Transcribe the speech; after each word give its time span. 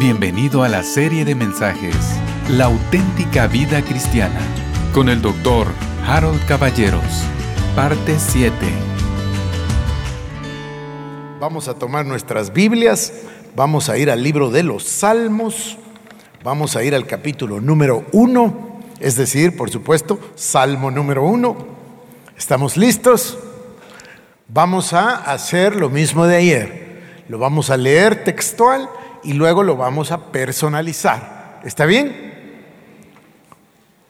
Bienvenido 0.00 0.62
a 0.62 0.68
la 0.70 0.82
serie 0.82 1.26
de 1.26 1.34
mensajes 1.34 1.94
La 2.48 2.64
auténtica 2.64 3.46
vida 3.48 3.82
cristiana 3.82 4.40
con 4.94 5.10
el 5.10 5.20
doctor 5.20 5.66
Harold 6.06 6.42
Caballeros, 6.46 7.02
parte 7.76 8.18
7. 8.18 8.54
Vamos 11.38 11.68
a 11.68 11.74
tomar 11.74 12.06
nuestras 12.06 12.50
Biblias, 12.54 13.12
vamos 13.54 13.90
a 13.90 13.98
ir 13.98 14.10
al 14.10 14.22
libro 14.22 14.50
de 14.50 14.62
los 14.62 14.84
Salmos, 14.84 15.76
vamos 16.42 16.76
a 16.76 16.82
ir 16.82 16.94
al 16.94 17.06
capítulo 17.06 17.60
número 17.60 18.06
1, 18.12 18.80
es 19.00 19.16
decir, 19.16 19.54
por 19.54 19.68
supuesto, 19.68 20.18
Salmo 20.34 20.90
número 20.90 21.26
1. 21.26 21.58
¿Estamos 22.38 22.78
listos? 22.78 23.38
Vamos 24.48 24.94
a 24.94 25.16
hacer 25.16 25.76
lo 25.76 25.90
mismo 25.90 26.26
de 26.26 26.36
ayer. 26.36 27.24
Lo 27.28 27.38
vamos 27.38 27.68
a 27.68 27.76
leer 27.76 28.24
textual 28.24 28.88
y 29.22 29.34
luego 29.34 29.62
lo 29.62 29.76
vamos 29.76 30.12
a 30.12 30.32
personalizar. 30.32 31.60
¿Está 31.64 31.86
bien? 31.86 32.30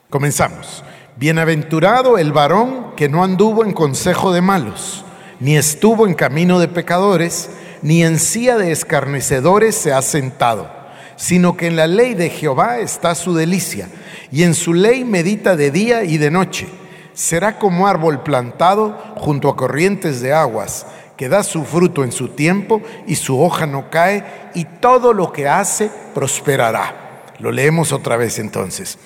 Comenzamos. 0.09 0.85
Bienaventurado 1.17 2.19
el 2.19 2.33
varón 2.33 2.95
que 2.97 3.09
no 3.09 3.23
anduvo 3.23 3.65
en 3.65 3.73
consejo 3.73 4.33
de 4.33 4.41
malos, 4.41 5.05
ni 5.39 5.57
estuvo 5.57 6.07
en 6.07 6.15
camino 6.15 6.59
de 6.59 6.69
pecadores, 6.69 7.51
ni 7.83 8.03
en 8.03 8.19
silla 8.19 8.57
de 8.57 8.73
escarnecedores 8.73 9.75
se 9.75 9.93
ha 9.93 10.03
sentado, 10.03 10.71
sino 11.17 11.57
que 11.57 11.67
en 11.67 11.77
la 11.77 11.87
ley 11.87 12.15
de 12.15 12.31
Jehová 12.31 12.79
está 12.79 13.15
su 13.15 13.35
delicia, 13.35 13.89
y 14.33 14.45
en 14.45 14.55
su 14.55 14.75
ley 14.75 15.05
medita 15.05 15.57
de 15.57 15.71
día 15.71 16.05
y 16.05 16.19
de 16.19 16.31
noche. 16.31 16.69
Será 17.13 17.59
como 17.59 17.87
árbol 17.87 18.23
plantado 18.23 18.97
junto 19.17 19.49
a 19.49 19.57
corrientes 19.57 20.21
de 20.23 20.33
aguas, 20.33 20.87
que 21.21 21.29
da 21.29 21.43
su 21.43 21.67
fruto 21.67 22.03
en 22.03 22.13
su 22.13 22.29
tiempo 22.29 22.81
y 23.07 23.15
su 23.15 23.39
hoja 23.43 23.67
no 23.67 23.91
cae, 23.91 24.25
y 24.55 24.65
todo 24.65 25.13
lo 25.13 25.33
que 25.33 25.47
hace 25.47 25.91
prosperará. 26.15 27.35
Lo 27.41 27.53
leemos 27.53 27.93
otra 27.93 28.17
vez 28.17 28.39
entonces. 28.39 28.97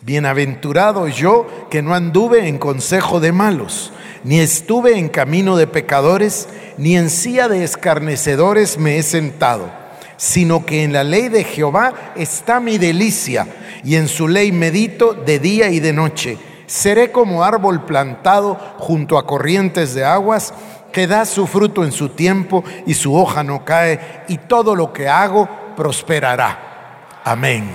Bienaventurado 0.00 1.08
yo 1.08 1.66
que 1.72 1.82
no 1.82 1.92
anduve 1.92 2.46
en 2.46 2.58
consejo 2.58 3.18
de 3.18 3.32
malos, 3.32 3.92
ni 4.22 4.38
estuve 4.38 4.96
en 4.96 5.08
camino 5.08 5.56
de 5.56 5.66
pecadores, 5.66 6.48
ni 6.78 6.96
en 6.96 7.10
silla 7.10 7.48
de 7.48 7.64
escarnecedores 7.64 8.78
me 8.78 8.98
he 8.98 9.02
sentado, 9.02 9.68
sino 10.16 10.64
que 10.64 10.84
en 10.84 10.92
la 10.92 11.02
ley 11.02 11.28
de 11.28 11.42
Jehová 11.42 12.12
está 12.14 12.60
mi 12.60 12.78
delicia, 12.78 13.48
y 13.82 13.96
en 13.96 14.06
su 14.06 14.28
ley 14.28 14.52
medito 14.52 15.12
de 15.12 15.40
día 15.40 15.70
y 15.70 15.80
de 15.80 15.92
noche. 15.92 16.38
Seré 16.68 17.10
como 17.10 17.42
árbol 17.42 17.84
plantado 17.84 18.54
junto 18.78 19.18
a 19.18 19.26
corrientes 19.26 19.92
de 19.94 20.04
aguas, 20.04 20.54
que 20.94 21.08
da 21.08 21.26
su 21.26 21.48
fruto 21.48 21.84
en 21.84 21.90
su 21.90 22.10
tiempo 22.10 22.62
y 22.86 22.94
su 22.94 23.16
hoja 23.16 23.42
no 23.42 23.64
cae, 23.64 24.22
y 24.28 24.38
todo 24.38 24.76
lo 24.76 24.92
que 24.92 25.08
hago 25.08 25.48
prosperará. 25.76 27.20
Amén. 27.24 27.68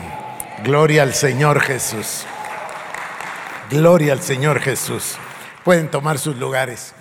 Gloria 0.64 1.04
al 1.04 1.14
Señor 1.14 1.60
Jesús. 1.60 2.24
Gloria 3.70 4.14
al 4.14 4.22
Señor 4.22 4.62
Jesús. 4.62 5.18
Pueden 5.66 5.92
tomar 5.92 6.18
sus 6.18 6.38
lugares. 6.38 6.94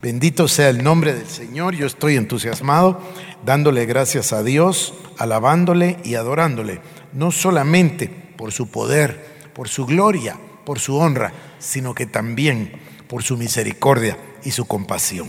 Bendito 0.00 0.48
sea 0.48 0.70
el 0.70 0.82
nombre 0.82 1.14
del 1.14 1.28
Señor. 1.28 1.76
Yo 1.76 1.86
estoy 1.86 2.16
entusiasmado 2.16 3.00
dándole 3.44 3.86
gracias 3.86 4.32
a 4.32 4.42
Dios, 4.42 4.92
alabándole 5.18 5.98
y 6.02 6.16
adorándole, 6.16 6.80
no 7.12 7.30
solamente 7.30 8.08
por 8.08 8.50
su 8.50 8.68
poder, 8.72 9.50
por 9.54 9.68
su 9.68 9.86
gloria, 9.86 10.36
por 10.66 10.80
su 10.80 10.96
honra, 10.96 11.32
sino 11.60 11.94
que 11.94 12.06
también 12.06 12.72
por 13.06 13.22
su 13.22 13.36
misericordia 13.36 14.18
y 14.44 14.50
su 14.50 14.66
compasión. 14.66 15.28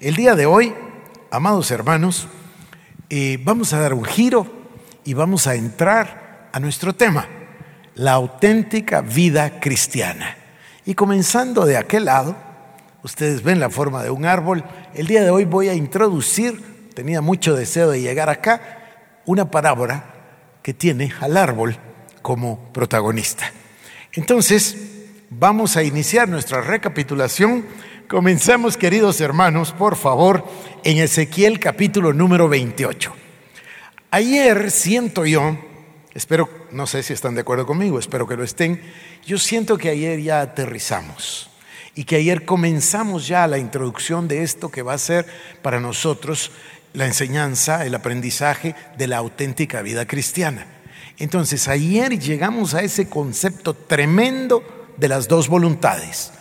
El 0.00 0.16
día 0.16 0.34
de 0.34 0.46
hoy, 0.46 0.74
amados 1.30 1.70
hermanos, 1.70 2.28
eh, 3.08 3.38
vamos 3.42 3.72
a 3.72 3.80
dar 3.80 3.94
un 3.94 4.04
giro 4.04 4.46
y 5.04 5.14
vamos 5.14 5.46
a 5.46 5.54
entrar 5.54 6.48
a 6.52 6.60
nuestro 6.60 6.94
tema, 6.94 7.26
la 7.94 8.12
auténtica 8.12 9.00
vida 9.00 9.60
cristiana. 9.60 10.36
Y 10.84 10.94
comenzando 10.94 11.64
de 11.64 11.76
aquel 11.76 12.06
lado, 12.06 12.36
ustedes 13.02 13.42
ven 13.42 13.60
la 13.60 13.70
forma 13.70 14.02
de 14.02 14.10
un 14.10 14.24
árbol, 14.24 14.64
el 14.94 15.06
día 15.06 15.22
de 15.22 15.30
hoy 15.30 15.44
voy 15.44 15.68
a 15.68 15.74
introducir, 15.74 16.90
tenía 16.94 17.20
mucho 17.20 17.54
deseo 17.54 17.90
de 17.90 18.00
llegar 18.00 18.28
acá, 18.28 18.60
una 19.24 19.50
parábola 19.50 20.04
que 20.62 20.74
tiene 20.74 21.12
al 21.20 21.36
árbol 21.36 21.76
como 22.22 22.72
protagonista. 22.72 23.50
Entonces, 24.12 24.76
vamos 25.30 25.76
a 25.76 25.82
iniciar 25.82 26.28
nuestra 26.28 26.60
recapitulación 26.60 27.64
Comencemos, 28.12 28.76
queridos 28.76 29.22
hermanos, 29.22 29.72
por 29.72 29.96
favor, 29.96 30.44
en 30.84 30.98
Ezequiel 30.98 31.58
capítulo 31.58 32.12
número 32.12 32.46
28. 32.46 33.10
Ayer 34.10 34.70
siento 34.70 35.24
yo, 35.24 35.56
espero, 36.12 36.46
no 36.72 36.86
sé 36.86 37.02
si 37.02 37.14
están 37.14 37.34
de 37.34 37.40
acuerdo 37.40 37.64
conmigo, 37.64 37.98
espero 37.98 38.28
que 38.28 38.36
lo 38.36 38.44
estén, 38.44 38.82
yo 39.24 39.38
siento 39.38 39.78
que 39.78 39.88
ayer 39.88 40.20
ya 40.20 40.42
aterrizamos 40.42 41.48
y 41.94 42.04
que 42.04 42.16
ayer 42.16 42.44
comenzamos 42.44 43.28
ya 43.28 43.46
la 43.46 43.56
introducción 43.56 44.28
de 44.28 44.42
esto 44.42 44.68
que 44.68 44.82
va 44.82 44.92
a 44.92 44.98
ser 44.98 45.24
para 45.62 45.80
nosotros 45.80 46.50
la 46.92 47.06
enseñanza, 47.06 47.86
el 47.86 47.94
aprendizaje 47.94 48.74
de 48.98 49.06
la 49.06 49.16
auténtica 49.16 49.80
vida 49.80 50.06
cristiana. 50.06 50.66
Entonces, 51.16 51.66
ayer 51.66 52.18
llegamos 52.18 52.74
a 52.74 52.82
ese 52.82 53.08
concepto 53.08 53.72
tremendo 53.72 54.62
de 54.98 55.08
las 55.08 55.28
dos 55.28 55.48
voluntades 55.48 56.32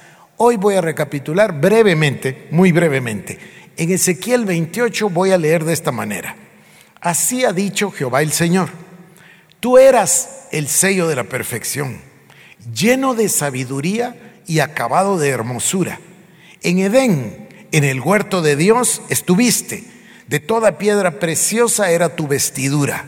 Hoy 0.43 0.55
voy 0.55 0.73
a 0.73 0.81
recapitular 0.81 1.61
brevemente, 1.61 2.47
muy 2.49 2.71
brevemente. 2.71 3.37
En 3.77 3.91
Ezequiel 3.91 4.43
28 4.43 5.07
voy 5.11 5.29
a 5.29 5.37
leer 5.37 5.63
de 5.63 5.73
esta 5.73 5.91
manera. 5.91 6.35
Así 6.99 7.45
ha 7.45 7.53
dicho 7.53 7.91
Jehová 7.91 8.23
el 8.23 8.31
Señor. 8.31 8.69
Tú 9.59 9.77
eras 9.77 10.47
el 10.51 10.67
sello 10.67 11.07
de 11.07 11.15
la 11.15 11.25
perfección, 11.25 12.01
lleno 12.73 13.13
de 13.13 13.29
sabiduría 13.29 14.15
y 14.47 14.61
acabado 14.61 15.19
de 15.19 15.29
hermosura. 15.29 15.99
En 16.63 16.79
Edén, 16.79 17.47
en 17.71 17.83
el 17.83 18.01
huerto 18.01 18.41
de 18.41 18.55
Dios, 18.55 19.03
estuviste. 19.09 19.83
De 20.25 20.39
toda 20.39 20.79
piedra 20.79 21.19
preciosa 21.19 21.91
era 21.91 22.15
tu 22.15 22.27
vestidura. 22.27 23.05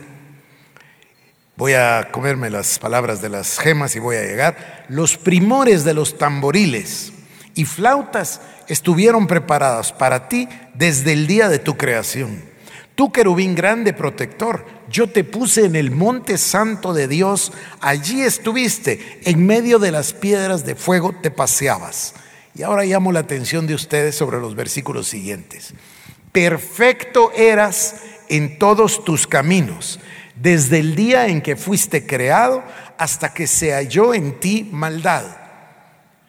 Voy 1.56 1.72
a 1.72 2.10
comerme 2.12 2.48
las 2.48 2.78
palabras 2.78 3.20
de 3.20 3.28
las 3.28 3.58
gemas 3.58 3.96
y 3.96 3.98
voy 3.98 4.14
a 4.14 4.22
llegar. 4.22 4.84
Los 4.88 5.16
primores 5.16 5.82
de 5.82 5.94
los 5.94 6.16
tamboriles 6.16 7.10
y 7.54 7.64
flautas 7.64 8.40
estuvieron 8.68 9.26
preparadas 9.26 9.92
para 9.92 10.28
ti 10.28 10.48
desde 10.74 11.12
el 11.12 11.26
día 11.26 11.48
de 11.48 11.58
tu 11.58 11.76
creación. 11.76 12.42
Tú, 12.94 13.10
querubín 13.10 13.54
grande 13.54 13.92
protector, 13.92 14.64
yo 14.88 15.08
te 15.08 15.24
puse 15.24 15.64
en 15.64 15.74
el 15.74 15.90
monte 15.90 16.38
santo 16.38 16.94
de 16.94 17.08
Dios, 17.08 17.52
allí 17.80 18.22
estuviste, 18.22 19.20
en 19.24 19.44
medio 19.44 19.78
de 19.78 19.90
las 19.90 20.12
piedras 20.12 20.64
de 20.64 20.76
fuego 20.76 21.12
te 21.20 21.30
paseabas. 21.30 22.14
Y 22.54 22.62
ahora 22.62 22.84
llamo 22.84 23.10
la 23.10 23.20
atención 23.20 23.66
de 23.66 23.74
ustedes 23.74 24.14
sobre 24.14 24.38
los 24.38 24.54
versículos 24.54 25.08
siguientes. 25.08 25.74
Perfecto 26.30 27.32
eras 27.34 27.96
en 28.28 28.58
todos 28.60 29.04
tus 29.04 29.26
caminos, 29.26 29.98
desde 30.36 30.78
el 30.78 30.94
día 30.94 31.26
en 31.26 31.42
que 31.42 31.56
fuiste 31.56 32.06
creado 32.06 32.62
hasta 32.96 33.34
que 33.34 33.48
se 33.48 33.72
halló 33.72 34.14
en 34.14 34.38
ti 34.38 34.68
maldad 34.70 35.43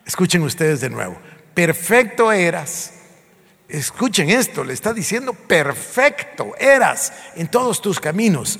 Escuchen 0.05 0.43
ustedes 0.43 0.81
de 0.81 0.89
nuevo. 0.89 1.17
Perfecto 1.53 2.31
eras. 2.31 2.93
Escuchen 3.67 4.29
esto, 4.29 4.63
le 4.63 4.73
está 4.73 4.93
diciendo 4.93 5.33
perfecto 5.33 6.53
eras 6.59 7.11
en 7.35 7.47
todos 7.47 7.81
tus 7.81 7.99
caminos. 7.99 8.59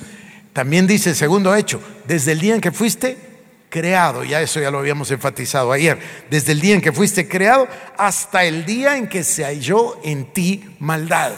También 0.52 0.86
dice 0.86 1.14
segundo 1.14 1.54
hecho, 1.54 1.80
desde 2.06 2.32
el 2.32 2.40
día 2.40 2.54
en 2.54 2.60
que 2.60 2.72
fuiste 2.72 3.16
creado, 3.68 4.24
ya 4.24 4.40
eso 4.40 4.58
ya 4.60 4.70
lo 4.70 4.78
habíamos 4.78 5.10
enfatizado 5.10 5.70
ayer, 5.70 5.98
desde 6.30 6.52
el 6.52 6.60
día 6.60 6.74
en 6.74 6.80
que 6.80 6.92
fuiste 6.92 7.28
creado 7.28 7.68
hasta 7.96 8.44
el 8.44 8.64
día 8.64 8.96
en 8.96 9.08
que 9.08 9.22
se 9.22 9.44
halló 9.44 10.00
en 10.02 10.32
ti 10.32 10.76
maldad. 10.80 11.32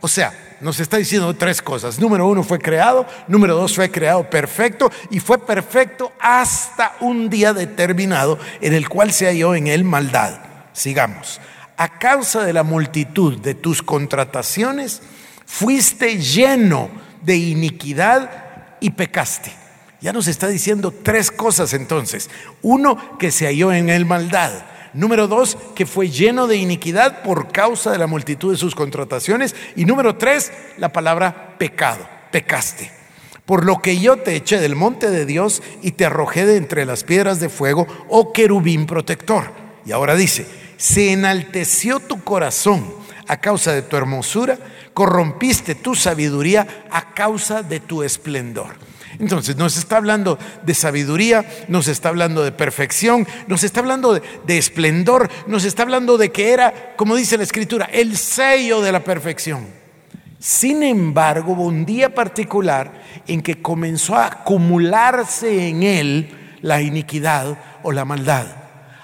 O 0.00 0.08
sea, 0.08 0.32
nos 0.62 0.80
está 0.80 0.96
diciendo 0.96 1.34
tres 1.34 1.60
cosas. 1.60 1.98
Número 1.98 2.26
uno 2.26 2.42
fue 2.42 2.58
creado, 2.58 3.06
número 3.26 3.54
dos 3.54 3.74
fue 3.74 3.90
creado 3.90 4.30
perfecto 4.30 4.90
y 5.10 5.20
fue 5.20 5.44
perfecto 5.44 6.12
hasta 6.20 6.96
un 7.00 7.28
día 7.28 7.52
determinado 7.52 8.38
en 8.60 8.72
el 8.72 8.88
cual 8.88 9.12
se 9.12 9.26
halló 9.26 9.54
en 9.54 9.66
él 9.66 9.84
maldad. 9.84 10.40
Sigamos. 10.72 11.40
A 11.76 11.98
causa 11.98 12.44
de 12.44 12.52
la 12.52 12.62
multitud 12.62 13.38
de 13.38 13.54
tus 13.54 13.82
contrataciones, 13.82 15.02
fuiste 15.46 16.18
lleno 16.18 16.88
de 17.22 17.36
iniquidad 17.36 18.76
y 18.80 18.90
pecaste. 18.90 19.52
Ya 20.00 20.12
nos 20.12 20.26
está 20.26 20.48
diciendo 20.48 20.92
tres 21.02 21.30
cosas 21.30 21.72
entonces. 21.74 22.30
Uno, 22.62 23.18
que 23.18 23.30
se 23.30 23.46
halló 23.46 23.72
en 23.72 23.88
él 23.88 24.04
maldad. 24.04 24.52
Número 24.94 25.26
dos, 25.26 25.56
que 25.74 25.86
fue 25.86 26.10
lleno 26.10 26.46
de 26.46 26.56
iniquidad 26.56 27.22
por 27.22 27.50
causa 27.50 27.90
de 27.90 27.98
la 27.98 28.06
multitud 28.06 28.52
de 28.52 28.58
sus 28.58 28.74
contrataciones. 28.74 29.54
Y 29.74 29.84
número 29.84 30.16
tres, 30.16 30.52
la 30.76 30.92
palabra 30.92 31.56
pecado, 31.58 32.06
pecaste. 32.30 32.90
Por 33.46 33.64
lo 33.64 33.80
que 33.80 33.98
yo 33.98 34.18
te 34.18 34.36
eché 34.36 34.60
del 34.60 34.76
monte 34.76 35.10
de 35.10 35.26
Dios 35.26 35.62
y 35.82 35.92
te 35.92 36.04
arrojé 36.04 36.46
de 36.46 36.56
entre 36.56 36.84
las 36.84 37.04
piedras 37.04 37.40
de 37.40 37.48
fuego, 37.48 37.86
oh 38.08 38.32
querubín 38.32 38.86
protector. 38.86 39.50
Y 39.84 39.92
ahora 39.92 40.14
dice, 40.14 40.46
se 40.76 41.12
enalteció 41.12 41.98
tu 41.98 42.22
corazón 42.22 42.84
a 43.26 43.38
causa 43.38 43.72
de 43.72 43.82
tu 43.82 43.96
hermosura, 43.96 44.58
corrompiste 44.94 45.74
tu 45.74 45.94
sabiduría 45.94 46.84
a 46.90 47.14
causa 47.14 47.62
de 47.62 47.80
tu 47.80 48.02
esplendor. 48.02 48.74
Entonces 49.18 49.56
nos 49.56 49.76
está 49.76 49.98
hablando 49.98 50.38
de 50.64 50.74
sabiduría, 50.74 51.44
nos 51.68 51.88
está 51.88 52.08
hablando 52.08 52.42
de 52.42 52.52
perfección, 52.52 53.26
nos 53.46 53.62
está 53.62 53.80
hablando 53.80 54.14
de, 54.14 54.58
esplendor, 54.58 55.28
nos 55.46 55.64
está 55.64 55.82
hablando 55.82 56.16
de 56.18 56.32
que 56.32 56.52
era, 56.52 56.94
como 56.96 57.16
dice 57.16 57.36
la 57.36 57.42
escritura, 57.42 57.88
el 57.92 58.16
sello 58.16 58.80
de 58.80 58.92
la 58.92 59.04
perfección. 59.04 59.66
Sin 60.38 60.82
embargo, 60.82 61.52
hubo 61.52 61.66
un 61.66 61.84
día 61.84 62.14
particular 62.14 63.02
en 63.26 63.42
que 63.42 63.62
comenzó 63.62 64.16
a 64.16 64.26
acumularse 64.26 65.68
en 65.68 65.82
él 65.82 66.58
la 66.62 66.80
iniquidad 66.80 67.58
o 67.82 67.92
la 67.92 68.04
maldad, 68.04 68.46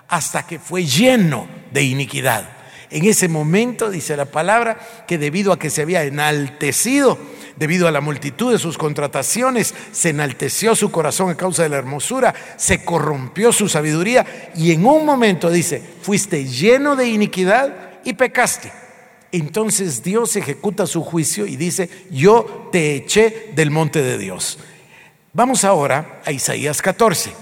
hasta 0.09 0.47
que 0.47 0.59
fue 0.59 0.85
lleno 0.85 1.47
de 1.71 1.85
iniquidad. 1.85 2.49
En 2.91 3.05
ese 3.05 3.29
momento, 3.29 3.91
dice 3.91 4.17
la 4.17 4.25
palabra, 4.25 4.79
que 5.07 5.19
debido 5.19 5.53
a 5.53 5.59
que 5.59 5.71
se 5.71 5.83
había 5.83 6.05
enaltecido, 6.05 7.19
debido 7.59 7.89
a 7.89 7.93
la 7.93 8.01
multitud 8.01 8.53
de 8.53 8.59
sus 8.59 8.79
contrataciones, 8.79 9.75
se 9.93 10.11
enalteció 10.11 10.75
su 10.77 10.91
corazón 10.91 11.31
a 11.31 11.37
causa 11.37 11.63
de 11.63 11.69
la 11.69 11.77
hermosura, 11.77 12.35
se 12.57 12.85
corrompió 12.85 13.53
su 13.53 13.69
sabiduría 13.69 14.53
y 14.55 14.73
en 14.73 14.87
un 14.87 15.05
momento 15.05 15.51
dice, 15.51 15.83
fuiste 16.03 16.45
lleno 16.45 16.97
de 16.97 17.09
iniquidad 17.09 18.01
y 18.05 18.15
pecaste. 18.15 18.73
Entonces 19.33 20.03
Dios 20.03 20.37
ejecuta 20.37 20.87
su 20.87 21.03
juicio 21.03 21.47
y 21.47 21.57
dice, 21.57 21.91
yo 22.11 22.69
te 22.73 22.97
eché 22.97 23.51
del 23.55 23.71
monte 23.71 24.03
de 24.03 24.17
Dios. 24.17 24.59
Vamos 25.33 25.65
ahora 25.65 26.23
a 26.25 26.33
Isaías 26.33 26.81
14. 26.81 27.33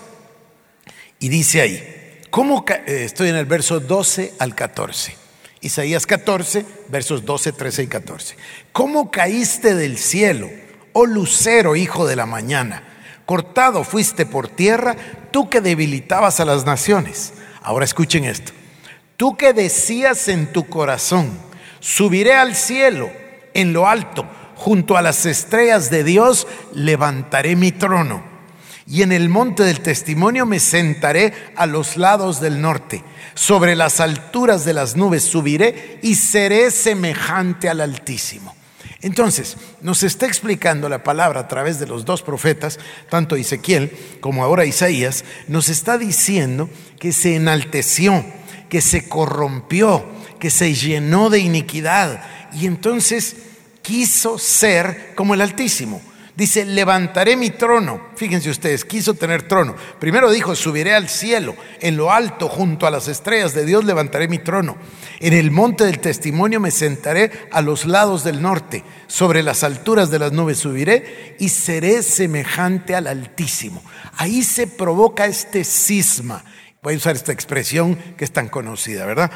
Y 1.20 1.28
dice 1.28 1.60
ahí, 1.60 2.20
¿cómo 2.30 2.64
eh, 2.68 3.04
estoy 3.04 3.28
en 3.28 3.36
el 3.36 3.46
verso 3.46 3.80
12 3.80 4.34
al 4.38 4.54
14? 4.54 5.25
Isaías 5.66 6.06
14, 6.06 6.64
versos 6.88 7.24
12, 7.24 7.52
13 7.52 7.82
y 7.82 7.86
14. 7.88 8.36
¿Cómo 8.72 9.10
caíste 9.10 9.74
del 9.74 9.98
cielo, 9.98 10.48
oh 10.92 11.06
lucero, 11.06 11.74
hijo 11.74 12.06
de 12.06 12.14
la 12.14 12.24
mañana? 12.24 12.84
Cortado 13.26 13.82
fuiste 13.82 14.26
por 14.26 14.48
tierra, 14.48 14.96
tú 15.32 15.50
que 15.50 15.60
debilitabas 15.60 16.38
a 16.38 16.44
las 16.44 16.64
naciones. 16.64 17.32
Ahora 17.62 17.84
escuchen 17.84 18.24
esto. 18.24 18.52
Tú 19.16 19.36
que 19.36 19.52
decías 19.52 20.28
en 20.28 20.52
tu 20.52 20.68
corazón, 20.68 21.36
subiré 21.80 22.34
al 22.34 22.54
cielo, 22.54 23.10
en 23.52 23.72
lo 23.72 23.88
alto, 23.88 24.24
junto 24.54 24.96
a 24.96 25.02
las 25.02 25.26
estrellas 25.26 25.90
de 25.90 26.04
Dios, 26.04 26.46
levantaré 26.74 27.56
mi 27.56 27.72
trono 27.72 28.35
y 28.86 29.02
en 29.02 29.12
el 29.12 29.28
monte 29.28 29.64
del 29.64 29.80
testimonio 29.80 30.46
me 30.46 30.60
sentaré 30.60 31.32
a 31.56 31.66
los 31.66 31.96
lados 31.96 32.40
del 32.40 32.60
norte. 32.60 33.02
Sobre 33.34 33.74
las 33.74 34.00
alturas 34.00 34.64
de 34.64 34.72
las 34.72 34.96
nubes 34.96 35.24
subiré 35.24 35.98
y 36.02 36.14
seré 36.14 36.70
semejante 36.70 37.68
al 37.68 37.80
Altísimo. 37.80 38.54
Entonces, 39.02 39.56
nos 39.82 40.02
está 40.02 40.26
explicando 40.26 40.88
la 40.88 41.02
palabra 41.02 41.40
a 41.40 41.48
través 41.48 41.78
de 41.78 41.86
los 41.86 42.04
dos 42.04 42.22
profetas, 42.22 42.78
tanto 43.10 43.36
Ezequiel 43.36 43.96
como 44.20 44.42
ahora 44.42 44.64
Isaías, 44.64 45.24
nos 45.48 45.68
está 45.68 45.98
diciendo 45.98 46.70
que 46.98 47.12
se 47.12 47.36
enalteció, 47.36 48.24
que 48.68 48.80
se 48.80 49.08
corrompió, 49.08 50.04
que 50.38 50.50
se 50.50 50.74
llenó 50.74 51.28
de 51.28 51.40
iniquidad 51.40 52.22
y 52.52 52.66
entonces 52.66 53.36
quiso 53.82 54.38
ser 54.38 55.12
como 55.14 55.34
el 55.34 55.40
Altísimo. 55.40 56.00
Dice, 56.36 56.66
levantaré 56.66 57.34
mi 57.34 57.48
trono. 57.48 58.08
Fíjense 58.14 58.50
ustedes, 58.50 58.84
quiso 58.84 59.14
tener 59.14 59.48
trono. 59.48 59.74
Primero 59.98 60.30
dijo, 60.30 60.54
subiré 60.54 60.94
al 60.94 61.08
cielo, 61.08 61.56
en 61.80 61.96
lo 61.96 62.12
alto, 62.12 62.48
junto 62.48 62.86
a 62.86 62.90
las 62.90 63.08
estrellas 63.08 63.54
de 63.54 63.64
Dios, 63.64 63.86
levantaré 63.86 64.28
mi 64.28 64.38
trono. 64.38 64.76
En 65.20 65.32
el 65.32 65.50
monte 65.50 65.84
del 65.84 65.98
testimonio 65.98 66.60
me 66.60 66.70
sentaré 66.70 67.48
a 67.50 67.62
los 67.62 67.86
lados 67.86 68.22
del 68.22 68.42
norte, 68.42 68.84
sobre 69.06 69.42
las 69.42 69.64
alturas 69.64 70.10
de 70.10 70.18
las 70.18 70.32
nubes 70.32 70.58
subiré 70.58 71.36
y 71.38 71.48
seré 71.48 72.02
semejante 72.02 72.94
al 72.94 73.06
Altísimo. 73.06 73.82
Ahí 74.18 74.42
se 74.42 74.66
provoca 74.66 75.24
este 75.24 75.64
cisma. 75.64 76.44
Voy 76.82 76.94
a 76.94 76.96
usar 76.98 77.16
esta 77.16 77.32
expresión 77.32 77.96
que 78.16 78.24
es 78.24 78.32
tan 78.32 78.48
conocida, 78.48 79.06
¿verdad? 79.06 79.30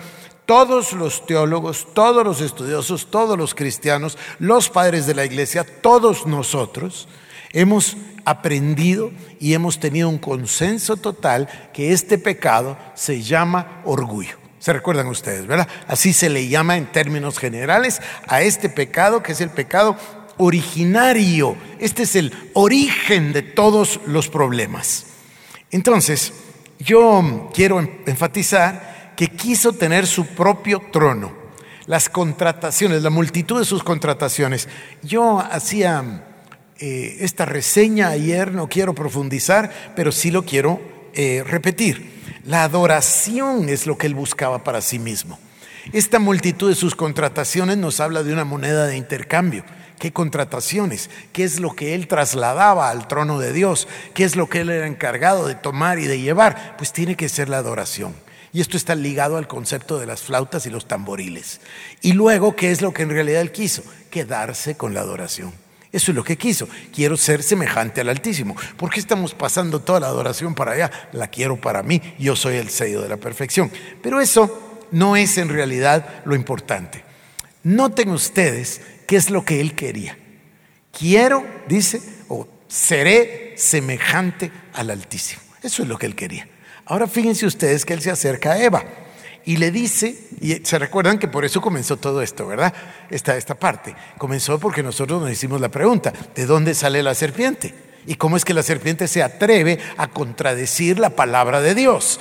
Todos 0.50 0.94
los 0.94 1.24
teólogos, 1.26 1.86
todos 1.94 2.24
los 2.24 2.40
estudiosos, 2.40 3.06
todos 3.08 3.38
los 3.38 3.54
cristianos, 3.54 4.18
los 4.40 4.68
padres 4.68 5.06
de 5.06 5.14
la 5.14 5.24
iglesia, 5.24 5.64
todos 5.64 6.26
nosotros 6.26 7.06
hemos 7.52 7.96
aprendido 8.24 9.12
y 9.38 9.54
hemos 9.54 9.78
tenido 9.78 10.08
un 10.08 10.18
consenso 10.18 10.96
total 10.96 11.48
que 11.72 11.92
este 11.92 12.18
pecado 12.18 12.76
se 12.96 13.22
llama 13.22 13.80
orgullo. 13.84 14.38
¿Se 14.58 14.72
recuerdan 14.72 15.06
ustedes, 15.06 15.46
verdad? 15.46 15.68
Así 15.86 16.12
se 16.12 16.28
le 16.28 16.48
llama 16.48 16.76
en 16.76 16.90
términos 16.90 17.38
generales 17.38 18.02
a 18.26 18.42
este 18.42 18.68
pecado 18.68 19.22
que 19.22 19.30
es 19.30 19.40
el 19.40 19.50
pecado 19.50 19.94
originario. 20.36 21.54
Este 21.78 22.02
es 22.02 22.16
el 22.16 22.34
origen 22.54 23.32
de 23.32 23.42
todos 23.42 24.00
los 24.04 24.28
problemas. 24.28 25.06
Entonces, 25.70 26.32
yo 26.80 27.50
quiero 27.54 27.78
enfatizar 27.78 28.89
que 29.20 29.28
quiso 29.28 29.74
tener 29.74 30.06
su 30.06 30.28
propio 30.28 30.80
trono. 30.90 31.30
Las 31.84 32.08
contrataciones, 32.08 33.02
la 33.02 33.10
multitud 33.10 33.58
de 33.58 33.66
sus 33.66 33.82
contrataciones. 33.82 34.66
Yo 35.02 35.38
hacía 35.40 36.24
eh, 36.78 37.18
esta 37.20 37.44
reseña 37.44 38.08
ayer, 38.08 38.54
no 38.54 38.70
quiero 38.70 38.94
profundizar, 38.94 39.92
pero 39.94 40.10
sí 40.10 40.30
lo 40.30 40.46
quiero 40.46 40.80
eh, 41.12 41.44
repetir. 41.46 42.40
La 42.46 42.64
adoración 42.64 43.68
es 43.68 43.86
lo 43.86 43.98
que 43.98 44.06
él 44.06 44.14
buscaba 44.14 44.64
para 44.64 44.80
sí 44.80 44.98
mismo. 44.98 45.38
Esta 45.92 46.18
multitud 46.18 46.70
de 46.70 46.74
sus 46.74 46.94
contrataciones 46.94 47.76
nos 47.76 48.00
habla 48.00 48.22
de 48.22 48.32
una 48.32 48.46
moneda 48.46 48.86
de 48.86 48.96
intercambio. 48.96 49.64
¿Qué 49.98 50.14
contrataciones? 50.14 51.10
¿Qué 51.34 51.44
es 51.44 51.60
lo 51.60 51.76
que 51.76 51.94
él 51.94 52.08
trasladaba 52.08 52.88
al 52.88 53.06
trono 53.06 53.38
de 53.38 53.52
Dios? 53.52 53.86
¿Qué 54.14 54.24
es 54.24 54.34
lo 54.34 54.48
que 54.48 54.62
él 54.62 54.70
era 54.70 54.86
encargado 54.86 55.46
de 55.46 55.56
tomar 55.56 55.98
y 55.98 56.06
de 56.06 56.22
llevar? 56.22 56.78
Pues 56.78 56.94
tiene 56.94 57.16
que 57.16 57.28
ser 57.28 57.50
la 57.50 57.58
adoración. 57.58 58.14
Y 58.52 58.60
esto 58.60 58.76
está 58.76 58.94
ligado 58.94 59.36
al 59.36 59.46
concepto 59.46 59.98
de 59.98 60.06
las 60.06 60.22
flautas 60.22 60.66
y 60.66 60.70
los 60.70 60.88
tamboriles. 60.88 61.60
Y 62.00 62.12
luego, 62.14 62.56
¿qué 62.56 62.70
es 62.70 62.82
lo 62.82 62.92
que 62.92 63.02
en 63.02 63.10
realidad 63.10 63.40
él 63.40 63.52
quiso? 63.52 63.82
Quedarse 64.10 64.76
con 64.76 64.92
la 64.92 65.00
adoración. 65.00 65.52
Eso 65.92 66.12
es 66.12 66.16
lo 66.16 66.24
que 66.24 66.36
quiso. 66.36 66.68
Quiero 66.94 67.16
ser 67.16 67.42
semejante 67.42 68.00
al 68.00 68.08
Altísimo. 68.08 68.56
¿Por 68.76 68.90
qué 68.90 69.00
estamos 69.00 69.34
pasando 69.34 69.80
toda 69.80 70.00
la 70.00 70.06
adoración 70.06 70.54
para 70.54 70.72
allá? 70.72 70.90
La 71.12 71.28
quiero 71.28 71.60
para 71.60 71.82
mí. 71.82 72.00
Yo 72.18 72.36
soy 72.36 72.56
el 72.56 72.70
sello 72.70 73.02
de 73.02 73.08
la 73.08 73.16
perfección. 73.16 73.70
Pero 74.02 74.20
eso 74.20 74.80
no 74.92 75.16
es 75.16 75.36
en 75.38 75.48
realidad 75.48 76.22
lo 76.24 76.34
importante. 76.34 77.04
Noten 77.62 78.10
ustedes 78.10 78.80
qué 79.06 79.16
es 79.16 79.30
lo 79.30 79.44
que 79.44 79.60
él 79.60 79.74
quería. 79.74 80.16
Quiero, 80.96 81.44
dice, 81.68 82.00
o 82.28 82.48
seré 82.68 83.54
semejante 83.56 84.50
al 84.72 84.90
Altísimo. 84.90 85.42
Eso 85.62 85.82
es 85.82 85.88
lo 85.88 85.98
que 85.98 86.06
él 86.06 86.14
quería. 86.14 86.48
Ahora 86.90 87.06
fíjense 87.06 87.46
ustedes 87.46 87.84
que 87.84 87.94
él 87.94 88.02
se 88.02 88.10
acerca 88.10 88.50
a 88.50 88.58
Eva 88.58 88.82
y 89.44 89.58
le 89.58 89.70
dice, 89.70 90.26
y 90.40 90.56
se 90.56 90.76
recuerdan 90.76 91.20
que 91.20 91.28
por 91.28 91.44
eso 91.44 91.60
comenzó 91.60 91.96
todo 91.98 92.20
esto, 92.20 92.48
¿verdad? 92.48 92.74
Esta, 93.10 93.36
esta 93.36 93.54
parte. 93.54 93.94
Comenzó 94.18 94.58
porque 94.58 94.82
nosotros 94.82 95.22
nos 95.22 95.30
hicimos 95.30 95.60
la 95.60 95.68
pregunta, 95.68 96.12
¿de 96.34 96.46
dónde 96.46 96.74
sale 96.74 97.04
la 97.04 97.14
serpiente? 97.14 97.72
¿Y 98.08 98.16
cómo 98.16 98.36
es 98.36 98.44
que 98.44 98.54
la 98.54 98.64
serpiente 98.64 99.06
se 99.06 99.22
atreve 99.22 99.78
a 99.98 100.08
contradecir 100.08 100.98
la 100.98 101.10
palabra 101.10 101.60
de 101.60 101.76
Dios? 101.76 102.18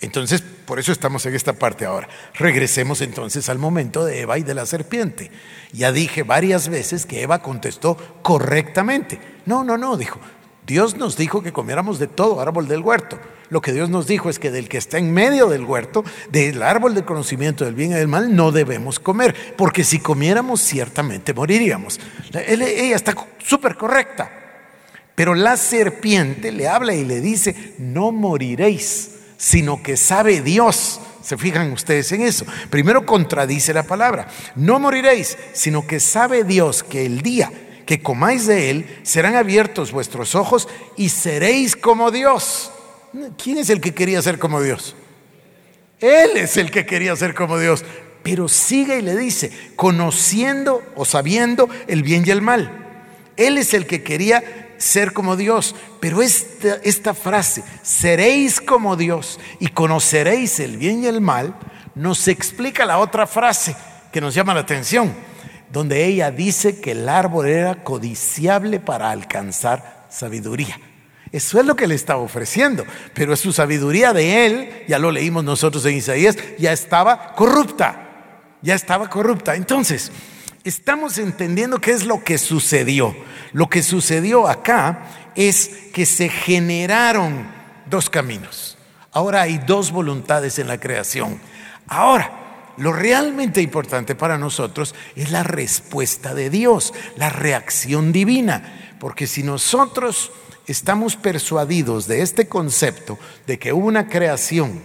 Entonces, 0.00 0.40
por 0.40 0.78
eso 0.78 0.90
estamos 0.90 1.26
en 1.26 1.34
esta 1.34 1.52
parte 1.52 1.84
ahora. 1.84 2.08
Regresemos 2.32 3.02
entonces 3.02 3.50
al 3.50 3.58
momento 3.58 4.06
de 4.06 4.20
Eva 4.22 4.38
y 4.38 4.42
de 4.42 4.54
la 4.54 4.64
serpiente. 4.64 5.30
Ya 5.70 5.92
dije 5.92 6.22
varias 6.22 6.70
veces 6.70 7.04
que 7.04 7.20
Eva 7.20 7.42
contestó 7.42 7.98
correctamente. 8.22 9.20
No, 9.44 9.64
no, 9.64 9.76
no, 9.76 9.98
dijo. 9.98 10.18
Dios 10.72 10.96
nos 10.96 11.18
dijo 11.18 11.42
que 11.42 11.52
comiéramos 11.52 11.98
de 11.98 12.06
todo 12.06 12.40
árbol 12.40 12.66
del 12.66 12.80
huerto. 12.80 13.18
Lo 13.50 13.60
que 13.60 13.74
Dios 13.74 13.90
nos 13.90 14.06
dijo 14.06 14.30
es 14.30 14.38
que 14.38 14.50
del 14.50 14.70
que 14.70 14.78
está 14.78 14.96
en 14.96 15.12
medio 15.12 15.50
del 15.50 15.66
huerto, 15.66 16.02
del 16.30 16.62
árbol 16.62 16.94
del 16.94 17.04
conocimiento 17.04 17.66
del 17.66 17.74
bien 17.74 17.90
y 17.90 17.94
del 17.94 18.08
mal, 18.08 18.34
no 18.34 18.52
debemos 18.52 18.98
comer, 18.98 19.54
porque 19.58 19.84
si 19.84 19.98
comiéramos 19.98 20.62
ciertamente 20.62 21.34
moriríamos. 21.34 22.00
Ella 22.32 22.96
está 22.96 23.14
súper 23.44 23.76
correcta, 23.76 24.30
pero 25.14 25.34
la 25.34 25.58
serpiente 25.58 26.50
le 26.52 26.66
habla 26.68 26.94
y 26.94 27.04
le 27.04 27.20
dice, 27.20 27.74
no 27.76 28.10
moriréis, 28.10 29.10
sino 29.36 29.82
que 29.82 29.98
sabe 29.98 30.40
Dios. 30.40 31.02
Se 31.22 31.36
fijan 31.36 31.70
ustedes 31.72 32.10
en 32.12 32.22
eso. 32.22 32.46
Primero 32.70 33.04
contradice 33.04 33.74
la 33.74 33.82
palabra, 33.82 34.26
no 34.56 34.80
moriréis, 34.80 35.36
sino 35.52 35.86
que 35.86 36.00
sabe 36.00 36.44
Dios 36.44 36.82
que 36.82 37.04
el 37.04 37.20
día 37.20 37.52
que 37.86 38.02
comáis 38.02 38.46
de 38.46 38.70
él, 38.70 39.00
serán 39.02 39.36
abiertos 39.36 39.92
vuestros 39.92 40.34
ojos 40.34 40.68
y 40.96 41.08
seréis 41.08 41.76
como 41.76 42.10
Dios. 42.10 42.70
¿Quién 43.42 43.58
es 43.58 43.70
el 43.70 43.80
que 43.80 43.94
quería 43.94 44.22
ser 44.22 44.38
como 44.38 44.60
Dios? 44.60 44.94
Él 46.00 46.36
es 46.36 46.56
el 46.56 46.70
que 46.70 46.86
quería 46.86 47.14
ser 47.16 47.34
como 47.34 47.58
Dios. 47.58 47.84
Pero 48.22 48.48
sigue 48.48 48.98
y 48.98 49.02
le 49.02 49.16
dice, 49.16 49.50
conociendo 49.76 50.82
o 50.96 51.04
sabiendo 51.04 51.68
el 51.88 52.02
bien 52.02 52.24
y 52.26 52.30
el 52.30 52.42
mal. 52.42 52.78
Él 53.36 53.58
es 53.58 53.74
el 53.74 53.86
que 53.86 54.02
quería 54.02 54.74
ser 54.78 55.12
como 55.12 55.36
Dios. 55.36 55.74
Pero 56.00 56.22
esta, 56.22 56.76
esta 56.82 57.14
frase, 57.14 57.62
seréis 57.82 58.60
como 58.60 58.96
Dios 58.96 59.40
y 59.60 59.68
conoceréis 59.68 60.60
el 60.60 60.76
bien 60.76 61.04
y 61.04 61.06
el 61.06 61.20
mal, 61.20 61.54
nos 61.94 62.28
explica 62.28 62.84
la 62.84 62.98
otra 62.98 63.26
frase, 63.26 63.76
que 64.12 64.20
nos 64.20 64.34
llama 64.34 64.54
la 64.54 64.60
atención, 64.60 65.14
donde 65.72 66.04
ella 66.04 66.30
dice 66.30 66.80
que 66.80 66.92
el 66.92 67.08
árbol 67.08 67.48
era 67.48 67.82
codiciable 67.82 68.78
para 68.78 69.10
alcanzar 69.10 70.06
sabiduría. 70.10 70.78
Eso 71.32 71.58
es 71.58 71.64
lo 71.64 71.74
que 71.74 71.86
le 71.86 71.94
estaba 71.94 72.20
ofreciendo, 72.20 72.84
pero 73.14 73.34
su 73.36 73.54
sabiduría 73.54 74.12
de 74.12 74.46
él, 74.46 74.84
ya 74.86 74.98
lo 74.98 75.10
leímos 75.10 75.44
nosotros 75.44 75.84
en 75.86 75.96
Isaías, 75.96 76.36
ya 76.58 76.72
estaba 76.72 77.32
corrupta, 77.32 78.10
ya 78.60 78.74
estaba 78.74 79.08
corrupta. 79.08 79.54
Entonces, 79.54 80.12
estamos 80.62 81.16
entendiendo 81.16 81.80
qué 81.80 81.92
es 81.92 82.04
lo 82.04 82.22
que 82.22 82.36
sucedió. 82.36 83.16
Lo 83.52 83.70
que 83.70 83.82
sucedió 83.82 84.46
acá 84.46 85.04
es 85.34 85.70
que 85.94 86.04
se 86.04 86.28
generaron 86.28 87.46
dos 87.86 88.10
caminos. 88.10 88.76
Ahora 89.10 89.40
hay 89.42 89.56
dos 89.56 89.90
voluntades 89.90 90.58
en 90.58 90.68
la 90.68 90.78
creación. 90.78 91.40
Ahora, 91.86 92.41
lo 92.76 92.92
realmente 92.92 93.60
importante 93.60 94.14
para 94.14 94.38
nosotros 94.38 94.94
es 95.16 95.30
la 95.30 95.42
respuesta 95.42 96.34
de 96.34 96.50
Dios, 96.50 96.94
la 97.16 97.28
reacción 97.30 98.12
divina. 98.12 98.94
Porque 98.98 99.26
si 99.26 99.42
nosotros 99.42 100.32
estamos 100.66 101.16
persuadidos 101.16 102.06
de 102.06 102.22
este 102.22 102.48
concepto, 102.48 103.18
de 103.46 103.58
que 103.58 103.72
hubo 103.72 103.86
una 103.86 104.08
creación, 104.08 104.80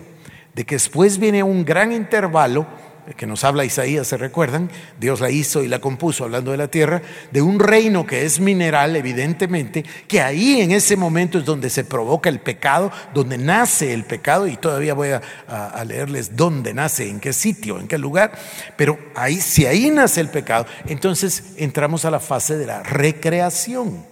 de 0.54 0.66
que 0.66 0.76
después 0.76 1.18
viene 1.18 1.44
un 1.44 1.64
gran 1.64 1.92
intervalo, 1.92 2.68
que 3.16 3.26
nos 3.26 3.44
habla 3.44 3.64
Isaías, 3.64 4.08
¿se 4.08 4.18
recuerdan? 4.18 4.70
Dios 5.00 5.22
la 5.22 5.30
hizo 5.30 5.64
y 5.64 5.68
la 5.68 5.80
compuso, 5.80 6.26
hablando 6.26 6.52
de 6.52 6.58
la 6.58 6.68
tierra, 6.68 7.02
de 7.32 7.42
un 7.42 7.60
reino 7.60 8.06
que 8.06 8.26
es 8.26 8.40
mineral, 8.40 8.96
evidentemente, 8.96 9.84
que 10.08 10.22
ahí 10.22 10.62
en 10.62 10.72
ese 10.72 10.98
momento 10.98 11.38
es 11.38 11.46
donde 11.46 11.70
se 11.70 11.86
provoca 11.86 12.30
el 12.30 12.40
pecado, 12.40 12.92
donde 13.14 13.38
nace 13.38 13.94
el 13.94 14.04
pecado, 14.04 14.48
y 14.48 14.58
todavía 14.58 14.94
voy 14.94 15.10
a, 15.10 15.84
leerles 15.86 16.36
dónde 16.36 16.74
nace, 16.74 17.10
en 17.10 17.20
qué 17.20 17.32
sitio, 17.32 17.80
en 17.80 17.88
qué 17.88 17.98
lugar, 17.98 18.32
pero 18.76 19.00
ahí, 19.16 19.40
si 19.40 19.66
ahí 19.66 19.90
nace 19.90 20.20
el 20.20 20.30
pecado, 20.30 20.66
entonces 20.88 21.54
entramos 21.58 22.04
a 22.04 22.12
la 22.12 22.20
fase 22.20 22.58
de 22.58 22.66
la 22.66 22.84
recreación. 22.84 24.06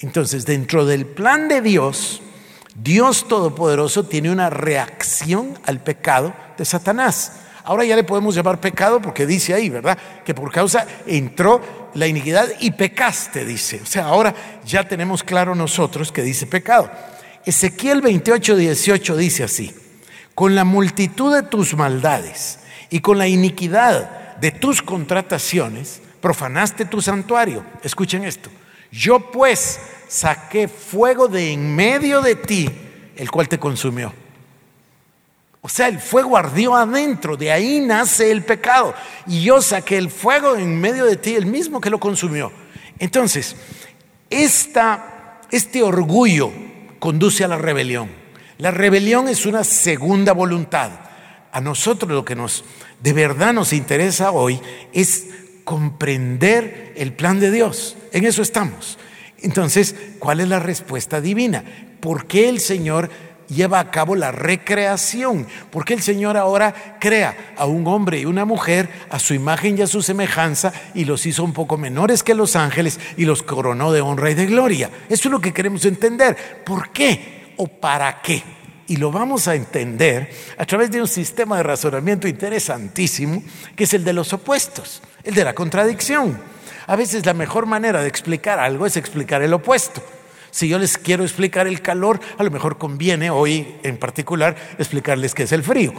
Entonces, 0.00 0.46
dentro 0.46 0.86
del 0.86 1.06
plan 1.06 1.48
de 1.48 1.62
Dios, 1.62 2.22
Dios 2.76 3.26
Todopoderoso 3.26 4.04
tiene 4.04 4.30
una 4.30 4.50
reacción 4.50 5.58
al 5.64 5.80
pecado 5.80 6.34
de 6.56 6.64
Satanás. 6.64 7.32
Ahora 7.66 7.84
ya 7.84 7.96
le 7.96 8.04
podemos 8.04 8.32
llamar 8.32 8.60
pecado 8.60 9.02
porque 9.02 9.26
dice 9.26 9.52
ahí, 9.52 9.68
¿verdad? 9.68 9.98
Que 10.24 10.34
por 10.34 10.52
causa 10.52 10.86
entró 11.04 11.60
la 11.94 12.06
iniquidad 12.06 12.48
y 12.60 12.70
pecaste, 12.70 13.44
dice. 13.44 13.80
O 13.82 13.86
sea, 13.86 14.06
ahora 14.06 14.32
ya 14.64 14.86
tenemos 14.86 15.24
claro 15.24 15.52
nosotros 15.56 16.12
que 16.12 16.22
dice 16.22 16.46
pecado. 16.46 16.88
Ezequiel 17.44 18.02
28, 18.02 18.54
18 18.54 19.16
dice 19.16 19.42
así, 19.42 19.74
con 20.36 20.54
la 20.54 20.62
multitud 20.64 21.34
de 21.34 21.42
tus 21.42 21.74
maldades 21.74 22.60
y 22.88 23.00
con 23.00 23.18
la 23.18 23.26
iniquidad 23.26 24.36
de 24.36 24.52
tus 24.52 24.80
contrataciones, 24.80 26.00
profanaste 26.20 26.84
tu 26.84 27.02
santuario. 27.02 27.64
Escuchen 27.82 28.22
esto. 28.22 28.48
Yo 28.92 29.32
pues 29.32 29.80
saqué 30.06 30.68
fuego 30.68 31.26
de 31.26 31.52
en 31.52 31.74
medio 31.74 32.20
de 32.22 32.36
ti, 32.36 32.70
el 33.16 33.28
cual 33.28 33.48
te 33.48 33.58
consumió. 33.58 34.12
O 35.66 35.68
sea, 35.68 35.88
el 35.88 35.98
fuego 35.98 36.36
ardió 36.36 36.76
adentro, 36.76 37.36
de 37.36 37.50
ahí 37.50 37.80
nace 37.80 38.30
el 38.30 38.44
pecado. 38.44 38.94
Y 39.26 39.42
yo 39.42 39.60
saqué 39.60 39.98
el 39.98 40.10
fuego 40.10 40.54
en 40.54 40.80
medio 40.80 41.04
de 41.06 41.16
ti, 41.16 41.34
el 41.34 41.46
mismo 41.46 41.80
que 41.80 41.90
lo 41.90 41.98
consumió. 41.98 42.52
Entonces, 43.00 43.56
esta, 44.30 45.40
este 45.50 45.82
orgullo 45.82 46.52
conduce 47.00 47.42
a 47.42 47.48
la 47.48 47.58
rebelión. 47.58 48.08
La 48.58 48.70
rebelión 48.70 49.26
es 49.26 49.44
una 49.44 49.64
segunda 49.64 50.32
voluntad. 50.32 50.92
A 51.50 51.60
nosotros 51.60 52.12
lo 52.12 52.24
que 52.24 52.36
nos 52.36 52.64
de 53.02 53.12
verdad 53.12 53.52
nos 53.52 53.72
interesa 53.72 54.30
hoy 54.30 54.60
es 54.92 55.26
comprender 55.64 56.94
el 56.96 57.12
plan 57.12 57.40
de 57.40 57.50
Dios. 57.50 57.96
En 58.12 58.24
eso 58.24 58.40
estamos. 58.40 58.98
Entonces, 59.38 59.96
¿cuál 60.20 60.38
es 60.38 60.46
la 60.46 60.60
respuesta 60.60 61.20
divina? 61.20 61.64
¿Por 61.98 62.28
qué 62.28 62.48
el 62.48 62.60
Señor 62.60 63.10
lleva 63.48 63.80
a 63.80 63.90
cabo 63.90 64.16
la 64.16 64.32
recreación, 64.32 65.46
porque 65.70 65.94
el 65.94 66.02
Señor 66.02 66.36
ahora 66.36 66.96
crea 67.00 67.52
a 67.56 67.66
un 67.66 67.86
hombre 67.86 68.20
y 68.20 68.24
una 68.24 68.44
mujer 68.44 68.88
a 69.10 69.18
su 69.18 69.34
imagen 69.34 69.78
y 69.78 69.82
a 69.82 69.86
su 69.86 70.02
semejanza 70.02 70.72
y 70.94 71.04
los 71.04 71.26
hizo 71.26 71.44
un 71.44 71.52
poco 71.52 71.76
menores 71.76 72.22
que 72.22 72.34
los 72.34 72.56
ángeles 72.56 72.98
y 73.16 73.24
los 73.24 73.42
coronó 73.42 73.92
de 73.92 74.00
honra 74.00 74.30
y 74.30 74.34
de 74.34 74.46
gloria. 74.46 74.90
Eso 75.08 75.28
es 75.28 75.32
lo 75.32 75.40
que 75.40 75.52
queremos 75.52 75.84
entender. 75.84 76.64
¿Por 76.64 76.90
qué 76.90 77.52
o 77.56 77.66
para 77.66 78.20
qué? 78.20 78.42
Y 78.88 78.96
lo 78.96 79.10
vamos 79.10 79.48
a 79.48 79.54
entender 79.54 80.30
a 80.56 80.64
través 80.64 80.90
de 80.90 81.00
un 81.00 81.08
sistema 81.08 81.56
de 81.56 81.64
razonamiento 81.64 82.28
interesantísimo, 82.28 83.42
que 83.74 83.84
es 83.84 83.94
el 83.94 84.04
de 84.04 84.12
los 84.12 84.32
opuestos, 84.32 85.02
el 85.24 85.34
de 85.34 85.44
la 85.44 85.54
contradicción. 85.54 86.38
A 86.86 86.94
veces 86.94 87.26
la 87.26 87.34
mejor 87.34 87.66
manera 87.66 88.00
de 88.00 88.08
explicar 88.08 88.60
algo 88.60 88.86
es 88.86 88.96
explicar 88.96 89.42
el 89.42 89.52
opuesto. 89.52 90.02
Si 90.56 90.68
yo 90.68 90.78
les 90.78 90.96
quiero 90.96 91.22
explicar 91.22 91.66
el 91.66 91.82
calor, 91.82 92.18
a 92.38 92.42
lo 92.42 92.50
mejor 92.50 92.78
conviene 92.78 93.28
hoy 93.28 93.76
en 93.82 93.98
particular 93.98 94.56
explicarles 94.78 95.34
qué 95.34 95.42
es 95.42 95.52
el 95.52 95.62
frío. 95.62 95.92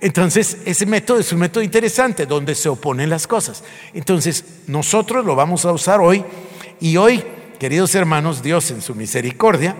Entonces, 0.00 0.58
ese 0.64 0.86
método 0.86 1.18
es 1.18 1.32
un 1.32 1.40
método 1.40 1.64
interesante 1.64 2.24
donde 2.24 2.54
se 2.54 2.68
oponen 2.68 3.10
las 3.10 3.26
cosas. 3.26 3.64
Entonces, 3.94 4.44
nosotros 4.68 5.24
lo 5.24 5.34
vamos 5.34 5.64
a 5.64 5.72
usar 5.72 6.00
hoy 6.00 6.24
y 6.78 6.96
hoy, 6.98 7.24
queridos 7.58 7.96
hermanos, 7.96 8.44
Dios 8.44 8.70
en 8.70 8.80
su 8.80 8.94
misericordia 8.94 9.74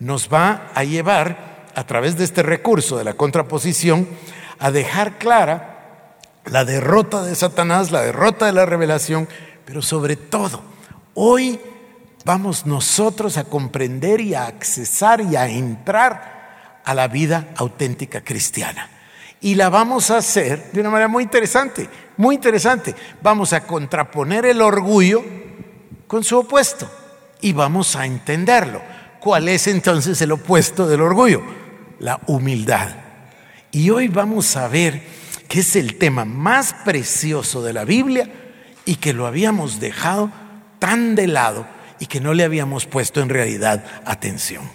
nos 0.00 0.28
va 0.28 0.72
a 0.74 0.82
llevar 0.82 1.68
a 1.72 1.86
través 1.86 2.18
de 2.18 2.24
este 2.24 2.42
recurso 2.42 2.98
de 2.98 3.04
la 3.04 3.14
contraposición 3.14 4.08
a 4.58 4.72
dejar 4.72 5.18
clara 5.18 6.16
la 6.46 6.64
derrota 6.64 7.22
de 7.22 7.36
Satanás, 7.36 7.92
la 7.92 8.02
derrota 8.02 8.46
de 8.46 8.54
la 8.54 8.66
revelación, 8.66 9.28
pero 9.64 9.82
sobre 9.82 10.16
todo, 10.16 10.64
hoy 11.14 11.60
vamos 12.24 12.66
nosotros 12.66 13.36
a 13.36 13.44
comprender 13.44 14.20
y 14.20 14.34
a 14.34 14.46
accesar 14.46 15.20
y 15.20 15.36
a 15.36 15.48
entrar 15.48 16.80
a 16.84 16.94
la 16.94 17.08
vida 17.08 17.48
auténtica 17.56 18.22
cristiana. 18.22 18.88
Y 19.40 19.54
la 19.56 19.70
vamos 19.70 20.10
a 20.10 20.18
hacer 20.18 20.70
de 20.72 20.80
una 20.80 20.90
manera 20.90 21.08
muy 21.08 21.24
interesante, 21.24 21.88
muy 22.16 22.36
interesante. 22.36 22.94
Vamos 23.22 23.52
a 23.52 23.66
contraponer 23.66 24.46
el 24.46 24.60
orgullo 24.62 25.24
con 26.06 26.22
su 26.22 26.38
opuesto 26.38 26.88
y 27.40 27.52
vamos 27.52 27.96
a 27.96 28.06
entenderlo. 28.06 28.80
¿Cuál 29.18 29.48
es 29.48 29.66
entonces 29.66 30.20
el 30.22 30.32
opuesto 30.32 30.86
del 30.86 31.00
orgullo? 31.00 31.42
La 31.98 32.20
humildad. 32.26 32.90
Y 33.72 33.90
hoy 33.90 34.08
vamos 34.08 34.56
a 34.56 34.68
ver 34.68 35.02
que 35.48 35.60
es 35.60 35.76
el 35.76 35.98
tema 35.98 36.24
más 36.24 36.74
precioso 36.84 37.62
de 37.62 37.72
la 37.72 37.84
Biblia 37.84 38.28
y 38.84 38.96
que 38.96 39.12
lo 39.12 39.26
habíamos 39.26 39.80
dejado 39.80 40.30
tan 40.78 41.14
de 41.14 41.26
lado 41.26 41.66
y 42.02 42.06
que 42.06 42.18
no 42.18 42.34
le 42.34 42.42
habíamos 42.42 42.84
puesto 42.86 43.20
en 43.20 43.28
realidad 43.28 43.84
atención. 44.04 44.68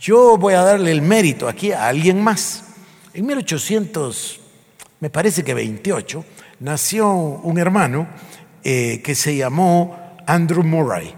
Yo 0.00 0.38
voy 0.38 0.54
a 0.54 0.62
darle 0.62 0.92
el 0.92 1.02
mérito 1.02 1.46
aquí 1.46 1.72
a 1.72 1.88
alguien 1.88 2.24
más. 2.24 2.64
En 3.12 3.26
1800, 3.26 4.40
me 5.00 5.10
parece 5.10 5.44
que 5.44 5.52
28, 5.52 6.24
nació 6.60 7.12
un 7.12 7.58
hermano 7.58 8.08
eh, 8.62 9.02
que 9.04 9.14
se 9.14 9.36
llamó 9.36 10.16
Andrew 10.26 10.62
Murray. 10.62 11.12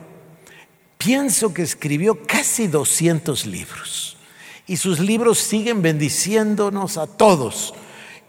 Pienso 0.99 1.55
que 1.55 1.63
escribió 1.63 2.27
casi 2.27 2.67
200 2.67 3.47
libros 3.47 4.17
y 4.67 4.79
sus 4.79 4.99
libros 4.99 5.39
siguen 5.39 5.81
bendiciéndonos 5.81 6.97
a 6.97 7.07
todos. 7.07 7.73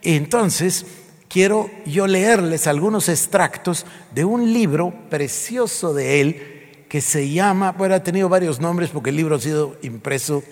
Entonces, 0.04 0.86
quiero 1.28 1.72
yo 1.84 2.06
leerles 2.06 2.68
algunos 2.68 3.10
extractos 3.10 3.88
de 4.14 4.24
un 4.24 4.54
libro 4.54 4.94
precioso 5.10 5.96
de 5.96 6.22
él 6.22 6.57
que 6.88 7.02
se 7.02 7.30
llama, 7.30 7.72
bueno, 7.74 7.96
ha 7.96 8.04
tenido 8.04 8.30
varios 8.30 8.60
nombres 8.60 8.90
porque 8.90 9.10
el 9.10 9.18
libro 9.18 9.36
ha 9.36 9.40
sido 9.40 9.78
impreso, 9.82 10.44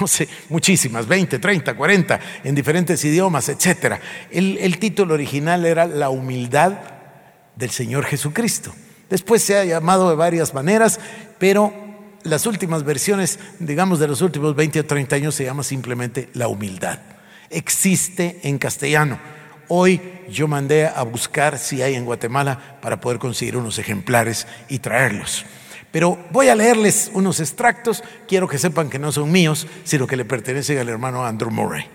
no 0.00 0.06
sé, 0.06 0.28
muchísimas, 0.48 1.06
20, 1.06 1.38
30, 1.38 1.76
40, 1.76 2.20
en 2.44 2.54
diferentes 2.54 3.04
idiomas, 3.04 3.48
etc. 3.48 3.94
El, 4.30 4.58
el 4.58 4.78
título 4.78 5.14
original 5.14 5.64
era 5.64 5.86
La 5.86 6.10
humildad 6.10 6.78
del 7.56 7.70
Señor 7.70 8.04
Jesucristo. 8.04 8.72
Después 9.08 9.42
se 9.42 9.56
ha 9.56 9.64
llamado 9.64 10.10
de 10.10 10.16
varias 10.16 10.52
maneras, 10.52 11.00
pero 11.38 11.72
las 12.22 12.46
últimas 12.46 12.84
versiones, 12.84 13.38
digamos 13.58 13.98
de 13.98 14.08
los 14.08 14.20
últimos 14.20 14.54
20 14.54 14.80
o 14.80 14.86
30 14.86 15.16
años, 15.16 15.34
se 15.34 15.44
llama 15.44 15.62
simplemente 15.62 16.28
La 16.34 16.48
humildad. 16.48 16.98
Existe 17.50 18.40
en 18.42 18.58
castellano. 18.58 19.18
Hoy 19.68 20.00
yo 20.30 20.48
mandé 20.48 20.86
a 20.86 21.02
buscar 21.02 21.58
si 21.58 21.82
hay 21.82 21.94
en 21.94 22.04
Guatemala 22.04 22.78
para 22.82 23.00
poder 23.00 23.18
conseguir 23.18 23.56
unos 23.56 23.78
ejemplares 23.78 24.46
y 24.68 24.78
traerlos. 24.78 25.46
Pero 25.90 26.18
voy 26.30 26.48
a 26.48 26.54
leerles 26.54 27.10
unos 27.14 27.40
extractos, 27.40 28.02
quiero 28.26 28.46
que 28.46 28.58
sepan 28.58 28.90
que 28.90 28.98
no 28.98 29.10
son 29.10 29.32
míos, 29.32 29.66
sino 29.84 30.06
que 30.06 30.16
le 30.16 30.24
pertenecen 30.24 30.78
al 30.78 30.88
hermano 30.88 31.24
Andrew 31.24 31.50
Murray. 31.50 31.86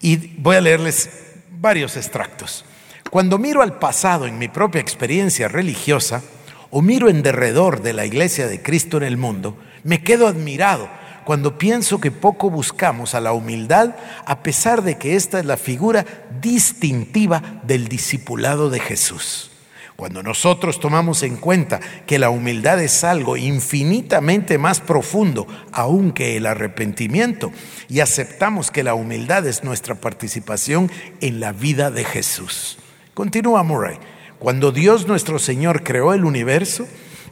Y 0.00 0.16
voy 0.38 0.56
a 0.56 0.60
leerles 0.60 1.10
varios 1.50 1.96
extractos. 1.96 2.64
Cuando 3.10 3.38
miro 3.38 3.62
al 3.62 3.78
pasado 3.78 4.26
en 4.26 4.38
mi 4.38 4.48
propia 4.48 4.80
experiencia 4.80 5.48
religiosa, 5.48 6.22
o 6.70 6.82
miro 6.82 7.08
en 7.08 7.22
derredor 7.22 7.82
de 7.82 7.94
la 7.94 8.04
iglesia 8.04 8.46
de 8.46 8.62
Cristo 8.62 8.98
en 8.98 9.02
el 9.02 9.16
mundo, 9.16 9.56
me 9.84 10.02
quedo 10.02 10.26
admirado 10.26 10.88
cuando 11.24 11.58
pienso 11.58 12.00
que 12.00 12.10
poco 12.10 12.50
buscamos 12.50 13.14
a 13.14 13.20
la 13.20 13.32
humildad, 13.32 13.96
a 14.24 14.42
pesar 14.42 14.82
de 14.82 14.96
que 14.96 15.14
esta 15.14 15.38
es 15.38 15.44
la 15.44 15.58
figura 15.58 16.06
distintiva 16.40 17.60
del 17.64 17.88
discipulado 17.88 18.70
de 18.70 18.80
Jesús. 18.80 19.50
Cuando 19.98 20.22
nosotros 20.22 20.78
tomamos 20.78 21.24
en 21.24 21.34
cuenta 21.34 21.80
que 22.06 22.20
la 22.20 22.30
humildad 22.30 22.80
es 22.80 23.02
algo 23.02 23.36
infinitamente 23.36 24.56
más 24.56 24.78
profundo 24.78 25.48
aún 25.72 26.12
que 26.12 26.36
el 26.36 26.46
arrepentimiento 26.46 27.50
y 27.88 27.98
aceptamos 27.98 28.70
que 28.70 28.84
la 28.84 28.94
humildad 28.94 29.44
es 29.48 29.64
nuestra 29.64 29.96
participación 29.96 30.88
en 31.20 31.40
la 31.40 31.50
vida 31.50 31.90
de 31.90 32.04
Jesús. 32.04 32.78
Continúa 33.12 33.64
Murray. 33.64 33.98
Cuando 34.38 34.70
Dios 34.70 35.08
nuestro 35.08 35.40
Señor 35.40 35.82
creó 35.82 36.14
el 36.14 36.24
universo, 36.24 36.86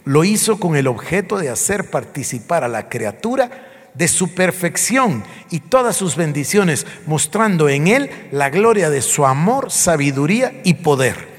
lo 0.04 0.24
hizo 0.24 0.58
con 0.58 0.74
el 0.74 0.88
objeto 0.88 1.38
de 1.38 1.50
hacer 1.50 1.88
participar 1.88 2.64
a 2.64 2.68
la 2.68 2.88
criatura 2.88 3.92
de 3.94 4.08
su 4.08 4.34
perfección 4.34 5.22
y 5.52 5.60
todas 5.60 5.94
sus 5.94 6.16
bendiciones, 6.16 6.84
mostrando 7.06 7.68
en 7.68 7.86
él 7.86 8.10
la 8.32 8.50
gloria 8.50 8.90
de 8.90 9.02
su 9.02 9.24
amor, 9.24 9.70
sabiduría 9.70 10.60
y 10.64 10.74
poder. 10.74 11.35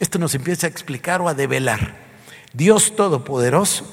Esto 0.00 0.18
nos 0.18 0.34
empieza 0.34 0.66
a 0.66 0.70
explicar 0.70 1.20
o 1.20 1.28
a 1.28 1.34
develar. 1.34 1.94
Dios 2.54 2.96
Todopoderoso 2.96 3.84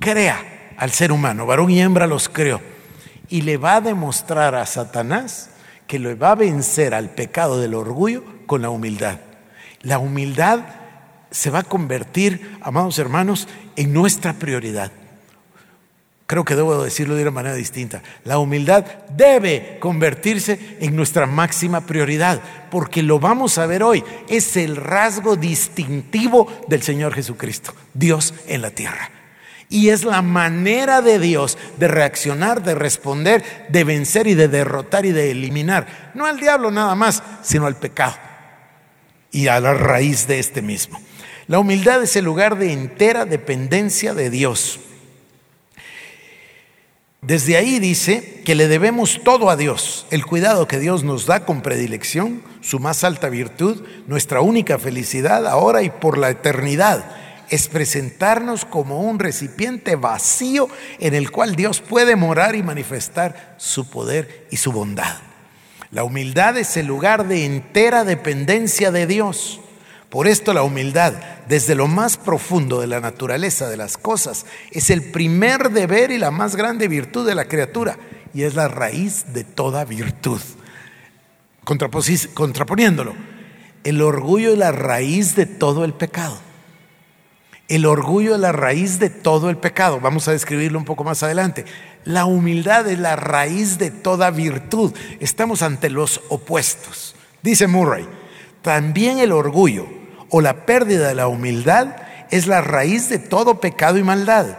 crea 0.00 0.74
al 0.78 0.90
ser 0.90 1.12
humano, 1.12 1.46
varón 1.46 1.70
y 1.70 1.80
hembra 1.80 2.06
los 2.06 2.30
creó, 2.30 2.60
y 3.28 3.42
le 3.42 3.58
va 3.58 3.76
a 3.76 3.80
demostrar 3.82 4.54
a 4.54 4.64
Satanás 4.64 5.50
que 5.86 5.98
le 5.98 6.14
va 6.14 6.32
a 6.32 6.36
vencer 6.36 6.94
al 6.94 7.10
pecado 7.10 7.60
del 7.60 7.74
orgullo 7.74 8.24
con 8.46 8.62
la 8.62 8.70
humildad. 8.70 9.20
La 9.82 9.98
humildad 9.98 10.60
se 11.30 11.50
va 11.50 11.60
a 11.60 11.64
convertir, 11.64 12.58
amados 12.62 12.98
hermanos, 12.98 13.46
en 13.76 13.92
nuestra 13.92 14.32
prioridad. 14.32 14.90
Creo 16.30 16.44
que 16.44 16.54
debo 16.54 16.84
decirlo 16.84 17.16
de 17.16 17.22
una 17.22 17.32
manera 17.32 17.56
distinta. 17.56 18.04
La 18.22 18.38
humildad 18.38 18.84
debe 19.16 19.78
convertirse 19.80 20.76
en 20.78 20.94
nuestra 20.94 21.26
máxima 21.26 21.80
prioridad, 21.80 22.40
porque 22.70 23.02
lo 23.02 23.18
vamos 23.18 23.58
a 23.58 23.66
ver 23.66 23.82
hoy. 23.82 24.04
Es 24.28 24.56
el 24.56 24.76
rasgo 24.76 25.34
distintivo 25.34 26.46
del 26.68 26.82
Señor 26.82 27.14
Jesucristo, 27.14 27.74
Dios 27.94 28.32
en 28.46 28.62
la 28.62 28.70
tierra. 28.70 29.10
Y 29.68 29.88
es 29.88 30.04
la 30.04 30.22
manera 30.22 31.02
de 31.02 31.18
Dios 31.18 31.58
de 31.78 31.88
reaccionar, 31.88 32.62
de 32.62 32.76
responder, 32.76 33.66
de 33.68 33.82
vencer 33.82 34.28
y 34.28 34.34
de 34.34 34.46
derrotar 34.46 35.06
y 35.06 35.10
de 35.10 35.32
eliminar, 35.32 36.12
no 36.14 36.26
al 36.26 36.38
diablo 36.38 36.70
nada 36.70 36.94
más, 36.94 37.24
sino 37.42 37.66
al 37.66 37.74
pecado 37.74 38.14
y 39.32 39.48
a 39.48 39.58
la 39.58 39.74
raíz 39.74 40.28
de 40.28 40.38
este 40.38 40.62
mismo. 40.62 41.00
La 41.48 41.58
humildad 41.58 42.00
es 42.04 42.14
el 42.14 42.24
lugar 42.24 42.56
de 42.56 42.72
entera 42.72 43.24
dependencia 43.24 44.14
de 44.14 44.30
Dios. 44.30 44.78
Desde 47.22 47.58
ahí 47.58 47.78
dice 47.78 48.40
que 48.46 48.54
le 48.54 48.66
debemos 48.66 49.20
todo 49.22 49.50
a 49.50 49.56
Dios, 49.56 50.06
el 50.10 50.24
cuidado 50.24 50.66
que 50.66 50.78
Dios 50.78 51.04
nos 51.04 51.26
da 51.26 51.44
con 51.44 51.60
predilección, 51.60 52.42
su 52.62 52.78
más 52.78 53.04
alta 53.04 53.28
virtud, 53.28 53.82
nuestra 54.06 54.40
única 54.40 54.78
felicidad 54.78 55.46
ahora 55.46 55.82
y 55.82 55.90
por 55.90 56.16
la 56.16 56.30
eternidad, 56.30 57.04
es 57.50 57.68
presentarnos 57.68 58.64
como 58.64 59.02
un 59.02 59.18
recipiente 59.18 59.96
vacío 59.96 60.68
en 60.98 61.14
el 61.14 61.30
cual 61.30 61.56
Dios 61.56 61.82
puede 61.82 62.16
morar 62.16 62.54
y 62.54 62.62
manifestar 62.62 63.54
su 63.58 63.90
poder 63.90 64.46
y 64.50 64.56
su 64.56 64.72
bondad. 64.72 65.18
La 65.90 66.04
humildad 66.04 66.56
es 66.56 66.76
el 66.78 66.86
lugar 66.86 67.28
de 67.28 67.44
entera 67.44 68.04
dependencia 68.04 68.92
de 68.92 69.06
Dios. 69.06 69.60
Por 70.10 70.26
esto 70.26 70.52
la 70.52 70.64
humildad, 70.64 71.14
desde 71.48 71.76
lo 71.76 71.86
más 71.86 72.16
profundo 72.16 72.80
de 72.80 72.88
la 72.88 73.00
naturaleza 73.00 73.68
de 73.68 73.76
las 73.76 73.96
cosas, 73.96 74.44
es 74.72 74.90
el 74.90 75.12
primer 75.12 75.70
deber 75.70 76.10
y 76.10 76.18
la 76.18 76.32
más 76.32 76.56
grande 76.56 76.88
virtud 76.88 77.26
de 77.26 77.36
la 77.36 77.44
criatura 77.44 77.96
y 78.34 78.42
es 78.42 78.56
la 78.56 78.66
raíz 78.66 79.32
de 79.32 79.44
toda 79.44 79.84
virtud. 79.84 80.40
Contraponiéndolo, 81.62 83.14
el 83.84 84.02
orgullo 84.02 84.52
es 84.52 84.58
la 84.58 84.72
raíz 84.72 85.36
de 85.36 85.46
todo 85.46 85.84
el 85.84 85.94
pecado. 85.94 86.40
El 87.68 87.86
orgullo 87.86 88.34
es 88.34 88.40
la 88.40 88.50
raíz 88.50 88.98
de 88.98 89.10
todo 89.10 89.48
el 89.48 89.58
pecado. 89.58 90.00
Vamos 90.00 90.26
a 90.26 90.32
describirlo 90.32 90.76
un 90.76 90.84
poco 90.84 91.04
más 91.04 91.22
adelante. 91.22 91.66
La 92.04 92.24
humildad 92.24 92.88
es 92.88 92.98
la 92.98 93.14
raíz 93.14 93.78
de 93.78 93.92
toda 93.92 94.32
virtud. 94.32 94.92
Estamos 95.20 95.62
ante 95.62 95.88
los 95.88 96.20
opuestos. 96.30 97.14
Dice 97.42 97.68
Murray, 97.68 98.08
también 98.62 99.20
el 99.20 99.30
orgullo 99.30 99.99
o 100.30 100.40
la 100.40 100.64
pérdida 100.64 101.08
de 101.08 101.14
la 101.14 101.28
humildad 101.28 101.96
es 102.30 102.46
la 102.46 102.60
raíz 102.60 103.08
de 103.08 103.18
todo 103.18 103.60
pecado 103.60 103.98
y 103.98 104.02
maldad. 104.02 104.56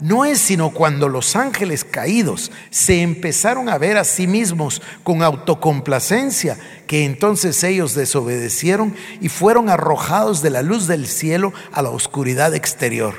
No 0.00 0.24
es 0.24 0.40
sino 0.40 0.70
cuando 0.70 1.08
los 1.08 1.36
ángeles 1.36 1.84
caídos 1.84 2.50
se 2.70 3.02
empezaron 3.02 3.68
a 3.68 3.78
ver 3.78 3.96
a 3.96 4.04
sí 4.04 4.26
mismos 4.26 4.82
con 5.04 5.22
autocomplacencia 5.22 6.58
que 6.88 7.04
entonces 7.04 7.62
ellos 7.62 7.94
desobedecieron 7.94 8.96
y 9.20 9.28
fueron 9.28 9.68
arrojados 9.68 10.42
de 10.42 10.50
la 10.50 10.62
luz 10.62 10.88
del 10.88 11.06
cielo 11.06 11.52
a 11.70 11.82
la 11.82 11.90
oscuridad 11.90 12.52
exterior. 12.56 13.14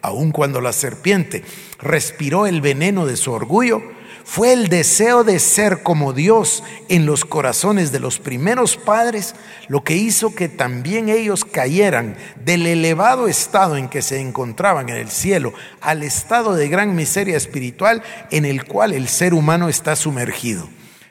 Aun 0.00 0.30
cuando 0.30 0.60
la 0.60 0.72
serpiente 0.72 1.42
respiró 1.80 2.46
el 2.46 2.60
veneno 2.60 3.04
de 3.04 3.16
su 3.16 3.32
orgullo, 3.32 3.82
fue 4.28 4.52
el 4.52 4.68
deseo 4.68 5.24
de 5.24 5.38
ser 5.38 5.82
como 5.82 6.12
Dios 6.12 6.62
en 6.90 7.06
los 7.06 7.24
corazones 7.24 7.92
de 7.92 7.98
los 7.98 8.18
primeros 8.18 8.76
padres 8.76 9.34
lo 9.68 9.82
que 9.82 9.96
hizo 9.96 10.34
que 10.34 10.50
también 10.50 11.08
ellos 11.08 11.46
cayeran 11.46 12.14
del 12.44 12.66
elevado 12.66 13.26
estado 13.26 13.78
en 13.78 13.88
que 13.88 14.02
se 14.02 14.20
encontraban 14.20 14.90
en 14.90 14.96
el 14.96 15.08
cielo 15.08 15.54
al 15.80 16.02
estado 16.02 16.54
de 16.54 16.68
gran 16.68 16.94
miseria 16.94 17.38
espiritual 17.38 18.02
en 18.30 18.44
el 18.44 18.66
cual 18.66 18.92
el 18.92 19.08
ser 19.08 19.32
humano 19.32 19.70
está 19.70 19.96
sumergido. 19.96 20.68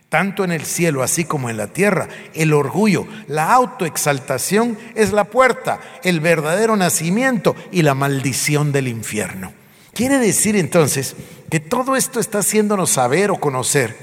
Tanto 0.10 0.44
en 0.44 0.52
el 0.52 0.64
cielo 0.64 1.02
así 1.02 1.26
como 1.26 1.50
en 1.50 1.58
la 1.58 1.74
tierra, 1.74 2.10
el 2.36 2.54
orgullo, 2.54 3.08
la 3.28 3.52
autoexaltación 3.52 4.78
es 4.94 5.12
la 5.12 5.24
puerta, 5.24 5.80
el 6.04 6.20
verdadero 6.20 6.76
nacimiento 6.76 7.56
y 7.72 7.82
la 7.82 7.96
maldición 7.96 8.72
del 8.72 8.88
infierno. 8.88 9.54
Quiere 9.98 10.20
decir 10.20 10.56
entonces 10.56 11.16
que 11.50 11.60
todo 11.60 11.96
esto 11.96 12.20
está 12.20 12.38
haciéndonos 12.38 12.92
saber 12.92 13.32
o 13.32 13.40
conocer 13.40 13.98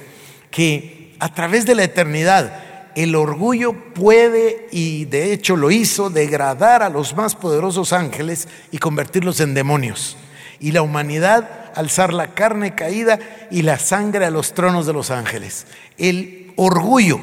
que 0.50 1.14
a 1.20 1.32
través 1.32 1.66
de 1.66 1.76
la 1.76 1.84
eternidad 1.84 2.90
el 2.96 3.14
orgullo 3.14 3.94
puede, 3.94 4.66
y 4.72 5.04
de 5.04 5.32
hecho 5.32 5.54
lo 5.54 5.70
hizo, 5.70 6.10
degradar 6.10 6.82
a 6.82 6.88
los 6.88 7.14
más 7.14 7.36
poderosos 7.36 7.92
ángeles 7.92 8.48
y 8.72 8.78
convertirlos 8.78 9.38
en 9.38 9.54
demonios. 9.54 10.16
Y 10.58 10.72
la 10.72 10.82
humanidad 10.82 11.70
alzar 11.76 12.12
la 12.12 12.34
carne 12.34 12.74
caída 12.74 13.20
y 13.52 13.62
la 13.62 13.78
sangre 13.78 14.24
a 14.24 14.32
los 14.32 14.52
tronos 14.52 14.86
de 14.86 14.94
los 14.94 15.12
ángeles. 15.12 15.68
El 15.96 16.52
orgullo 16.56 17.20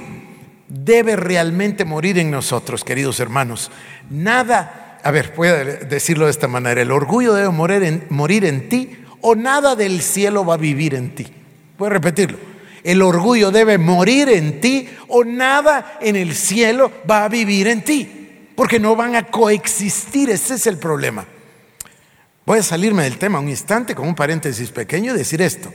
debe 0.70 1.18
realmente 1.18 1.84
morir 1.84 2.18
en 2.18 2.32
nosotros, 2.32 2.86
queridos 2.86 3.20
hermanos. 3.20 3.70
Nada 4.10 4.81
a 5.04 5.12
ver, 5.12 5.34
voy 5.36 5.48
a 5.48 5.64
decirlo 5.64 6.26
de 6.26 6.32
esta 6.32 6.48
manera, 6.48 6.82
el 6.82 6.92
orgullo 6.92 7.34
debe 7.34 7.50
morir 7.50 7.84
en, 7.84 8.06
morir 8.10 8.46
en 8.46 8.70
ti 8.70 8.98
o 9.22 9.36
nada 9.36 9.76
del 9.76 10.02
cielo 10.02 10.46
va 10.46 10.56
a 10.56 10.58
vivir 10.58 10.96
en 10.96 11.16
ti. 11.16 11.28
Voy 11.78 11.88
a 11.88 11.92
repetirlo. 11.92 12.38
El 12.84 13.02
orgullo 13.02 13.52
debe 13.52 13.78
morir 13.78 14.30
en 14.30 14.60
ti 14.60 14.90
o 15.08 15.24
nada 15.24 15.98
en 16.02 16.16
el 16.16 16.36
cielo 16.36 16.92
va 17.10 17.26
a 17.26 17.30
vivir 17.30 17.68
en 17.68 17.84
ti, 17.84 18.50
porque 18.56 18.80
no 18.80 18.96
van 18.96 19.16
a 19.16 19.28
coexistir, 19.28 20.30
ese 20.30 20.56
es 20.56 20.68
el 20.68 20.78
problema. 20.78 21.26
Voy 22.46 22.60
a 22.60 22.64
salirme 22.64 23.04
del 23.04 23.18
tema 23.18 23.40
un 23.40 23.50
instante 23.50 23.94
con 23.94 24.08
un 24.08 24.16
paréntesis 24.16 24.72
pequeño 24.72 25.14
y 25.14 25.18
decir 25.18 25.42
esto. 25.42 25.72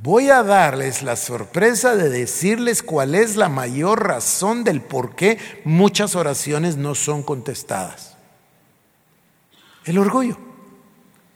Voy 0.00 0.30
a 0.30 0.42
darles 0.42 1.02
la 1.02 1.16
sorpresa 1.16 1.96
de 1.96 2.08
decirles 2.08 2.82
cuál 2.82 3.14
es 3.14 3.36
la 3.36 3.48
mayor 3.48 4.06
razón 4.06 4.64
del 4.64 4.80
por 4.80 5.16
qué 5.16 5.38
muchas 5.64 6.14
oraciones 6.14 6.76
no 6.76 6.94
son 6.94 7.22
contestadas. 7.22 8.17
El 9.88 9.96
orgullo. 9.96 10.36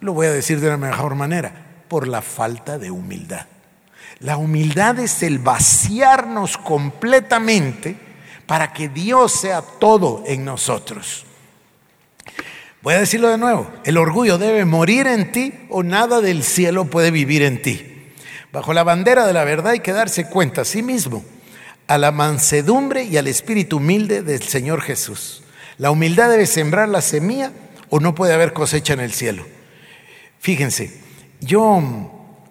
Lo 0.00 0.12
voy 0.12 0.26
a 0.26 0.32
decir 0.32 0.60
de 0.60 0.68
la 0.68 0.76
mejor 0.76 1.14
manera, 1.14 1.84
por 1.88 2.06
la 2.06 2.20
falta 2.20 2.78
de 2.78 2.90
humildad. 2.90 3.46
La 4.18 4.36
humildad 4.36 4.98
es 4.98 5.22
el 5.22 5.38
vaciarnos 5.38 6.58
completamente 6.58 7.96
para 8.44 8.74
que 8.74 8.90
Dios 8.90 9.32
sea 9.32 9.62
todo 9.62 10.22
en 10.26 10.44
nosotros. 10.44 11.24
Voy 12.82 12.92
a 12.92 12.98
decirlo 12.98 13.28
de 13.28 13.38
nuevo, 13.38 13.70
el 13.84 13.96
orgullo 13.96 14.36
debe 14.36 14.66
morir 14.66 15.06
en 15.06 15.32
ti 15.32 15.54
o 15.70 15.82
nada 15.82 16.20
del 16.20 16.42
cielo 16.42 16.84
puede 16.84 17.10
vivir 17.10 17.42
en 17.42 17.62
ti. 17.62 18.12
Bajo 18.52 18.74
la 18.74 18.84
bandera 18.84 19.26
de 19.26 19.32
la 19.32 19.44
verdad 19.44 19.72
hay 19.72 19.80
que 19.80 19.92
darse 19.92 20.28
cuenta 20.28 20.60
a 20.60 20.66
sí 20.66 20.82
mismo, 20.82 21.24
a 21.86 21.96
la 21.96 22.12
mansedumbre 22.12 23.04
y 23.04 23.16
al 23.16 23.28
espíritu 23.28 23.78
humilde 23.78 24.22
del 24.22 24.42
Señor 24.42 24.82
Jesús. 24.82 25.42
La 25.78 25.90
humildad 25.90 26.28
debe 26.28 26.44
sembrar 26.44 26.90
la 26.90 27.00
semilla 27.00 27.50
o 27.94 28.00
no 28.00 28.14
puede 28.14 28.32
haber 28.32 28.54
cosecha 28.54 28.94
en 28.94 29.00
el 29.00 29.12
cielo. 29.12 29.44
Fíjense, 30.38 30.98
yo 31.42 31.78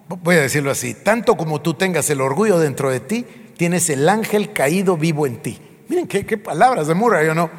voy 0.08 0.36
a 0.36 0.40
decirlo 0.40 0.70
así, 0.70 0.94
tanto 0.94 1.36
como 1.36 1.60
tú 1.60 1.74
tengas 1.74 2.08
el 2.10 2.20
orgullo 2.20 2.60
dentro 2.60 2.90
de 2.90 3.00
ti, 3.00 3.26
tienes 3.56 3.90
el 3.90 4.08
ángel 4.08 4.52
caído 4.52 4.96
vivo 4.96 5.26
en 5.26 5.42
ti. 5.42 5.60
Miren 5.88 6.06
qué, 6.06 6.38
palabras 6.38 6.86
de 6.86 6.94
Murray, 6.94 7.26
¿o 7.26 7.34
no? 7.34 7.50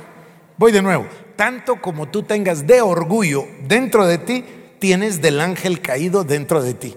Voy 0.56 0.72
de 0.72 0.82
nuevo, 0.82 1.06
tanto 1.36 1.82
como 1.82 2.08
tú 2.08 2.24
tengas 2.24 2.65
de 2.65 2.82
orgullo 2.82 3.46
dentro 3.67 4.08
de 4.08 4.17
ti, 4.17 4.46
tienes 4.80 5.22
del 5.22 5.41
ángel 5.41 5.82
caído 5.82 6.24
dentro 6.24 6.63
de 6.63 6.76
ti. 6.76 6.96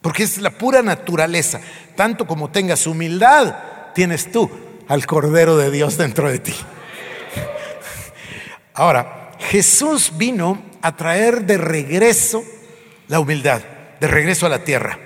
porque 0.00 0.24
es 0.24 0.38
la 0.38 0.50
pura 0.50 0.82
naturaleza. 0.82 1.60
Tanto 1.94 2.26
como 2.26 2.50
tengas 2.50 2.88
humildad, 2.88 3.54
tienes 3.94 4.32
tú 4.32 4.50
al 4.88 5.06
Cordero 5.06 5.56
de 5.56 5.70
Dios 5.70 5.96
dentro 5.96 6.28
de 6.28 6.40
ti. 6.40 6.54
Ahora, 8.74 9.21
Jesús 9.50 10.12
vino 10.16 10.62
a 10.80 10.96
traer 10.96 11.44
de 11.44 11.58
regreso 11.58 12.44
la 13.08 13.20
humildad, 13.20 13.62
de 14.00 14.06
regreso 14.06 14.46
a 14.46 14.48
la 14.48 14.64
tierra. 14.64 14.98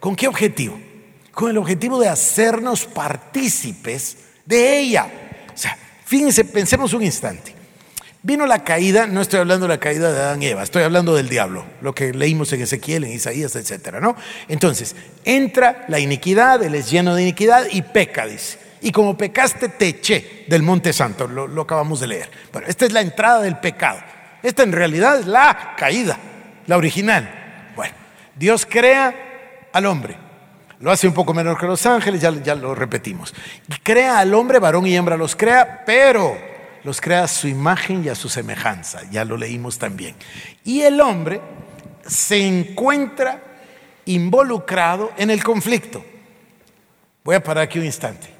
¿Con 0.00 0.16
qué 0.16 0.28
objetivo? 0.28 0.78
Con 1.32 1.50
el 1.50 1.58
objetivo 1.58 2.00
de 2.00 2.08
hacernos 2.08 2.84
partícipes 2.86 4.18
de 4.44 4.78
ella. 4.78 5.06
O 5.52 5.56
sea, 5.56 5.76
fíjense, 6.04 6.44
pensemos 6.44 6.92
un 6.92 7.02
instante. 7.02 7.54
Vino 8.22 8.46
la 8.46 8.64
caída, 8.64 9.06
no 9.06 9.20
estoy 9.20 9.40
hablando 9.40 9.66
de 9.66 9.74
la 9.74 9.80
caída 9.80 10.10
de 10.10 10.18
Adán 10.18 10.42
y 10.42 10.46
Eva, 10.46 10.62
estoy 10.62 10.82
hablando 10.82 11.14
del 11.14 11.28
diablo, 11.28 11.66
lo 11.82 11.94
que 11.94 12.14
leímos 12.14 12.50
en 12.54 12.62
Ezequiel, 12.62 13.04
en 13.04 13.12
Isaías, 13.12 13.54
etcétera, 13.54 14.00
¿no? 14.00 14.16
Entonces, 14.48 14.96
entra 15.26 15.84
la 15.88 15.98
iniquidad, 15.98 16.62
él 16.62 16.74
es 16.74 16.90
lleno 16.90 17.14
de 17.14 17.20
iniquidad 17.20 17.66
y 17.70 17.82
peca, 17.82 18.24
dice. 18.24 18.63
Y 18.84 18.92
como 18.92 19.16
pecaste, 19.16 19.70
te 19.70 19.88
eché 19.88 20.44
del 20.46 20.62
monte 20.62 20.92
santo, 20.92 21.26
lo, 21.26 21.46
lo 21.46 21.62
acabamos 21.62 22.00
de 22.00 22.06
leer. 22.06 22.30
Bueno, 22.52 22.68
esta 22.68 22.84
es 22.84 22.92
la 22.92 23.00
entrada 23.00 23.40
del 23.40 23.56
pecado. 23.56 23.98
Esta 24.42 24.62
en 24.62 24.72
realidad 24.72 25.20
es 25.20 25.26
la 25.26 25.74
caída, 25.74 26.18
la 26.66 26.76
original. 26.76 27.72
Bueno, 27.74 27.94
Dios 28.36 28.66
crea 28.66 29.70
al 29.72 29.86
hombre. 29.86 30.18
Lo 30.80 30.90
hace 30.90 31.08
un 31.08 31.14
poco 31.14 31.32
menor 31.32 31.58
que 31.58 31.64
los 31.64 31.86
ángeles, 31.86 32.20
ya, 32.20 32.30
ya 32.42 32.54
lo 32.54 32.74
repetimos. 32.74 33.34
Y 33.68 33.74
crea 33.78 34.18
al 34.18 34.34
hombre, 34.34 34.58
varón 34.58 34.86
y 34.86 34.94
hembra 34.94 35.16
los 35.16 35.34
crea, 35.34 35.82
pero 35.86 36.36
los 36.82 37.00
crea 37.00 37.24
a 37.24 37.28
su 37.28 37.48
imagen 37.48 38.04
y 38.04 38.10
a 38.10 38.14
su 38.14 38.28
semejanza, 38.28 39.00
ya 39.10 39.24
lo 39.24 39.38
leímos 39.38 39.78
también. 39.78 40.14
Y 40.62 40.82
el 40.82 41.00
hombre 41.00 41.40
se 42.06 42.46
encuentra 42.46 43.40
involucrado 44.04 45.10
en 45.16 45.30
el 45.30 45.42
conflicto. 45.42 46.04
Voy 47.24 47.34
a 47.34 47.42
parar 47.42 47.64
aquí 47.64 47.78
un 47.78 47.86
instante. 47.86 48.33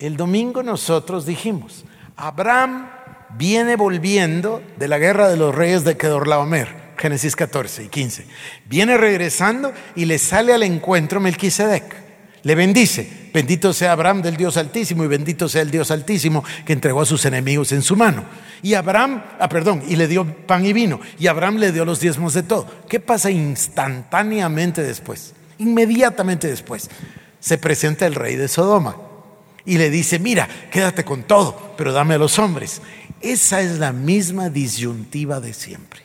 El 0.00 0.16
domingo 0.16 0.62
nosotros 0.62 1.26
dijimos, 1.26 1.84
Abraham 2.16 2.88
viene 3.36 3.76
volviendo 3.76 4.62
de 4.78 4.88
la 4.88 4.96
guerra 4.96 5.28
de 5.28 5.36
los 5.36 5.54
reyes 5.54 5.84
de 5.84 5.98
Kedorlaomer, 5.98 6.94
Génesis 6.96 7.36
14 7.36 7.84
y 7.84 7.88
15. 7.88 8.24
Viene 8.64 8.96
regresando 8.96 9.74
y 9.94 10.06
le 10.06 10.18
sale 10.18 10.54
al 10.54 10.62
encuentro 10.62 11.20
Melquisedec. 11.20 11.94
Le 12.42 12.54
bendice. 12.54 13.28
Bendito 13.34 13.74
sea 13.74 13.92
Abraham 13.92 14.22
del 14.22 14.38
Dios 14.38 14.56
Altísimo 14.56 15.04
y 15.04 15.06
bendito 15.06 15.50
sea 15.50 15.60
el 15.60 15.70
Dios 15.70 15.90
Altísimo 15.90 16.42
que 16.64 16.72
entregó 16.72 17.02
a 17.02 17.06
sus 17.06 17.26
enemigos 17.26 17.70
en 17.72 17.82
su 17.82 17.94
mano. 17.94 18.24
Y 18.62 18.72
Abraham, 18.72 19.22
ah, 19.38 19.50
perdón, 19.50 19.82
y 19.86 19.96
le 19.96 20.08
dio 20.08 20.24
pan 20.46 20.64
y 20.64 20.72
vino. 20.72 20.98
Y 21.18 21.26
Abraham 21.26 21.58
le 21.58 21.72
dio 21.72 21.84
los 21.84 22.00
diezmos 22.00 22.32
de 22.32 22.42
todo. 22.42 22.66
¿Qué 22.88 23.00
pasa 23.00 23.30
instantáneamente 23.30 24.82
después? 24.82 25.34
Inmediatamente 25.58 26.48
después. 26.48 26.88
Se 27.38 27.58
presenta 27.58 28.06
el 28.06 28.14
rey 28.14 28.36
de 28.36 28.48
Sodoma 28.48 29.09
y 29.64 29.78
le 29.78 29.90
dice, 29.90 30.18
mira, 30.18 30.48
quédate 30.70 31.04
con 31.04 31.24
todo, 31.24 31.74
pero 31.76 31.92
dame 31.92 32.14
a 32.14 32.18
los 32.18 32.38
hombres. 32.38 32.82
Esa 33.20 33.60
es 33.60 33.78
la 33.78 33.92
misma 33.92 34.50
disyuntiva 34.50 35.40
de 35.40 35.52
siempre. 35.54 36.02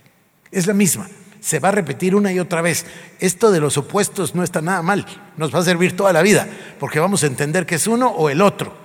Es 0.52 0.68
la 0.68 0.74
misma 0.74 1.08
se 1.46 1.60
va 1.60 1.70
a 1.70 1.74
repetir 1.74 2.16
una 2.16 2.32
y 2.32 2.40
otra 2.40 2.64
vez. 2.64 2.88
Esto 3.20 3.52
de 3.52 3.60
los 3.60 3.78
opuestos 3.78 4.34
no 4.34 4.42
está 4.42 4.62
nada 4.62 4.82
mal, 4.82 5.06
nos 5.38 5.54
va 5.54 5.60
a 5.60 5.64
servir 5.64 5.96
toda 5.96 6.12
la 6.12 6.24
vida, 6.24 6.48
porque 6.80 7.00
vamos 7.00 7.22
a 7.22 7.28
entender 7.28 7.68
que 7.68 7.76
es 7.76 7.86
uno 7.86 8.08
o 8.08 8.32
el 8.32 8.42
otro. 8.42 8.76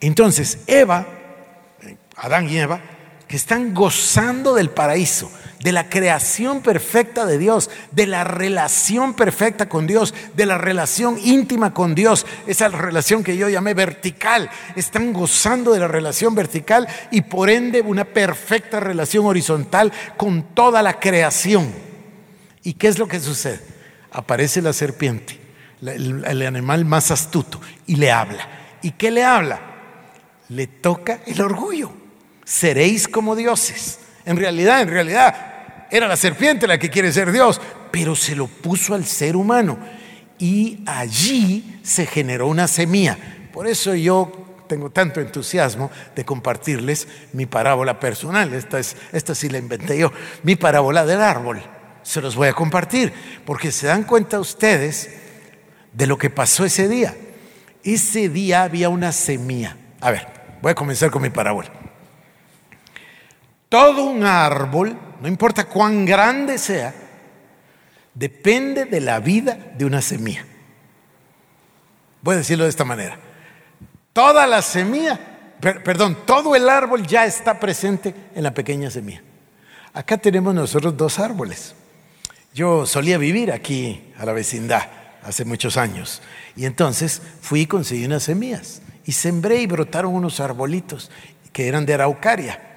Entonces, 0.00 0.58
Eva, 0.68 1.04
Adán 2.16 2.48
y 2.48 2.58
Eva, 2.58 2.80
que 3.26 3.34
están 3.34 3.74
gozando 3.74 4.54
del 4.54 4.70
paraíso, 4.70 5.32
de 5.62 5.72
la 5.72 5.88
creación 5.88 6.62
perfecta 6.62 7.26
de 7.26 7.38
Dios, 7.38 7.70
de 7.92 8.06
la 8.06 8.24
relación 8.24 9.14
perfecta 9.14 9.68
con 9.68 9.86
Dios, 9.86 10.14
de 10.34 10.46
la 10.46 10.56
relación 10.56 11.18
íntima 11.22 11.74
con 11.74 11.94
Dios, 11.94 12.26
esa 12.46 12.68
relación 12.68 13.22
que 13.22 13.36
yo 13.36 13.48
llamé 13.48 13.74
vertical. 13.74 14.50
Están 14.74 15.12
gozando 15.12 15.72
de 15.72 15.80
la 15.80 15.88
relación 15.88 16.34
vertical 16.34 16.88
y 17.10 17.20
por 17.22 17.50
ende 17.50 17.82
una 17.82 18.04
perfecta 18.04 18.80
relación 18.80 19.26
horizontal 19.26 19.92
con 20.16 20.54
toda 20.54 20.82
la 20.82 20.98
creación. 20.98 21.70
¿Y 22.62 22.74
qué 22.74 22.88
es 22.88 22.98
lo 22.98 23.06
que 23.06 23.20
sucede? 23.20 23.60
Aparece 24.12 24.62
la 24.62 24.72
serpiente, 24.72 25.38
el, 25.82 26.42
animal 26.42 26.84
más 26.84 27.10
astuto, 27.10 27.60
y 27.86 27.96
le 27.96 28.10
habla. 28.10 28.48
¿Y 28.82 28.92
qué 28.92 29.10
le 29.10 29.24
habla? 29.24 29.60
Le 30.48 30.66
toca 30.66 31.20
el 31.26 31.40
orgullo. 31.42 31.92
Seréis 32.44 33.06
como 33.06 33.36
dioses. 33.36 33.98
En 34.24 34.36
realidad, 34.36 34.82
en 34.82 34.88
realidad, 34.88 35.86
era 35.90 36.06
la 36.06 36.16
serpiente 36.16 36.66
la 36.66 36.78
que 36.78 36.90
quiere 36.90 37.12
ser 37.12 37.32
Dios, 37.32 37.60
pero 37.90 38.14
se 38.14 38.36
lo 38.36 38.46
puso 38.46 38.94
al 38.94 39.04
ser 39.04 39.36
humano. 39.36 39.78
Y 40.38 40.82
allí 40.86 41.80
se 41.82 42.06
generó 42.06 42.46
una 42.46 42.66
semilla. 42.66 43.18
Por 43.52 43.66
eso 43.66 43.94
yo 43.94 44.64
tengo 44.68 44.90
tanto 44.90 45.20
entusiasmo 45.20 45.90
de 46.14 46.24
compartirles 46.24 47.08
mi 47.32 47.44
parábola 47.46 47.98
personal. 47.98 48.54
Esta, 48.54 48.78
es, 48.78 48.96
esta 49.12 49.34
sí 49.34 49.48
la 49.48 49.58
inventé 49.58 49.98
yo. 49.98 50.12
Mi 50.44 50.56
parábola 50.56 51.04
del 51.04 51.20
árbol. 51.20 51.60
Se 52.02 52.20
los 52.20 52.36
voy 52.36 52.48
a 52.48 52.54
compartir, 52.54 53.12
porque 53.44 53.72
se 53.72 53.88
dan 53.88 54.04
cuenta 54.04 54.40
ustedes 54.40 55.10
de 55.92 56.06
lo 56.06 56.16
que 56.16 56.30
pasó 56.30 56.64
ese 56.64 56.88
día. 56.88 57.14
Ese 57.82 58.28
día 58.28 58.62
había 58.62 58.88
una 58.88 59.12
semilla. 59.12 59.76
A 60.00 60.10
ver, 60.10 60.26
voy 60.62 60.70
a 60.70 60.74
comenzar 60.74 61.10
con 61.10 61.22
mi 61.22 61.30
parábola. 61.30 61.70
Todo 63.70 64.04
un 64.04 64.24
árbol 64.24 64.98
no 65.20 65.28
importa 65.28 65.64
cuán 65.64 66.04
grande 66.06 66.58
sea, 66.58 66.94
depende 68.14 68.86
de 68.86 69.00
la 69.00 69.20
vida 69.20 69.72
de 69.76 69.84
una 69.84 70.00
semilla. 70.00 70.44
Voy 72.22 72.34
a 72.34 72.38
decirlo 72.38 72.64
de 72.64 72.70
esta 72.70 72.84
manera. 72.84 73.18
Toda 74.12 74.46
la 74.46 74.62
semilla, 74.62 75.18
perdón, 75.60 76.18
todo 76.26 76.56
el 76.56 76.68
árbol 76.68 77.06
ya 77.06 77.26
está 77.26 77.60
presente 77.60 78.14
en 78.34 78.42
la 78.42 78.54
pequeña 78.54 78.90
semilla. 78.90 79.22
Acá 79.92 80.16
tenemos 80.16 80.54
nosotros 80.54 80.96
dos 80.96 81.18
árboles. 81.18 81.74
Yo 82.54 82.86
solía 82.86 83.18
vivir 83.18 83.52
aquí 83.52 84.12
a 84.18 84.24
la 84.24 84.32
vecindad 84.32 84.88
hace 85.22 85.44
muchos 85.44 85.76
años 85.76 86.22
y 86.56 86.64
entonces 86.64 87.20
fui 87.42 87.60
y 87.60 87.66
conseguí 87.66 88.06
unas 88.06 88.22
semillas 88.22 88.80
y 89.04 89.12
sembré 89.12 89.60
y 89.60 89.66
brotaron 89.66 90.14
unos 90.14 90.40
arbolitos 90.40 91.10
que 91.52 91.68
eran 91.68 91.84
de 91.84 91.94
araucaria 91.94 92.69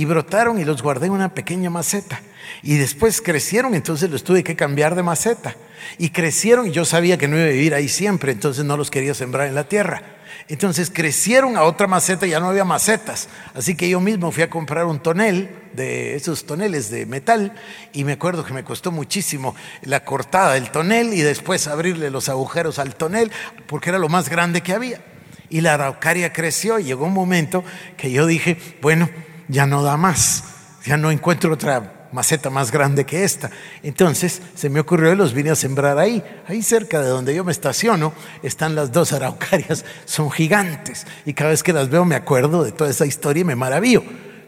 y 0.00 0.06
brotaron 0.06 0.58
y 0.58 0.64
los 0.64 0.82
guardé 0.82 1.08
en 1.08 1.12
una 1.12 1.34
pequeña 1.34 1.68
maceta. 1.68 2.22
Y 2.62 2.78
después 2.78 3.20
crecieron, 3.20 3.74
entonces 3.74 4.08
los 4.08 4.24
tuve 4.24 4.42
que 4.42 4.56
cambiar 4.56 4.94
de 4.94 5.02
maceta. 5.02 5.54
Y 5.98 6.08
crecieron 6.08 6.68
y 6.68 6.70
yo 6.70 6.86
sabía 6.86 7.18
que 7.18 7.28
no 7.28 7.36
iba 7.36 7.44
a 7.44 7.50
vivir 7.50 7.74
ahí 7.74 7.86
siempre, 7.86 8.32
entonces 8.32 8.64
no 8.64 8.78
los 8.78 8.90
quería 8.90 9.12
sembrar 9.12 9.46
en 9.46 9.54
la 9.54 9.64
tierra. 9.64 10.02
Entonces 10.48 10.90
crecieron 10.90 11.54
a 11.58 11.64
otra 11.64 11.86
maceta, 11.86 12.26
ya 12.26 12.40
no 12.40 12.48
había 12.48 12.64
macetas. 12.64 13.28
Así 13.52 13.74
que 13.74 13.90
yo 13.90 14.00
mismo 14.00 14.32
fui 14.32 14.42
a 14.42 14.48
comprar 14.48 14.86
un 14.86 15.00
tonel 15.00 15.50
de 15.74 16.14
esos 16.14 16.46
toneles 16.46 16.90
de 16.90 17.04
metal 17.04 17.52
y 17.92 18.04
me 18.04 18.12
acuerdo 18.12 18.42
que 18.42 18.54
me 18.54 18.64
costó 18.64 18.90
muchísimo 18.92 19.54
la 19.82 20.02
cortada 20.06 20.54
del 20.54 20.70
tonel 20.70 21.12
y 21.12 21.20
después 21.20 21.66
abrirle 21.66 22.08
los 22.08 22.30
agujeros 22.30 22.78
al 22.78 22.94
tonel 22.94 23.30
porque 23.66 23.90
era 23.90 23.98
lo 23.98 24.08
más 24.08 24.30
grande 24.30 24.62
que 24.62 24.72
había. 24.72 25.02
Y 25.50 25.60
la 25.60 25.74
araucaria 25.74 26.32
creció 26.32 26.78
y 26.78 26.84
llegó 26.84 27.04
un 27.04 27.12
momento 27.12 27.62
que 27.98 28.10
yo 28.10 28.24
dije, 28.24 28.56
bueno, 28.80 29.10
ya 29.50 29.66
no 29.66 29.82
da 29.82 29.96
más, 29.96 30.44
ya 30.84 30.96
no 30.96 31.10
encuentro 31.10 31.52
otra 31.52 32.08
maceta 32.12 32.50
más 32.50 32.70
grande 32.70 33.04
que 33.04 33.24
esta. 33.24 33.50
Entonces 33.82 34.40
se 34.54 34.68
me 34.68 34.80
ocurrió 34.80 35.12
y 35.12 35.16
los 35.16 35.32
vine 35.32 35.50
a 35.50 35.56
sembrar 35.56 35.98
ahí. 35.98 36.22
Ahí 36.46 36.62
cerca 36.62 37.00
de 37.00 37.08
donde 37.08 37.34
yo 37.34 37.44
me 37.44 37.52
estaciono 37.52 38.12
están 38.42 38.74
las 38.74 38.92
dos 38.92 39.12
araucarias, 39.12 39.84
son 40.04 40.30
gigantes. 40.30 41.06
Y 41.26 41.34
cada 41.34 41.50
vez 41.50 41.62
que 41.62 41.72
las 41.72 41.88
veo 41.88 42.04
me 42.04 42.14
acuerdo 42.14 42.64
de 42.64 42.72
toda 42.72 42.90
esa 42.90 43.06
historia 43.06 43.42
y 43.42 43.44
me 43.44 43.56
maravillo. 43.56 44.02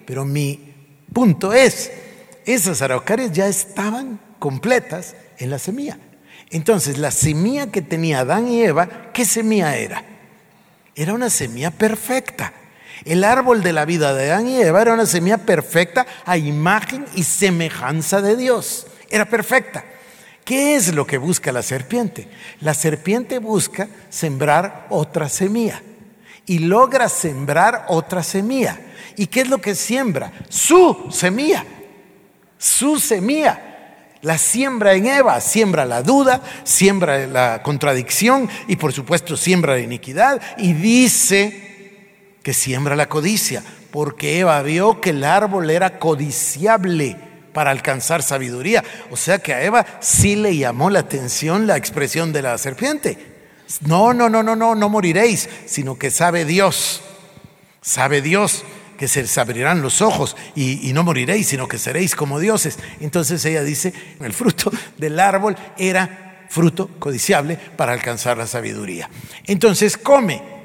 Pero 0.07 0.25
mi 0.25 0.75
punto 1.13 1.53
es, 1.53 1.91
esas 2.45 2.83
araucarias 2.83 3.33
ya 3.33 3.47
estaban 3.47 4.21
completas 4.39 5.15
en 5.39 5.51
la 5.51 5.59
semilla. 5.59 5.99
Entonces 6.51 6.99
la 6.99 7.11
semilla 7.11 7.69
que 7.69 7.83
tenía 7.83 8.21
Adán 8.21 8.49
y 8.49 8.63
Eva, 8.63 9.11
¿qué 9.13 9.25
semilla 9.25 9.77
era? 9.77 10.05
Era 10.95 11.15
una 11.15 11.31
semilla 11.31 11.71
perfecta. 11.71 12.53
El 13.05 13.25
árbol 13.25 13.63
de 13.63 13.73
la 13.73 13.85
vida 13.85 14.15
de 14.15 14.31
Adán 14.31 14.49
y 14.49 14.61
Eva 14.61 14.83
era 14.83 14.95
una 14.95 15.07
semilla 15.07 15.39
perfecta 15.39 16.07
a 16.25 16.37
imagen 16.37 17.05
y 17.15 17.25
semejanza 17.25 18.21
de 18.21 18.37
Dios. 18.37 18.87
Era 19.11 19.25
perfecta. 19.25 19.85
¿Qué 20.45 20.77
es 20.77 20.95
lo 20.95 21.07
que 21.07 21.19
busca 21.19 21.53
la 21.53 21.63
serpiente? 21.63 22.29
La 22.61 22.75
serpiente 22.75 23.39
busca 23.39 23.89
sembrar 24.09 24.87
otra 24.91 25.29
semilla 25.29 25.83
y 26.47 26.61
logra 26.61 27.09
sembrar 27.09 27.87
otra 27.89 28.23
semilla. 28.23 28.79
¿Y 29.17 29.27
qué 29.27 29.43
es 29.43 29.49
lo 29.49 29.61
que 29.61 29.75
siembra? 29.75 30.33
Su 30.49 31.09
semilla. 31.11 31.65
Su 32.59 32.99
semilla. 32.99 33.69
La 34.23 34.39
siembra 34.39 34.95
en 34.95 35.07
Eva, 35.07 35.41
siembra 35.41 35.85
la 35.85 36.03
duda, 36.03 36.41
siembra 36.63 37.27
la 37.27 37.61
contradicción 37.63 38.49
y 38.69 38.77
por 38.77 38.93
supuesto 38.93 39.37
siembra 39.37 39.75
la 39.75 39.81
iniquidad 39.81 40.41
y 40.59 40.73
dice 40.75 41.72
que 42.43 42.55
siembra 42.55 42.97
la 42.97 43.09
codicia, 43.09 43.63
porque 43.91 44.41
Eva 44.41 44.61
vio 44.63 45.01
que 45.01 45.11
el 45.11 45.25
árbol 45.25 45.71
era 45.71 45.99
codiciable 45.99 47.17
para 47.53 47.71
alcanzar 47.71 48.23
sabiduría. 48.23 48.83
O 49.11 49.17
sea 49.17 49.39
que 49.39 49.55
a 49.55 49.63
Eva 49.63 49.87
sí 50.01 50.37
le 50.37 50.57
llamó 50.57 50.91
la 50.91 51.01
atención 51.01 51.67
la 51.67 51.77
expresión 51.77 52.33
de 52.33 52.43
la 52.43 52.59
serpiente. 52.59 53.33
No, 53.81 54.13
no, 54.13 54.29
no, 54.29 54.43
no, 54.43 54.57
no, 54.57 54.75
no 54.75 54.89
moriréis, 54.89 55.49
sino 55.67 55.99
que 55.99 56.11
sabe 56.11 56.45
Dios, 56.45 57.03
sabe 57.81 58.21
Dios 58.21 58.65
que 58.99 59.09
se 59.09 59.23
les 59.23 59.37
abrirán 59.39 59.83
los 59.83 60.01
ojos 60.01 60.37
y, 60.55 60.89
y, 60.89 60.93
no 60.93 61.03
moriréis, 61.03 61.49
sino 61.49 61.67
que 61.67 61.79
seréis 61.79 62.15
como 62.15 62.39
dioses. 62.39 62.79
Entonces 63.01 63.45
ella 63.45 63.65
dice, 63.65 63.93
el 64.21 64.33
fruto 64.33 64.71
del 64.97 65.19
árbol 65.19 65.57
era 65.77 66.47
fruto 66.49 66.89
codiciable 66.99 67.57
para 67.57 67.93
alcanzar 67.93 68.37
la 68.37 68.47
sabiduría. 68.47 69.09
Entonces 69.47 69.97
come. 69.97 70.62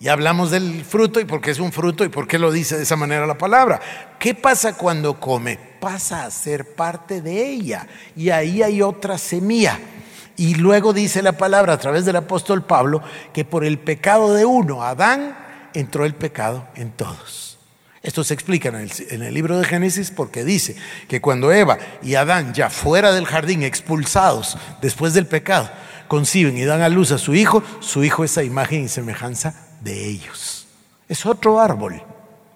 Ya 0.00 0.14
hablamos 0.14 0.50
del 0.50 0.82
fruto 0.82 1.20
y 1.20 1.26
por 1.26 1.42
qué 1.42 1.50
es 1.50 1.58
un 1.58 1.72
fruto 1.72 2.06
y 2.06 2.08
por 2.08 2.26
qué 2.26 2.38
lo 2.38 2.50
dice 2.50 2.78
de 2.78 2.84
esa 2.84 2.96
manera 2.96 3.26
la 3.26 3.36
palabra. 3.36 3.80
¿Qué 4.18 4.34
pasa 4.34 4.74
cuando 4.74 5.20
come? 5.20 5.58
Pasa 5.78 6.24
a 6.24 6.30
ser 6.30 6.74
parte 6.74 7.20
de 7.20 7.46
ella 7.46 7.86
y 8.16 8.30
ahí 8.30 8.62
hay 8.62 8.80
otra 8.80 9.18
semilla. 9.18 9.78
Y 10.38 10.54
luego 10.54 10.94
dice 10.94 11.20
la 11.20 11.32
palabra 11.32 11.74
a 11.74 11.78
través 11.78 12.06
del 12.06 12.16
apóstol 12.16 12.64
Pablo 12.64 13.02
que 13.34 13.44
por 13.44 13.62
el 13.62 13.78
pecado 13.78 14.32
de 14.32 14.46
uno, 14.46 14.82
Adán, 14.82 15.36
entró 15.74 16.06
el 16.06 16.14
pecado 16.14 16.66
en 16.76 16.92
todos. 16.92 17.58
Esto 18.02 18.24
se 18.24 18.32
explica 18.32 18.70
en 18.70 18.76
el, 18.76 18.90
en 19.10 19.22
el, 19.22 19.34
libro 19.34 19.58
de 19.58 19.66
Génesis 19.66 20.10
porque 20.10 20.44
dice 20.44 20.76
que 21.08 21.20
cuando 21.20 21.52
Eva 21.52 21.76
y 22.02 22.14
Adán, 22.14 22.54
ya 22.54 22.70
fuera 22.70 23.12
del 23.12 23.26
jardín, 23.26 23.62
expulsados 23.62 24.56
después 24.80 25.12
del 25.12 25.26
pecado, 25.26 25.70
conciben 26.08 26.56
y 26.56 26.64
dan 26.64 26.80
a 26.80 26.88
luz 26.88 27.12
a 27.12 27.18
su 27.18 27.34
hijo, 27.34 27.62
su 27.80 28.02
hijo 28.02 28.24
es 28.24 28.38
a 28.38 28.42
imagen 28.42 28.84
y 28.84 28.88
semejanza 28.88 29.66
de 29.80 30.06
ellos. 30.06 30.66
Es 31.08 31.26
otro 31.26 31.60
árbol. 31.60 32.02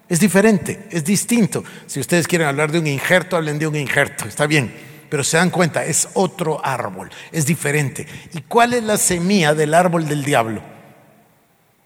Es 0.07 0.19
diferente, 0.19 0.87
es 0.91 1.03
distinto. 1.03 1.63
Si 1.87 1.99
ustedes 1.99 2.27
quieren 2.27 2.47
hablar 2.47 2.71
de 2.71 2.79
un 2.79 2.87
injerto, 2.87 3.35
hablen 3.35 3.59
de 3.59 3.67
un 3.67 3.75
injerto, 3.75 4.27
está 4.27 4.45
bien 4.45 4.93
pero 5.09 5.23
se 5.23 5.37
dan 5.37 5.49
cuenta, 5.49 5.85
es 5.85 6.09
otro 6.13 6.59
árbol, 6.63 7.09
es 7.31 7.45
diferente. 7.45 8.07
¿Y 8.33 8.41
cuál 8.41 8.73
es 8.73 8.83
la 8.83 8.97
semilla 8.97 9.53
del 9.53 9.73
árbol 9.73 10.07
del 10.07 10.23
diablo? 10.23 10.61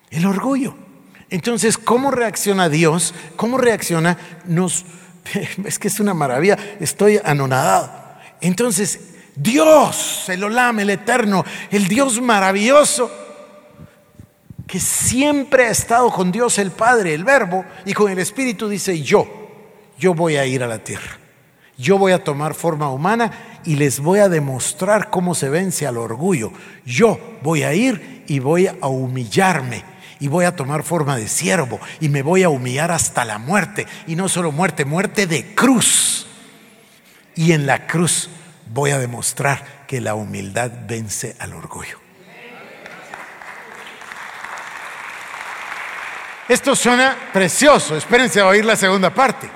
El 0.09 0.25
orgullo. 0.25 0.75
Entonces, 1.29 1.77
¿cómo 1.77 2.11
reacciona 2.11 2.69
Dios? 2.69 3.13
¿Cómo 3.35 3.57
reacciona? 3.57 4.17
Nos, 4.45 4.85
es 5.63 5.77
que 5.77 5.89
es 5.89 5.99
una 5.99 6.13
maravilla, 6.13 6.57
estoy 6.79 7.19
anonadado. 7.23 7.91
Entonces, 8.41 8.99
Dios, 9.35 10.27
el 10.29 10.43
Olam, 10.43 10.79
el 10.79 10.89
Eterno, 10.89 11.45
el 11.69 11.87
Dios 11.87 12.19
maravilloso, 12.19 13.11
que 14.69 14.79
siempre 14.79 15.65
ha 15.65 15.71
estado 15.71 16.09
con 16.11 16.31
Dios 16.31 16.59
el 16.59 16.71
Padre, 16.71 17.13
el 17.13 17.25
Verbo, 17.25 17.65
y 17.85 17.93
con 17.93 18.11
el 18.11 18.19
Espíritu 18.19 18.69
dice, 18.69 19.01
yo, 19.01 19.27
yo 19.97 20.13
voy 20.13 20.37
a 20.37 20.45
ir 20.45 20.63
a 20.63 20.67
la 20.67 20.77
tierra 20.79 21.19
yo 21.79 21.97
voy 21.97 22.11
a 22.11 22.23
tomar 22.23 22.53
forma 22.55 22.91
humana 22.91 23.31
y 23.63 23.77
les 23.77 24.01
voy 24.01 24.19
a 24.19 24.27
demostrar 24.27 25.09
cómo 25.09 25.33
se 25.33 25.49
vence 25.49 25.87
al 25.87 25.97
orgullo. 25.97 26.51
Yo 26.85 27.17
voy 27.41 27.63
a 27.63 27.73
ir 27.73 28.25
y 28.27 28.39
voy 28.39 28.67
a 28.67 28.87
humillarme 28.87 29.83
y 30.19 30.27
voy 30.27 30.43
a 30.43 30.57
tomar 30.57 30.83
forma 30.83 31.15
de 31.15 31.29
siervo 31.29 31.79
y 32.01 32.09
me 32.09 32.21
voy 32.21 32.43
a 32.43 32.49
humillar 32.49 32.91
hasta 32.91 33.23
la 33.23 33.37
muerte. 33.37 33.87
Y 34.07 34.17
no 34.17 34.27
solo 34.27 34.51
muerte, 34.51 34.83
muerte 34.83 35.25
de 35.25 35.55
cruz. 35.55 36.27
Y 37.33 37.53
en 37.53 37.65
la 37.65 37.87
cruz 37.87 38.29
voy 38.73 38.91
a 38.91 38.99
demostrar 38.99 39.85
que 39.87 40.01
la 40.01 40.15
humildad 40.15 40.71
vence 40.85 41.37
al 41.39 41.53
orgullo. 41.53 42.08
Esto 46.49 46.75
suena 46.75 47.15
precioso, 47.31 47.95
espérense 47.95 48.39
a 48.39 48.47
oír 48.47 48.65
la 48.65 48.75
segunda 48.75 49.11
parte 49.11 49.47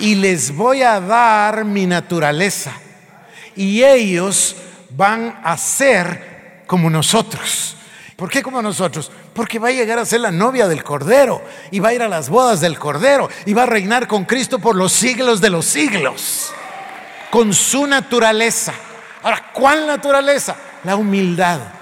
y 0.00 0.16
les 0.16 0.54
voy 0.54 0.82
a 0.82 1.00
dar 1.00 1.64
mi 1.64 1.86
naturaleza. 1.86 2.72
Y 3.54 3.84
ellos 3.84 4.56
van 4.90 5.38
a 5.44 5.56
ser 5.56 6.64
como 6.66 6.90
nosotros. 6.90 7.76
¿Por 8.16 8.28
qué 8.28 8.42
como 8.42 8.60
nosotros? 8.60 9.12
Porque 9.34 9.60
va 9.60 9.68
a 9.68 9.70
llegar 9.70 10.00
a 10.00 10.04
ser 10.04 10.20
la 10.20 10.32
novia 10.32 10.66
del 10.66 10.82
Cordero 10.82 11.44
y 11.70 11.78
va 11.78 11.90
a 11.90 11.94
ir 11.94 12.02
a 12.02 12.08
las 12.08 12.28
bodas 12.28 12.60
del 12.60 12.76
Cordero 12.76 13.28
y 13.44 13.54
va 13.54 13.62
a 13.62 13.66
reinar 13.66 14.08
con 14.08 14.24
Cristo 14.24 14.58
por 14.58 14.74
los 14.74 14.90
siglos 14.90 15.40
de 15.40 15.50
los 15.50 15.64
siglos, 15.64 16.52
con 17.30 17.54
su 17.54 17.86
naturaleza. 17.86 18.74
Ahora, 19.22 19.52
¿cuál 19.52 19.86
naturaleza? 19.86 20.56
La 20.82 20.96
humildad. 20.96 21.75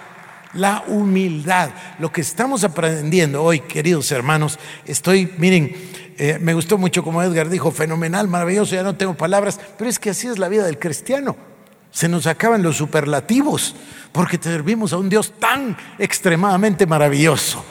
La 0.55 0.85
humildad. 0.87 1.71
Lo 1.99 2.13
que 2.13 2.21
estamos 2.21 2.65
aprendiendo 2.65 3.43
hoy, 3.43 3.61
queridos 3.61 4.11
hermanos, 4.13 4.59
estoy, 4.87 5.33
miren, 5.39 5.75
eh, 6.17 6.39
me 6.41 6.55
gustó 6.55 6.79
mucho 6.79 7.03
como 7.03 7.23
Edgar 7.23 7.49
dijo, 7.49 7.71
fenomenal, 7.71 8.29
maravilloso, 8.29 8.75
ya 8.75 8.83
no 8.83 8.97
tengo 8.97 9.15
palabras, 9.15 9.59
pero 9.77 9.91
es 9.91 9.99
que 9.99 10.11
así 10.11 10.29
es 10.29 10.39
la 10.39 10.49
vida 10.49 10.65
del 10.65 10.79
cristiano. 10.79 11.37
Se 11.91 12.09
nos 12.09 12.27
acaban 12.27 12.63
los 12.63 12.77
superlativos 12.77 13.75
porque 14.13 14.39
servimos 14.41 14.93
a 14.93 14.99
un 14.99 15.09
Dios 15.09 15.35
tan 15.39 15.77
extremadamente 15.99 16.87
maravilloso. 16.87 17.65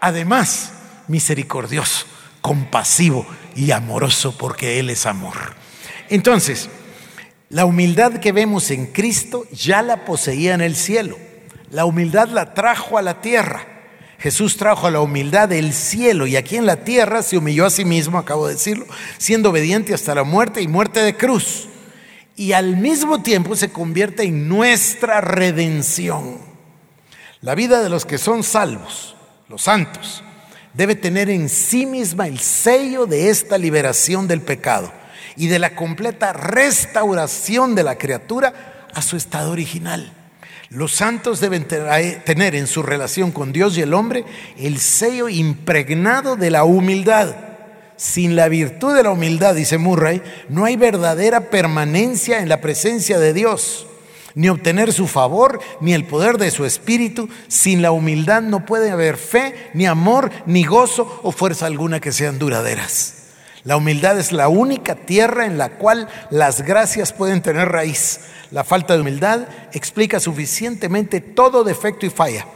Además, 0.00 0.72
misericordioso, 1.08 2.06
compasivo 2.40 3.26
y 3.54 3.70
amoroso 3.70 4.36
porque 4.36 4.78
Él 4.78 4.90
es 4.90 5.06
amor. 5.06 5.36
Entonces, 6.08 6.68
la 7.48 7.64
humildad 7.64 8.14
que 8.14 8.32
vemos 8.32 8.70
en 8.70 8.86
Cristo 8.86 9.46
ya 9.52 9.82
la 9.82 10.04
poseía 10.04 10.54
en 10.54 10.60
el 10.60 10.74
cielo. 10.74 11.16
La 11.72 11.86
humildad 11.86 12.28
la 12.28 12.52
trajo 12.52 12.98
a 12.98 13.02
la 13.02 13.22
tierra. 13.22 13.66
Jesús 14.18 14.58
trajo 14.58 14.86
a 14.86 14.90
la 14.90 15.00
humildad 15.00 15.48
del 15.48 15.72
cielo 15.72 16.26
y 16.26 16.36
aquí 16.36 16.56
en 16.56 16.66
la 16.66 16.84
tierra 16.84 17.22
se 17.22 17.38
humilló 17.38 17.64
a 17.64 17.70
sí 17.70 17.86
mismo, 17.86 18.18
acabo 18.18 18.46
de 18.46 18.54
decirlo, 18.54 18.84
siendo 19.16 19.48
obediente 19.48 19.94
hasta 19.94 20.14
la 20.14 20.22
muerte 20.22 20.60
y 20.60 20.68
muerte 20.68 21.00
de 21.00 21.16
cruz. 21.16 21.70
Y 22.36 22.52
al 22.52 22.76
mismo 22.76 23.22
tiempo 23.22 23.56
se 23.56 23.72
convierte 23.72 24.24
en 24.24 24.50
nuestra 24.50 25.22
redención. 25.22 26.40
La 27.40 27.54
vida 27.54 27.82
de 27.82 27.88
los 27.88 28.04
que 28.04 28.18
son 28.18 28.42
salvos, 28.42 29.16
los 29.48 29.62
santos, 29.62 30.22
debe 30.74 30.94
tener 30.94 31.30
en 31.30 31.48
sí 31.48 31.86
misma 31.86 32.28
el 32.28 32.38
sello 32.38 33.06
de 33.06 33.30
esta 33.30 33.56
liberación 33.56 34.28
del 34.28 34.42
pecado 34.42 34.92
y 35.36 35.46
de 35.46 35.58
la 35.58 35.74
completa 35.74 36.34
restauración 36.34 37.74
de 37.74 37.82
la 37.82 37.96
criatura 37.96 38.88
a 38.92 39.00
su 39.00 39.16
estado 39.16 39.52
original. 39.52 40.21
Los 40.74 40.92
santos 40.92 41.38
deben 41.40 41.66
tener 41.66 42.54
en 42.54 42.66
su 42.66 42.82
relación 42.82 43.30
con 43.30 43.52
Dios 43.52 43.76
y 43.76 43.82
el 43.82 43.92
hombre 43.92 44.24
el 44.56 44.78
sello 44.78 45.28
impregnado 45.28 46.34
de 46.34 46.50
la 46.50 46.64
humildad. 46.64 47.36
Sin 47.96 48.36
la 48.36 48.48
virtud 48.48 48.96
de 48.96 49.02
la 49.02 49.10
humildad, 49.10 49.54
dice 49.54 49.76
Murray, 49.76 50.22
no 50.48 50.64
hay 50.64 50.76
verdadera 50.76 51.50
permanencia 51.50 52.38
en 52.38 52.48
la 52.48 52.62
presencia 52.62 53.18
de 53.18 53.34
Dios, 53.34 53.86
ni 54.34 54.48
obtener 54.48 54.94
su 54.94 55.08
favor, 55.08 55.60
ni 55.82 55.92
el 55.92 56.06
poder 56.06 56.38
de 56.38 56.50
su 56.50 56.64
espíritu. 56.64 57.28
Sin 57.48 57.82
la 57.82 57.92
humildad 57.92 58.40
no 58.40 58.64
puede 58.64 58.90
haber 58.90 59.18
fe, 59.18 59.70
ni 59.74 59.84
amor, 59.84 60.30
ni 60.46 60.64
gozo 60.64 61.20
o 61.22 61.32
fuerza 61.32 61.66
alguna 61.66 62.00
que 62.00 62.12
sean 62.12 62.38
duraderas. 62.38 63.18
La 63.64 63.76
humildad 63.76 64.18
es 64.18 64.32
la 64.32 64.48
única 64.48 64.96
tierra 64.96 65.44
en 65.44 65.58
la 65.58 65.76
cual 65.76 66.08
las 66.30 66.62
gracias 66.62 67.12
pueden 67.12 67.42
tener 67.42 67.68
raíz. 67.68 68.20
La 68.52 68.64
falta 68.64 68.92
de 68.94 69.00
humildad 69.00 69.48
explica 69.72 70.20
suficientemente 70.20 71.22
todo 71.22 71.64
defecto 71.64 72.04
y 72.04 72.10
falla. 72.10 72.46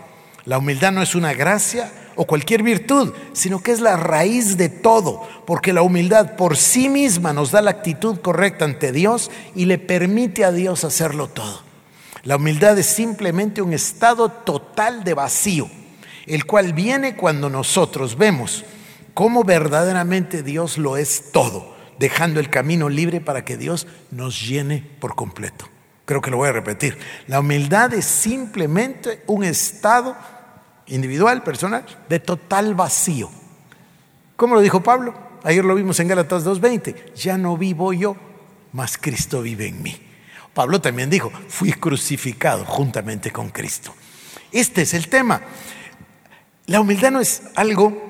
La 0.44 0.58
humildad 0.58 0.92
no 0.92 1.00
es 1.00 1.14
una 1.14 1.32
gracia 1.32 1.90
o 2.16 2.26
cualquier 2.26 2.62
virtud, 2.62 3.14
sino 3.32 3.62
que 3.62 3.72
es 3.72 3.80
la 3.80 3.96
raíz 3.96 4.58
de 4.58 4.68
todo, 4.68 5.26
porque 5.46 5.72
la 5.72 5.80
humildad 5.80 6.36
por 6.36 6.58
sí 6.58 6.90
misma 6.90 7.32
nos 7.32 7.50
da 7.50 7.62
la 7.62 7.70
actitud 7.70 8.20
correcta 8.20 8.66
ante 8.66 8.92
Dios 8.92 9.30
y 9.54 9.64
le 9.64 9.78
permite 9.78 10.44
a 10.44 10.52
Dios 10.52 10.84
hacerlo 10.84 11.28
todo. 11.28 11.62
La 12.24 12.36
humildad 12.36 12.78
es 12.78 12.86
simplemente 12.86 13.62
un 13.62 13.72
estado 13.72 14.28
total 14.28 15.02
de 15.02 15.14
vacío, 15.14 15.70
el 16.26 16.44
cual 16.44 16.74
viene 16.74 17.16
cuando 17.16 17.48
nosotros 17.48 18.18
vemos 18.18 18.66
cómo 19.14 19.44
verdaderamente 19.44 20.42
Dios 20.42 20.76
lo 20.76 20.98
es 20.98 21.32
todo, 21.32 21.74
dejando 21.98 22.38
el 22.38 22.50
camino 22.50 22.90
libre 22.90 23.22
para 23.22 23.46
que 23.46 23.56
Dios 23.56 23.86
nos 24.10 24.46
llene 24.46 24.84
por 25.00 25.14
completo. 25.14 25.70
Creo 26.06 26.22
que 26.22 26.30
lo 26.30 26.38
voy 26.38 26.48
a 26.48 26.52
repetir. 26.52 26.96
La 27.26 27.40
humildad 27.40 27.92
es 27.92 28.06
simplemente 28.06 29.22
un 29.26 29.44
estado 29.44 30.16
individual, 30.86 31.42
personal, 31.42 31.84
de 32.08 32.20
total 32.20 32.74
vacío. 32.74 33.28
¿Cómo 34.36 34.54
lo 34.54 34.60
dijo 34.60 34.82
Pablo? 34.82 35.14
Ayer 35.42 35.64
lo 35.64 35.74
vimos 35.74 35.98
en 35.98 36.08
Gálatas 36.08 36.46
2.20. 36.46 37.14
Ya 37.14 37.36
no 37.36 37.56
vivo 37.56 37.92
yo, 37.92 38.16
mas 38.72 38.96
Cristo 38.96 39.42
vive 39.42 39.66
en 39.66 39.82
mí. 39.82 40.00
Pablo 40.54 40.80
también 40.80 41.10
dijo, 41.10 41.32
fui 41.48 41.72
crucificado 41.72 42.64
juntamente 42.64 43.32
con 43.32 43.50
Cristo. 43.50 43.92
Este 44.52 44.82
es 44.82 44.94
el 44.94 45.08
tema. 45.08 45.42
La 46.66 46.80
humildad 46.80 47.10
no 47.10 47.20
es 47.20 47.42
algo 47.56 48.05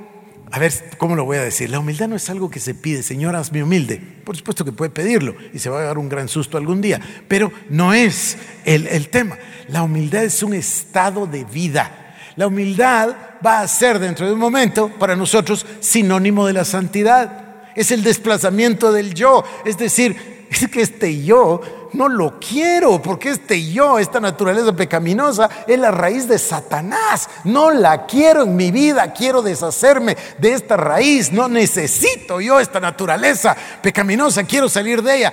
a 0.51 0.59
ver, 0.59 0.73
¿cómo 0.99 1.17
lo 1.17 1.25
voy 1.25 1.39
a 1.39 1.43
decir? 1.43 1.71
La 1.71 1.81
humildad 1.81 2.09
no 2.09 2.17
es 2.17 2.31
algo 2.31 2.51
que 2.51 2.61
se 2.61 2.75
pide, 2.75 3.03
Señor, 3.03 3.35
hazme 3.35 3.63
humilde. 3.63 4.01
Por 4.25 4.37
supuesto 4.37 4.65
que 4.65 4.73
puede 4.73 4.91
pedirlo 4.91 5.35
y 5.53 5.59
se 5.59 5.71
va 5.71 5.81
a 5.81 5.85
dar 5.85 5.99
un 5.99 6.09
gran 6.09 6.29
susto 6.29 6.57
algún 6.57 6.81
día, 6.81 7.01
pero 7.27 7.53
no 7.69 7.93
es 7.93 8.37
el, 8.65 8.87
el 8.87 9.09
tema. 9.09 9.39
La 9.69 9.83
humildad 9.83 10.25
es 10.25 10.43
un 10.43 10.55
estado 10.55 11.27
de 11.27 11.45
vida. 11.45 12.15
La 12.37 12.47
humildad 12.47 13.17
va 13.45 13.61
a 13.61 13.69
ser 13.69 13.99
dentro 13.99 14.27
de 14.27 14.35
un 14.35 14.39
momento 14.39 14.89
para 14.99 15.17
nosotros 15.17 15.67
sinónimo 15.81 16.47
de 16.47 16.53
la 16.53 16.65
santidad. 16.65 17.45
Es 17.75 17.91
el 17.91 18.03
desplazamiento 18.03 18.93
del 18.93 19.15
yo, 19.15 19.45
es 19.65 19.77
decir, 19.77 20.36
es 20.51 20.69
que 20.69 20.83
este 20.83 21.23
yo 21.23 21.61
no 21.93 22.09
lo 22.09 22.39
quiero, 22.39 23.01
porque 23.01 23.31
este 23.31 23.71
yo, 23.73 23.99
esta 23.99 24.21
naturaleza 24.21 24.73
pecaminosa, 24.75 25.49
es 25.67 25.79
la 25.79 25.91
raíz 25.91 26.29
de 26.29 26.39
Satanás. 26.39 27.29
No 27.45 27.71
la 27.71 28.07
quiero 28.07 28.43
en 28.43 28.55
mi 28.55 28.71
vida, 28.71 29.13
quiero 29.13 29.43
deshacerme 29.43 30.17
de 30.39 30.53
esta 30.53 30.77
raíz. 30.77 31.33
No 31.33 31.49
necesito 31.49 32.41
yo 32.41 32.61
esta 32.61 32.81
naturaleza 32.81 33.57
pecaminosa, 33.83 34.45
quiero 34.45 34.69
salir 34.69 35.03
de 35.03 35.17
ella. 35.17 35.33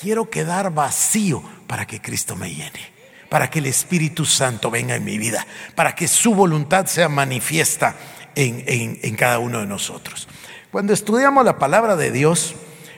Quiero 0.00 0.28
quedar 0.28 0.72
vacío 0.72 1.42
para 1.66 1.86
que 1.86 2.00
Cristo 2.00 2.36
me 2.36 2.50
llene, 2.50 2.92
para 3.28 3.50
que 3.50 3.60
el 3.60 3.66
Espíritu 3.66 4.24
Santo 4.24 4.70
venga 4.70 4.96
en 4.96 5.04
mi 5.04 5.18
vida, 5.18 5.46
para 5.74 5.94
que 5.94 6.08
su 6.08 6.34
voluntad 6.34 6.86
sea 6.86 7.08
manifiesta 7.08 7.94
en, 8.34 8.64
en 9.02 9.16
cada 9.16 9.38
uno 9.38 9.60
de 9.60 9.66
nosotros. 9.66 10.26
Cuando 10.70 10.92
estudiamos 10.92 11.44
la 11.44 11.58
palabra 11.58 11.96
de 11.96 12.10
Dios, 12.12 12.54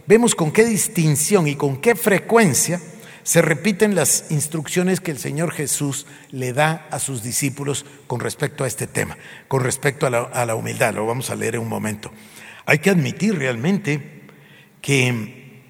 vemos 0.07 0.35
con 0.35 0.53
qué 0.53 0.65
distinción 0.65 1.47
y 1.47 1.57
con 1.57 1.81
qué 1.81 1.95
frecuencia 1.95 2.81
se 3.23 3.41
repiten 3.41 3.95
las 3.95 4.31
instrucciones 4.31 5.01
que 5.01 5.13
el 5.13 5.19
Señor 5.19 5.53
Jesús 5.53 6.07
le 6.31 6.53
da 6.53 6.87
a 6.91 6.99
sus 6.99 7.23
discípulos 7.23 7.87
con 8.07 8.21
respecto 8.21 8.65
a 8.65 8.67
este 8.67 8.87
tema, 8.87 9.17
con 9.49 9.63
respecto 9.63 10.07
a 10.07 10.11
la, 10.11 10.55
humildad. 10.55 10.95
Lo 10.95 11.07
vamos 11.07 11.31
a 11.31 11.37
leer 11.37 11.55
en 11.55 11.63
un 11.63 11.69
momento. 11.69 12.11
Hay 12.67 12.79
que 12.79 12.91
admitir 12.91 13.37
realmente 13.39 14.23
que 14.81 15.63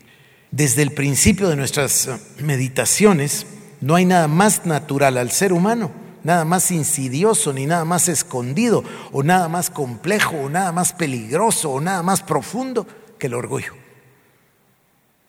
desde 0.51 0.83
el 0.83 0.93
principio 0.93 1.49
de 1.49 1.57
nuestras 1.57 2.09
meditaciones 2.39 3.47
no 3.81 3.97
hay 3.97 4.07
nada 4.07 4.29
más 4.29 4.65
natural 4.65 5.19
al 5.19 5.31
ser 5.31 5.53
humano, 5.53 5.91
nada 6.25 6.47
más 6.47 6.71
insidioso, 6.71 7.53
ni 7.53 7.67
nada 7.67 7.85
más 7.85 8.09
escondido, 8.09 8.83
o 9.13 9.23
nada 9.23 9.49
más 9.49 9.69
complejo, 9.69 10.37
o 10.37 10.49
nada 10.49 10.73
más 10.73 10.95
peligroso, 10.95 11.71
o 11.71 11.81
nada 11.81 12.03
más 12.03 12.23
profundo 12.23 12.87
que 13.19 13.27
el 13.27 13.35
orgullo 13.35 13.82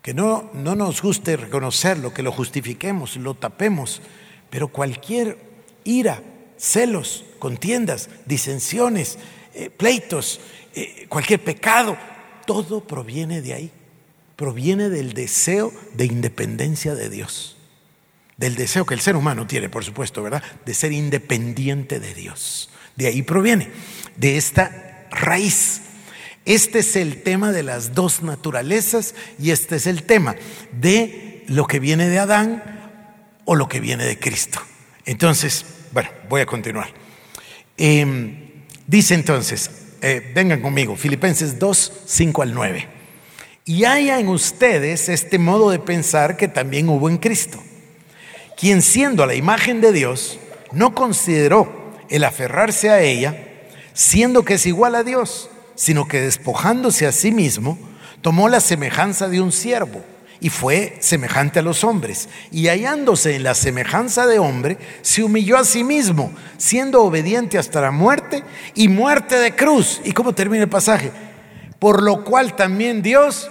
que 0.04 0.14
no, 0.14 0.52
no 0.54 0.76
nos 0.76 1.02
guste 1.02 1.38
reconocerlo, 1.38 2.14
que 2.14 2.24
lo 2.24 2.34
justifiquemos, 2.34 3.16
lo 3.16 3.36
tapemos, 3.36 4.02
pero 4.50 4.68
cualquier 4.68 5.38
ira, 5.86 6.22
celos, 6.58 7.24
contiendas, 7.40 8.10
disensiones, 8.26 9.18
eh, 9.54 9.70
pleitos, 9.70 10.42
eh, 10.76 11.06
cualquier 11.08 11.42
pecado, 11.42 11.98
todo 12.46 12.86
proviene 12.86 13.42
de 13.42 13.54
ahí, 13.54 13.72
proviene 14.36 14.90
del 14.90 15.14
deseo 15.14 15.72
de 15.94 16.06
independencia 16.06 16.96
de 16.96 17.10
Dios, 17.10 17.56
del 18.36 18.56
deseo 18.56 18.86
que 18.86 18.96
el 18.96 19.00
ser 19.00 19.16
humano 19.16 19.48
tiene, 19.48 19.70
por 19.70 19.86
supuesto, 19.86 20.22
¿verdad? 20.22 20.44
De 20.66 20.74
ser 20.74 20.92
independiente 20.92 22.02
de 22.02 22.14
Dios. 22.14 22.70
De 22.98 23.08
ahí 23.08 23.22
proviene, 23.22 23.72
de 24.18 24.36
esta 24.36 25.08
raíz 25.12 25.83
este 26.46 26.80
es 26.80 26.96
el 26.96 27.24
tema 27.24 27.52
de 27.52 27.64
las 27.64 27.96
dos 27.96 28.22
naturalezas 28.22 29.16
y 29.40 29.52
este 29.52 29.78
es 29.78 29.88
el 29.88 30.04
tema 30.04 30.36
de 30.74 31.46
lo 31.48 31.68
que 31.68 31.80
viene 31.80 32.10
de 32.10 32.20
Adán 32.20 32.64
o 33.46 33.56
lo 33.56 33.70
que 33.70 33.80
viene 33.80 34.06
de 34.06 34.20
Cristo. 34.20 34.60
Entonces, 35.06 35.66
bueno, 35.92 36.10
voy 36.28 36.42
a 36.42 36.46
continuar. 36.46 36.90
Em, 37.78 38.36
dice 38.88 39.14
entonces, 39.14 39.72
eh, 40.02 40.32
vengan 40.36 40.62
conmigo, 40.62 40.98
Filipenses 40.98 41.60
2, 41.60 41.94
5 42.06 42.42
al 42.42 42.54
9. 42.54 42.88
Y 43.66 43.86
haya 43.86 44.20
en 44.20 44.28
ustedes 44.28 45.08
este 45.08 45.40
modo 45.40 45.70
de 45.70 45.80
pensar 45.80 46.36
que 46.36 46.50
también 46.50 46.90
hubo 46.90 47.10
en 47.10 47.18
Cristo, 47.18 47.64
quien 48.58 48.82
siendo 48.82 49.26
la 49.26 49.36
imagen 49.36 49.80
de 49.80 49.94
Dios, 49.94 50.40
no 50.74 50.94
consideró 50.94 51.94
el 52.10 52.26
aferrarse 52.26 52.90
a 52.90 53.02
ella, 53.02 53.48
siendo 53.94 54.44
que 54.44 54.56
es 54.56 54.66
igual 54.66 54.96
a 54.96 55.04
Dios 55.04 55.50
sino 55.76 56.08
que 56.08 56.22
despojándose 56.22 57.08
a 57.08 57.12
sí 57.12 57.32
mismo, 57.32 57.78
tomó 58.22 58.50
la 58.50 58.60
semejanza 58.60 59.28
de 59.28 59.42
un 59.42 59.52
siervo 59.52 60.04
y 60.40 60.50
fue 60.50 60.98
semejante 61.00 61.60
a 61.60 61.62
los 61.62 61.86
hombres. 61.86 62.28
Y 62.52 62.68
hallándose 62.68 63.36
en 63.36 63.44
la 63.44 63.56
semejanza 63.56 64.28
de 64.28 64.40
hombre, 64.40 64.78
se 65.02 65.24
humilló 65.24 65.58
a 65.58 65.64
sí 65.64 65.86
mismo, 65.86 66.34
siendo 66.58 67.02
obediente 67.02 67.58
hasta 67.58 67.80
la 67.80 67.92
muerte 67.92 68.44
y 68.76 68.90
muerte 68.90 69.38
de 69.38 69.56
cruz. 69.56 70.02
¿Y 70.04 70.12
cómo 70.12 70.34
termina 70.34 70.64
el 70.64 70.70
pasaje? 70.70 71.12
Por 71.80 72.04
lo 72.04 72.26
cual 72.26 72.58
también 72.58 73.02
Dios 73.02 73.50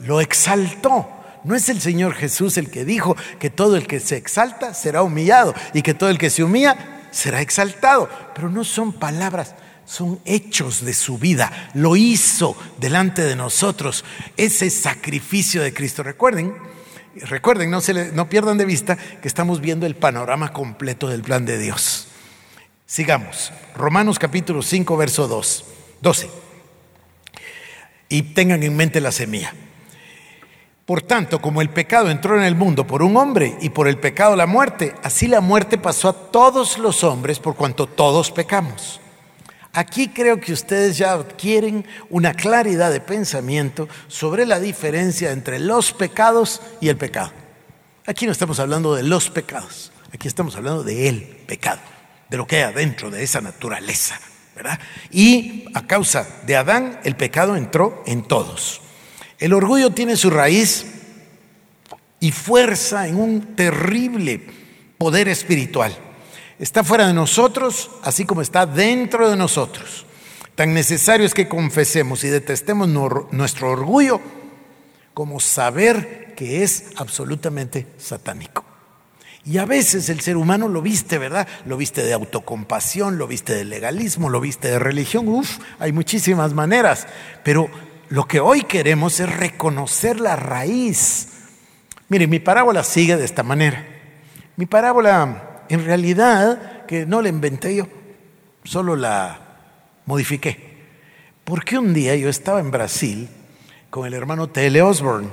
lo 0.00 0.20
exaltó. 0.20 1.08
No 1.44 1.54
es 1.54 1.70
el 1.70 1.80
Señor 1.80 2.14
Jesús 2.14 2.58
el 2.58 2.70
que 2.70 2.84
dijo 2.84 3.16
que 3.38 3.48
todo 3.48 3.76
el 3.76 3.86
que 3.86 3.98
se 3.98 4.18
exalta 4.18 4.74
será 4.74 5.02
humillado 5.02 5.54
y 5.72 5.80
que 5.80 5.94
todo 5.94 6.10
el 6.10 6.18
que 6.18 6.28
se 6.28 6.42
humilla 6.42 7.06
será 7.10 7.40
exaltado. 7.40 8.10
Pero 8.34 8.50
no 8.50 8.64
son 8.64 8.92
palabras 8.92 9.54
son 9.88 10.20
hechos 10.26 10.84
de 10.84 10.92
su 10.92 11.16
vida. 11.16 11.70
Lo 11.72 11.96
hizo 11.96 12.54
delante 12.78 13.22
de 13.22 13.34
nosotros. 13.34 14.04
Ese 14.36 14.68
sacrificio 14.68 15.62
de 15.62 15.72
Cristo. 15.72 16.02
Recuerden, 16.02 16.54
recuerden, 17.22 17.70
no, 17.70 17.80
se 17.80 18.12
no 18.12 18.28
pierdan 18.28 18.58
de 18.58 18.66
vista 18.66 18.96
que 18.96 19.26
estamos 19.26 19.62
viendo 19.62 19.86
el 19.86 19.96
panorama 19.96 20.52
completo 20.52 21.08
del 21.08 21.22
plan 21.22 21.46
de 21.46 21.56
Dios. 21.56 22.08
Sigamos. 22.84 23.50
Romanos 23.74 24.18
capítulo 24.18 24.60
5, 24.60 24.94
verso 24.98 25.26
2, 25.26 25.64
12. 26.02 26.30
Y 28.10 28.22
tengan 28.34 28.62
en 28.62 28.76
mente 28.76 29.00
la 29.00 29.10
semilla. 29.10 29.54
Por 30.84 31.00
tanto, 31.00 31.40
como 31.40 31.62
el 31.62 31.70
pecado 31.70 32.10
entró 32.10 32.36
en 32.36 32.44
el 32.44 32.54
mundo 32.54 32.86
por 32.86 33.02
un 33.02 33.16
hombre 33.16 33.56
y 33.62 33.70
por 33.70 33.88
el 33.88 33.98
pecado 33.98 34.36
la 34.36 34.46
muerte, 34.46 34.94
así 35.02 35.28
la 35.28 35.40
muerte 35.40 35.78
pasó 35.78 36.10
a 36.10 36.30
todos 36.30 36.76
los 36.76 37.04
hombres 37.04 37.38
por 37.38 37.56
cuanto 37.56 37.86
todos 37.86 38.30
pecamos. 38.30 39.00
Aquí 39.72 40.08
creo 40.08 40.40
que 40.40 40.52
ustedes 40.52 40.98
ya 40.98 41.12
adquieren 41.12 41.86
una 42.10 42.34
claridad 42.34 42.90
de 42.90 43.00
pensamiento 43.00 43.88
sobre 44.08 44.46
la 44.46 44.58
diferencia 44.58 45.30
entre 45.30 45.58
los 45.58 45.92
pecados 45.92 46.62
y 46.80 46.88
el 46.88 46.96
pecado. 46.96 47.32
Aquí 48.06 48.26
no 48.26 48.32
estamos 48.32 48.58
hablando 48.58 48.94
de 48.94 49.02
los 49.02 49.28
pecados, 49.28 49.92
aquí 50.12 50.26
estamos 50.26 50.56
hablando 50.56 50.82
de 50.82 51.08
el 51.08 51.22
pecado, 51.22 51.80
de 52.30 52.36
lo 52.38 52.46
que 52.46 52.56
hay 52.56 52.62
adentro 52.62 53.10
de 53.10 53.22
esa 53.22 53.42
naturaleza, 53.42 54.18
¿verdad? 54.56 54.80
Y 55.10 55.66
a 55.74 55.86
causa 55.86 56.26
de 56.46 56.56
Adán, 56.56 57.00
el 57.04 57.16
pecado 57.16 57.54
entró 57.54 58.02
en 58.06 58.22
todos. 58.22 58.80
El 59.38 59.52
orgullo 59.52 59.90
tiene 59.90 60.16
su 60.16 60.30
raíz 60.30 60.86
y 62.18 62.32
fuerza 62.32 63.06
en 63.06 63.16
un 63.16 63.54
terrible 63.54 64.40
poder 64.96 65.28
espiritual 65.28 65.96
está 66.58 66.84
fuera 66.84 67.06
de 67.06 67.14
nosotros, 67.14 67.90
así 68.02 68.24
como 68.24 68.42
está 68.42 68.66
dentro 68.66 69.30
de 69.30 69.36
nosotros. 69.36 70.06
Tan 70.54 70.74
necesario 70.74 71.24
es 71.24 71.34
que 71.34 71.48
confesemos 71.48 72.24
y 72.24 72.28
detestemos 72.28 72.88
nuestro 73.30 73.70
orgullo 73.70 74.20
como 75.14 75.40
saber 75.40 76.34
que 76.36 76.62
es 76.62 76.90
absolutamente 76.96 77.86
satánico. 77.96 78.64
Y 79.44 79.58
a 79.58 79.64
veces 79.64 80.08
el 80.08 80.20
ser 80.20 80.36
humano 80.36 80.68
lo 80.68 80.82
viste, 80.82 81.16
¿verdad? 81.16 81.48
Lo 81.64 81.76
viste 81.76 82.02
de 82.02 82.12
autocompasión, 82.12 83.18
lo 83.18 83.26
viste 83.26 83.54
de 83.54 83.64
legalismo, 83.64 84.28
lo 84.28 84.40
viste 84.40 84.68
de 84.68 84.78
religión. 84.78 85.26
Uf, 85.28 85.58
hay 85.78 85.92
muchísimas 85.92 86.52
maneras. 86.52 87.06
Pero 87.44 87.70
lo 88.10 88.28
que 88.28 88.40
hoy 88.40 88.62
queremos 88.62 89.20
es 89.20 89.34
reconocer 89.34 90.20
la 90.20 90.36
raíz. 90.36 91.28
Mire, 92.08 92.26
mi 92.26 92.40
parábola 92.40 92.84
sigue 92.84 93.16
de 93.16 93.24
esta 93.24 93.42
manera. 93.42 93.86
Mi 94.56 94.66
parábola 94.66 95.47
en 95.68 95.84
realidad 95.84 96.86
que 96.86 97.06
no 97.06 97.22
la 97.22 97.28
inventé 97.28 97.76
yo, 97.76 97.86
solo 98.64 98.96
la 98.96 99.38
modifiqué. 100.06 100.68
Porque 101.44 101.78
un 101.78 101.94
día 101.94 102.14
yo 102.16 102.28
estaba 102.28 102.60
en 102.60 102.70
Brasil 102.70 103.28
con 103.90 104.06
el 104.06 104.14
hermano 104.14 104.48
Tele 104.48 104.82
Osborne 104.82 105.28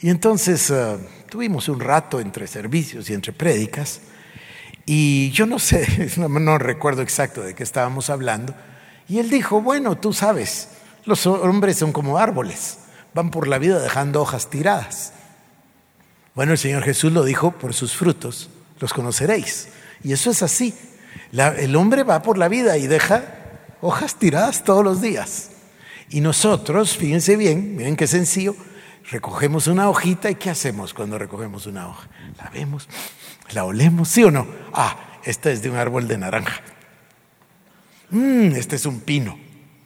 y 0.00 0.10
entonces 0.10 0.70
eh, 0.70 0.96
tuvimos 1.28 1.68
un 1.68 1.80
rato 1.80 2.20
entre 2.20 2.46
servicios 2.46 3.08
y 3.10 3.14
entre 3.14 3.32
prédicas 3.32 4.00
y 4.84 5.30
yo 5.30 5.46
no 5.46 5.58
sé, 5.58 6.12
no, 6.16 6.58
recuerdo 6.58 7.02
exacto 7.02 7.42
de 7.42 7.54
qué 7.54 7.62
estábamos 7.62 8.10
hablando 8.10 8.54
y 9.08 9.18
él 9.18 9.30
dijo, 9.30 9.62
bueno, 9.62 9.96
tú 9.96 10.12
sabes, 10.12 10.70
los 11.04 11.26
hombres 11.26 11.76
son 11.76 11.92
como 11.92 12.18
árboles, 12.18 12.78
van 13.14 13.30
por 13.30 13.46
la 13.46 13.58
vida 13.58 13.78
dejando 13.78 14.20
hojas 14.20 14.50
tiradas. 14.50 15.12
Bueno, 16.34 16.52
el 16.52 16.58
Señor 16.58 16.82
Jesús 16.82 17.12
lo 17.12 17.22
dijo 17.22 17.52
por 17.52 17.72
sus 17.72 17.96
frutos 17.96 18.50
los 18.78 18.92
conoceréis. 18.92 19.68
Y 20.02 20.12
eso 20.12 20.30
es 20.30 20.42
así. 20.42 20.74
el 21.32 21.76
hombre 21.76 22.02
va 22.02 22.22
por 22.22 22.38
la 22.38 22.48
vida 22.48 22.76
y 22.78 22.86
deja 22.86 23.24
hojas 23.80 24.16
tiradas 24.16 24.64
todos 24.64 24.84
los 24.84 25.00
días. 25.00 25.50
Y 26.10 26.20
nosotros, 26.20 26.96
fíjense 26.96 27.36
bien, 27.36 27.76
miren 27.76 27.96
qué 27.96 28.06
sencillo, 28.06 28.54
recogemos 29.10 29.66
una 29.66 29.88
hojita 29.88 30.30
y 30.30 30.36
¿qué 30.36 30.50
hacemos 30.50 30.94
cuando 30.94 31.18
recogemos 31.18 31.66
una 31.66 31.88
hoja? 31.88 32.08
La 32.38 32.50
vemos, 32.50 32.88
la 33.52 33.64
olemos, 33.64 34.08
¿sí 34.08 34.22
o 34.22 34.30
no? 34.30 34.46
Ah, 34.72 34.96
esta 35.24 35.50
es 35.50 35.62
de 35.62 35.70
un 35.70 35.76
árbol 35.76 36.06
de 36.06 36.18
naranja. 36.18 36.60
Mmm, 38.10 38.54
este 38.54 38.76
es 38.76 38.86
un 38.86 39.00
pino. 39.00 39.38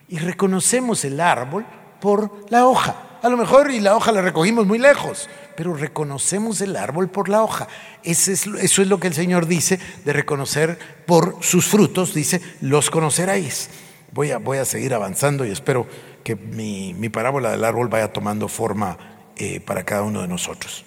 Y 0.09 0.19
reconocemos 0.19 1.05
el 1.05 1.21
árbol 1.21 1.65
por 2.01 2.47
la 2.51 2.67
hoja. 2.67 2.97
A 3.23 3.29
lo 3.29 3.37
mejor 3.37 3.71
y 3.71 3.81
la 3.81 3.97
hoja 3.97 4.13
la 4.13 4.23
recogimos 4.23 4.67
muy 4.67 4.79
lejos, 4.79 5.29
pero 5.61 5.75
reconocemos 5.75 6.63
el 6.63 6.75
árbol 6.75 7.11
por 7.11 7.29
la 7.29 7.43
hoja. 7.43 7.69
Eso 8.03 8.33
es, 8.33 8.79
lo 8.79 8.99
que 8.99 9.09
el 9.09 9.13
Señor 9.13 9.47
dice 9.47 9.79
de 10.07 10.15
reconocer 10.15 10.79
por 11.05 11.37
sus 11.43 11.67
frutos, 11.67 12.15
dice, 12.15 12.41
los 12.63 12.89
conoceréis. 12.89 13.69
Voy 14.13 14.31
a, 14.31 14.39
voy 14.39 14.57
a 14.57 14.65
seguir 14.65 14.95
avanzando 14.95 15.45
y 15.45 15.51
espero 15.51 15.87
que 16.25 16.35
mi, 16.35 16.95
parábola 17.11 17.51
del 17.51 17.63
árbol 17.63 17.89
vaya 17.89 18.11
tomando 18.11 18.49
forma 18.49 18.97
eh, 19.37 19.61
para 19.61 19.85
cada 19.85 20.01
uno 20.01 20.23
de 20.23 20.29
nosotros. 20.29 20.87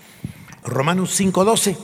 Romanos 0.63 1.21
5:12. 1.21 1.77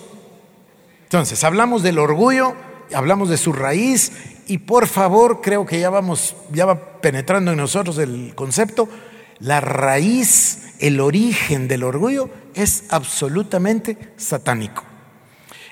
Entonces, 1.04 1.44
hablamos 1.44 1.84
del 1.84 2.00
orgullo, 2.00 2.56
hablamos 2.92 3.30
de 3.30 3.38
su 3.38 3.54
raíz 3.54 4.14
y 4.48 4.58
por 4.58 4.88
favor, 4.88 5.42
creo 5.42 5.64
que 5.64 5.80
ya 5.80 5.92
vamos, 5.92 6.36
ya 6.52 6.66
va 6.66 7.00
penetrando 7.02 7.52
en 7.52 7.58
nosotros 7.58 8.00
el 8.00 8.34
concepto, 8.34 8.90
la 9.38 9.62
raíz, 9.62 10.74
el 10.80 11.00
origen 11.00 11.68
del 11.68 11.84
orgullo 11.84 12.32
es 12.60 12.84
absolutamente 12.90 13.98
satánico. 14.18 14.84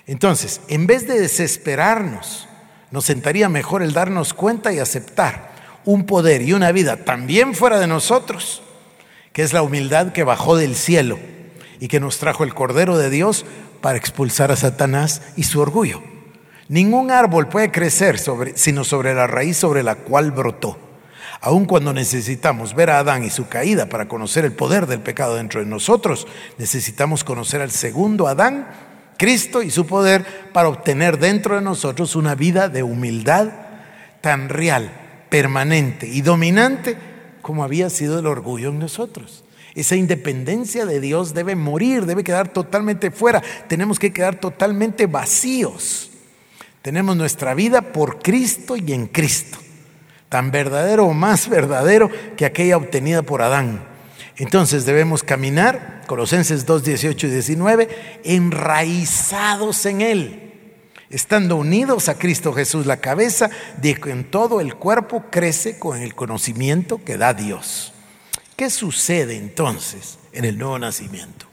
Entonces, 0.05 0.61
en 0.69 0.87
vez 0.87 1.07
de 1.07 1.19
desesperarnos, 1.19 2.47
nos 2.91 3.05
sentaría 3.05 3.49
mejor 3.49 3.83
el 3.83 3.93
darnos 3.93 4.33
cuenta 4.33 4.71
y 4.71 4.79
aceptar 4.79 5.51
un 5.83 6.05
poder 6.05 6.41
y 6.41 6.53
una 6.53 6.71
vida 6.71 7.03
también 7.03 7.53
fuera 7.53 7.79
de 7.79 7.87
nosotros, 7.87 8.61
que 9.33 9.43
es 9.43 9.53
la 9.53 9.61
humildad 9.61 10.13
que 10.13 10.23
bajó 10.23 10.55
del 10.55 10.75
cielo 10.75 11.19
y 11.79 11.89
que 11.89 11.99
nos 11.99 12.17
trajo 12.17 12.43
el 12.43 12.53
Cordero 12.53 12.97
de 12.97 13.09
Dios 13.09 13.45
para 13.81 13.97
expulsar 13.97 14.51
a 14.51 14.55
Satanás 14.55 15.21
y 15.35 15.43
su 15.43 15.59
orgullo. 15.59 16.01
Ningún 16.69 17.11
árbol 17.11 17.47
puede 17.47 17.71
crecer 17.71 18.19
sobre, 18.19 18.57
sino 18.57 18.83
sobre 18.83 19.13
la 19.13 19.27
raíz 19.27 19.57
sobre 19.57 19.83
la 19.83 19.95
cual 19.95 20.31
brotó. 20.31 20.77
Aun 21.41 21.65
cuando 21.65 21.93
necesitamos 21.93 22.73
ver 22.73 22.89
a 22.89 22.99
Adán 22.99 23.23
y 23.23 23.29
su 23.29 23.47
caída 23.47 23.87
para 23.89 24.07
conocer 24.07 24.45
el 24.45 24.53
poder 24.53 24.87
del 24.87 25.01
pecado 25.01 25.35
dentro 25.35 25.59
de 25.59 25.67
nosotros, 25.67 26.27
necesitamos 26.57 27.23
conocer 27.23 27.61
al 27.61 27.71
segundo 27.71 28.27
Adán, 28.27 28.67
Cristo 29.17 29.61
y 29.61 29.71
su 29.71 29.85
poder 29.85 30.25
para 30.53 30.69
obtener 30.69 31.19
dentro 31.19 31.55
de 31.55 31.61
nosotros 31.61 32.15
una 32.15 32.35
vida 32.35 32.69
de 32.69 32.83
humildad 32.83 33.49
tan 34.21 34.49
real, 34.49 34.91
permanente 35.29 36.07
y 36.07 36.21
dominante 36.21 36.97
como 37.41 37.63
había 37.63 37.89
sido 37.89 38.19
el 38.19 38.25
orgullo 38.25 38.69
en 38.69 38.79
nosotros. 38.79 39.43
Esa 39.73 39.95
independencia 39.95 40.85
de 40.85 40.99
Dios 40.99 41.33
debe 41.33 41.55
morir, 41.55 42.05
debe 42.05 42.23
quedar 42.23 42.51
totalmente 42.51 43.11
fuera. 43.11 43.43
Tenemos 43.67 43.99
que 43.99 44.11
quedar 44.11 44.39
totalmente 44.39 45.05
vacíos. 45.05 46.09
Tenemos 46.81 47.15
nuestra 47.15 47.53
vida 47.53 47.93
por 47.93 48.19
Cristo 48.19 48.75
y 48.75 48.91
en 48.91 49.07
Cristo. 49.07 49.59
Tan 50.29 50.51
verdadero 50.51 51.05
o 51.05 51.13
más 51.13 51.47
verdadero 51.47 52.09
que 52.35 52.45
aquella 52.45 52.77
obtenida 52.77 53.21
por 53.21 53.41
Adán. 53.41 53.85
Entonces 54.37 54.85
debemos 54.85 55.23
caminar, 55.23 56.03
Colosenses 56.05 56.65
2, 56.65 56.83
18 56.83 57.27
y 57.27 57.29
19, 57.31 58.21
enraizados 58.23 59.85
en 59.87 60.01
Él, 60.01 60.53
estando 61.09 61.55
unidos 61.55 62.07
a 62.07 62.19
Cristo 62.19 62.53
Jesús, 62.53 62.85
la 62.85 62.97
cabeza, 62.97 63.49
de 63.81 63.95
que 63.95 64.11
en 64.11 64.29
todo 64.29 64.61
el 64.61 64.75
cuerpo 64.75 65.25
crece 65.31 65.79
con 65.79 66.01
el 66.01 66.13
conocimiento 66.13 67.03
que 67.03 67.17
da 67.17 67.33
Dios. 67.33 67.93
¿Qué 68.55 68.69
sucede 68.69 69.37
entonces 69.37 70.19
en 70.33 70.45
el 70.45 70.57
nuevo 70.57 70.77
nacimiento? 70.77 71.47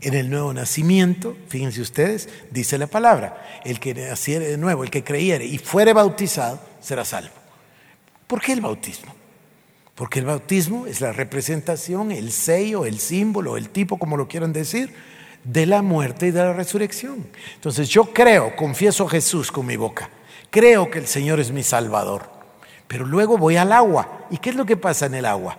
En 0.00 0.14
el 0.14 0.30
nuevo 0.30 0.54
nacimiento, 0.54 1.36
fíjense 1.48 1.80
ustedes, 1.80 2.28
dice 2.50 2.78
la 2.78 2.86
palabra, 2.86 3.60
el 3.64 3.80
que 3.80 3.94
naciere 3.94 4.46
de 4.46 4.56
nuevo, 4.56 4.84
el 4.84 4.90
que 4.90 5.02
creyere 5.02 5.44
y 5.44 5.58
fuere 5.58 5.92
bautizado, 5.92 6.60
será 6.80 7.04
salvo. 7.04 7.37
¿Por 8.28 8.42
qué 8.42 8.52
el 8.52 8.60
bautismo? 8.60 9.12
Porque 9.94 10.20
el 10.20 10.26
bautismo 10.26 10.86
es 10.86 11.00
la 11.00 11.12
representación, 11.12 12.12
el 12.12 12.30
sello, 12.30 12.84
el 12.84 13.00
símbolo, 13.00 13.56
el 13.56 13.70
tipo, 13.70 13.98
como 13.98 14.16
lo 14.16 14.28
quieran 14.28 14.52
decir, 14.52 14.94
de 15.42 15.66
la 15.66 15.82
muerte 15.82 16.28
y 16.28 16.30
de 16.30 16.40
la 16.40 16.52
resurrección. 16.52 17.26
Entonces 17.54 17.88
yo 17.88 18.12
creo, 18.12 18.54
confieso 18.54 19.06
a 19.06 19.10
Jesús 19.10 19.50
con 19.50 19.66
mi 19.66 19.76
boca, 19.76 20.10
creo 20.50 20.90
que 20.90 20.98
el 20.98 21.06
Señor 21.06 21.40
es 21.40 21.50
mi 21.50 21.62
Salvador, 21.62 22.30
pero 22.86 23.06
luego 23.06 23.38
voy 23.38 23.56
al 23.56 23.72
agua. 23.72 24.26
¿Y 24.30 24.36
qué 24.36 24.50
es 24.50 24.56
lo 24.56 24.66
que 24.66 24.76
pasa 24.76 25.06
en 25.06 25.14
el 25.14 25.24
agua? 25.24 25.58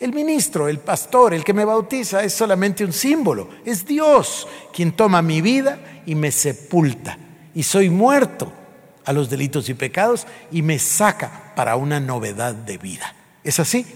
El 0.00 0.12
ministro, 0.12 0.68
el 0.68 0.80
pastor, 0.80 1.32
el 1.32 1.44
que 1.44 1.54
me 1.54 1.64
bautiza 1.64 2.24
es 2.24 2.34
solamente 2.34 2.84
un 2.84 2.92
símbolo. 2.92 3.50
Es 3.64 3.86
Dios 3.86 4.48
quien 4.72 4.92
toma 4.92 5.22
mi 5.22 5.40
vida 5.40 5.78
y 6.06 6.16
me 6.16 6.32
sepulta. 6.32 7.16
Y 7.54 7.62
soy 7.62 7.88
muerto 7.88 8.52
a 9.04 9.12
los 9.12 9.30
delitos 9.30 9.68
y 9.68 9.74
pecados 9.74 10.26
y 10.50 10.62
me 10.62 10.78
saca 10.78 11.52
para 11.56 11.76
una 11.76 12.00
novedad 12.00 12.54
de 12.54 12.78
vida. 12.78 13.14
¿Es 13.44 13.60
así? 13.60 13.86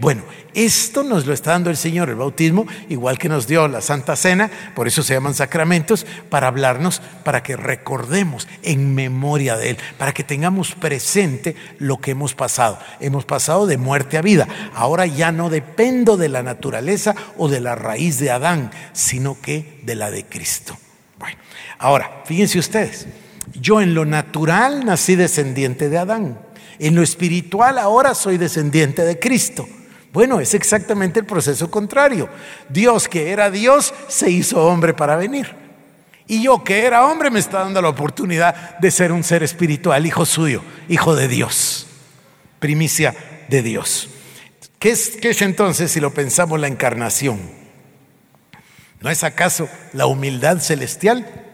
Bueno, 0.00 0.22
esto 0.54 1.02
nos 1.02 1.26
lo 1.26 1.34
está 1.34 1.50
dando 1.50 1.68
el 1.68 1.76
Señor, 1.76 2.08
el 2.08 2.14
bautismo, 2.14 2.66
igual 2.88 3.18
que 3.18 3.28
nos 3.28 3.46
dio 3.46 3.68
la 3.68 3.82
Santa 3.82 4.16
Cena, 4.16 4.50
por 4.74 4.88
eso 4.88 5.02
se 5.02 5.12
llaman 5.12 5.34
sacramentos, 5.34 6.06
para 6.30 6.48
hablarnos, 6.48 7.02
para 7.22 7.42
que 7.42 7.54
recordemos 7.54 8.48
en 8.62 8.94
memoria 8.94 9.58
de 9.58 9.70
Él, 9.70 9.78
para 9.98 10.12
que 10.12 10.24
tengamos 10.24 10.74
presente 10.74 11.54
lo 11.78 11.98
que 11.98 12.12
hemos 12.12 12.34
pasado. 12.34 12.78
Hemos 13.00 13.26
pasado 13.26 13.66
de 13.66 13.76
muerte 13.76 14.16
a 14.16 14.22
vida. 14.22 14.48
Ahora 14.74 15.04
ya 15.04 15.32
no 15.32 15.50
dependo 15.50 16.16
de 16.16 16.30
la 16.30 16.42
naturaleza 16.42 17.14
o 17.36 17.48
de 17.48 17.60
la 17.60 17.74
raíz 17.74 18.18
de 18.18 18.30
Adán, 18.30 18.70
sino 18.94 19.38
que 19.42 19.80
de 19.82 19.96
la 19.96 20.10
de 20.10 20.24
Cristo. 20.24 20.78
Bueno, 21.18 21.36
ahora, 21.78 22.22
fíjense 22.24 22.58
ustedes, 22.58 23.06
yo 23.54 23.80
en 23.80 23.94
lo 23.94 24.04
natural 24.04 24.84
nací 24.84 25.16
descendiente 25.16 25.88
de 25.88 25.98
Adán. 25.98 26.40
En 26.78 26.94
lo 26.94 27.02
espiritual 27.02 27.78
ahora 27.78 28.14
soy 28.14 28.38
descendiente 28.38 29.04
de 29.04 29.18
Cristo. 29.18 29.68
Bueno, 30.12 30.40
es 30.40 30.54
exactamente 30.54 31.20
el 31.20 31.26
proceso 31.26 31.70
contrario. 31.70 32.28
Dios 32.68 33.08
que 33.08 33.30
era 33.30 33.50
Dios 33.50 33.94
se 34.08 34.30
hizo 34.30 34.66
hombre 34.66 34.94
para 34.94 35.16
venir. 35.16 35.54
Y 36.26 36.42
yo 36.42 36.62
que 36.62 36.84
era 36.84 37.06
hombre 37.06 37.30
me 37.30 37.40
está 37.40 37.58
dando 37.60 37.82
la 37.82 37.88
oportunidad 37.88 38.78
de 38.78 38.90
ser 38.90 39.12
un 39.12 39.24
ser 39.24 39.42
espiritual, 39.42 40.06
hijo 40.06 40.24
suyo, 40.24 40.62
hijo 40.88 41.16
de 41.16 41.26
Dios, 41.26 41.86
primicia 42.60 43.14
de 43.48 43.62
Dios. 43.62 44.08
¿Qué 44.78 44.90
es, 44.90 45.42
entonces 45.42 45.90
si 45.90 46.00
lo 46.00 46.14
pensamos 46.14 46.60
la 46.60 46.68
encarnación? 46.68 47.40
¿No 49.00 49.10
es 49.10 49.24
acaso 49.24 49.68
la 49.92 50.06
humildad 50.06 50.58
celestial? 50.60 51.49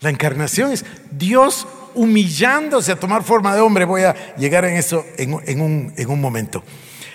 La 0.00 0.10
encarnación 0.10 0.72
es 0.72 0.84
Dios 1.10 1.66
humillándose 1.94 2.92
a 2.92 3.00
tomar 3.00 3.22
forma 3.22 3.54
de 3.54 3.60
hombre. 3.60 3.84
Voy 3.84 4.02
a 4.02 4.36
llegar 4.36 4.64
en 4.64 4.76
eso 4.76 5.04
en, 5.16 5.32
un, 5.32 5.92
en 5.96 6.10
un 6.10 6.20
momento. 6.20 6.62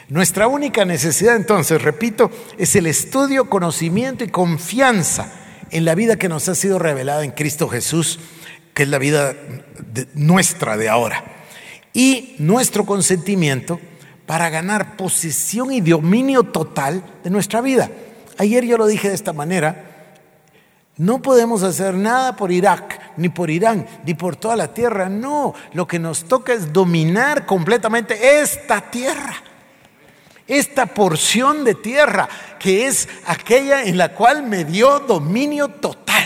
Nuestra 0.09 0.47
única 0.47 0.83
necesidad 0.83 1.35
entonces, 1.35 1.81
repito, 1.81 2.31
es 2.57 2.75
el 2.75 2.87
estudio, 2.87 3.49
conocimiento 3.49 4.23
y 4.23 4.27
confianza 4.27 5.31
en 5.69 5.85
la 5.85 5.95
vida 5.95 6.17
que 6.17 6.27
nos 6.27 6.49
ha 6.49 6.55
sido 6.55 6.79
revelada 6.79 7.23
en 7.23 7.31
Cristo 7.31 7.69
Jesús, 7.69 8.19
que 8.73 8.83
es 8.83 8.89
la 8.89 8.97
vida 8.97 9.35
nuestra 10.15 10.75
de 10.75 10.89
ahora. 10.89 11.23
Y 11.93 12.35
nuestro 12.39 12.85
consentimiento 12.85 13.79
para 14.25 14.49
ganar 14.49 14.97
posesión 14.97 15.71
y 15.71 15.81
dominio 15.81 16.43
total 16.43 17.03
de 17.23 17.29
nuestra 17.29 17.61
vida. 17.61 17.89
Ayer 18.37 18.65
yo 18.65 18.77
lo 18.77 18.87
dije 18.87 19.09
de 19.09 19.15
esta 19.15 19.33
manera, 19.33 19.90
no 21.01 21.19
podemos 21.19 21.63
hacer 21.63 21.95
nada 21.95 22.35
por 22.35 22.51
Irak, 22.51 23.17
ni 23.17 23.29
por 23.29 23.49
Irán, 23.49 23.87
ni 24.05 24.13
por 24.13 24.35
toda 24.35 24.55
la 24.55 24.71
tierra. 24.71 25.09
No, 25.09 25.55
lo 25.73 25.87
que 25.87 25.97
nos 25.97 26.25
toca 26.25 26.53
es 26.53 26.71
dominar 26.71 27.47
completamente 27.47 28.39
esta 28.39 28.79
tierra 28.91 29.33
esta 30.47 30.85
porción 30.85 31.63
de 31.63 31.75
tierra 31.75 32.27
que 32.59 32.85
es 32.85 33.07
aquella 33.25 33.83
en 33.83 33.97
la 33.97 34.13
cual 34.13 34.43
me 34.43 34.65
dio 34.65 34.99
dominio 34.99 35.69
total. 35.69 36.25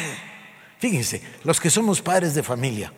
Fíjense, 0.80 1.22
los 1.44 1.62
que 1.62 1.70
somos 1.70 2.02
padres 2.02 2.34
de 2.34 2.44
familia, 2.44 2.92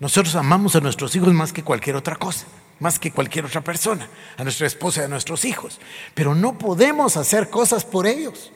nosotros 0.00 0.34
amamos 0.34 0.74
a 0.74 0.80
nuestros 0.80 1.14
hijos 1.14 1.32
más 1.32 1.52
que 1.52 1.62
cualquier 1.62 1.96
otra 1.96 2.16
cosa, 2.16 2.46
más 2.80 2.98
que 2.98 3.12
cualquier 3.12 3.44
otra 3.44 3.60
persona, 3.60 4.08
a 4.36 4.42
nuestra 4.42 4.66
esposa 4.66 5.02
y 5.02 5.04
a 5.04 5.08
nuestros 5.08 5.44
hijos, 5.44 5.78
pero 6.14 6.34
no 6.34 6.58
podemos 6.58 7.16
hacer 7.18 7.50
cosas 7.50 7.84
por 7.84 8.06
ellos. 8.06 8.50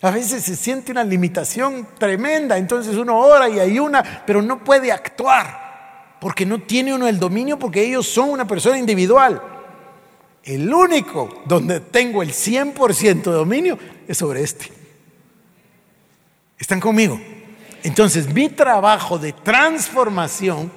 A 0.00 0.10
veces 0.10 0.44
se 0.44 0.54
siente 0.54 0.92
una 0.92 1.02
limitación 1.02 1.88
tremenda, 1.98 2.56
entonces 2.56 2.94
uno 2.96 3.18
ora 3.18 3.48
y 3.48 3.58
hay 3.58 3.78
una, 3.80 4.22
pero 4.24 4.40
no 4.40 4.62
puede 4.62 4.92
actuar, 4.92 6.16
porque 6.20 6.46
no 6.46 6.60
tiene 6.60 6.94
uno 6.94 7.08
el 7.08 7.18
dominio, 7.18 7.58
porque 7.58 7.84
ellos 7.84 8.06
son 8.06 8.30
una 8.30 8.46
persona 8.46 8.78
individual. 8.78 9.42
El 10.44 10.72
único 10.72 11.42
donde 11.46 11.80
tengo 11.80 12.22
el 12.22 12.30
100% 12.30 13.24
de 13.24 13.32
dominio 13.32 13.78
es 14.06 14.16
sobre 14.16 14.42
este. 14.42 14.70
¿Están 16.58 16.78
conmigo? 16.78 17.20
Entonces, 17.82 18.32
mi 18.32 18.48
trabajo 18.48 19.18
de 19.18 19.32
transformación 19.32 20.70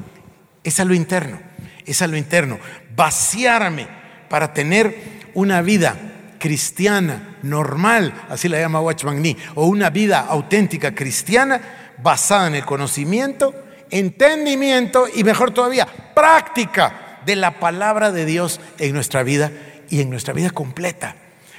es 0.63 0.79
a 0.79 0.85
lo 0.85 0.95
interno, 0.95 1.39
es 1.85 2.01
a 2.01 2.07
lo 2.07 2.17
interno. 2.17 2.57
Vaciarme 2.95 3.87
para 4.29 4.53
tener 4.53 5.29
una 5.33 5.61
vida 5.61 6.10
cristiana, 6.41 7.37
normal, 7.43 8.25
así 8.27 8.49
la 8.49 8.59
llama 8.59 8.81
Watchman 8.81 9.21
Nee, 9.21 9.37
o 9.53 9.67
una 9.67 9.91
vida 9.91 10.21
auténtica 10.21 10.95
cristiana 10.95 11.61
basada 12.01 12.47
en 12.47 12.55
el 12.55 12.65
conocimiento, 12.65 13.53
entendimiento 13.91 15.05
y 15.13 15.23
mejor 15.23 15.51
todavía, 15.51 15.85
práctica 16.15 17.19
de 17.27 17.35
la 17.35 17.59
palabra 17.59 18.11
de 18.11 18.25
Dios 18.25 18.59
en 18.79 18.93
nuestra 18.95 19.21
vida 19.21 19.51
y 19.91 20.01
en 20.01 20.09
nuestra 20.09 20.33
vida 20.33 20.49
completa. 20.49 21.15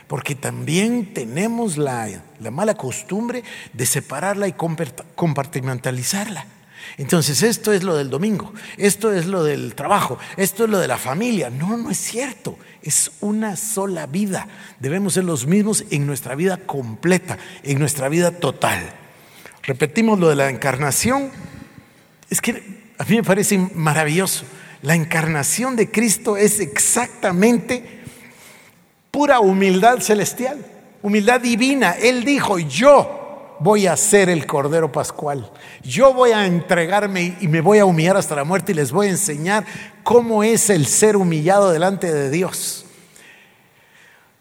Porque 0.09 0.35
también 0.35 1.14
tenemos 1.14 1.78
la, 1.78 2.09
mala 2.51 2.74
costumbre 2.74 3.45
de 3.72 3.87
separarla 3.87 4.49
y 4.49 4.55
compartimentalizarla. 5.14 6.45
Entonces, 6.99 7.43
esto 7.43 7.72
es 7.72 7.83
lo 7.83 7.97
del 7.97 8.11
domingo, 8.11 8.53
esto 8.76 9.12
es 9.12 9.26
lo 9.26 9.45
del 9.45 9.74
trabajo, 9.74 10.18
esto 10.37 10.64
es 10.64 10.70
lo 10.70 10.78
de 10.78 10.89
la 10.89 10.99
familia. 10.99 11.51
No, 11.51 11.76
no 11.76 11.91
es 11.91 11.99
cierto. 11.99 12.59
Es 12.83 13.12
una 13.20 13.57
sola 13.57 14.07
vida. 14.07 14.49
Debemos 14.80 15.14
ser 15.14 15.24
los 15.24 15.47
mismos 15.47 15.85
en 15.91 16.07
nuestra 16.07 16.35
vida 16.35 16.59
completa, 16.59 17.39
en 17.62 17.78
nuestra 17.78 18.09
vida 18.09 18.33
total. 18.33 18.80
Repetimos 19.62 20.18
lo 20.18 20.28
de 20.28 20.37
la 20.37 20.51
encarnación. 20.51 21.30
Es 22.28 22.41
que 22.41 22.83
a 22.99 23.05
mí 23.05 23.16
me 23.16 23.22
parece 23.22 23.59
maravilloso. 23.59 24.45
La 24.83 24.95
encarnación 24.97 25.76
de 25.76 25.91
Cristo 25.91 26.37
es 26.37 26.59
exactamente 26.59 28.03
pura 29.12 29.39
humildad 29.39 30.01
celestial, 30.01 30.64
humildad 31.03 31.41
divina. 31.41 31.93
Él 31.93 32.24
dijo, 32.24 32.59
yo 32.59 33.21
voy 33.62 33.86
a 33.86 33.96
ser 33.96 34.28
el 34.28 34.46
Cordero 34.46 34.90
Pascual. 34.90 35.50
Yo 35.82 36.12
voy 36.12 36.32
a 36.32 36.46
entregarme 36.46 37.36
y 37.40 37.48
me 37.48 37.60
voy 37.60 37.78
a 37.78 37.84
humillar 37.84 38.16
hasta 38.16 38.34
la 38.34 38.44
muerte 38.44 38.72
y 38.72 38.74
les 38.74 38.92
voy 38.92 39.06
a 39.06 39.10
enseñar 39.10 39.64
cómo 40.02 40.42
es 40.42 40.68
el 40.70 40.86
ser 40.86 41.16
humillado 41.16 41.70
delante 41.70 42.12
de 42.12 42.30
Dios. 42.30 42.86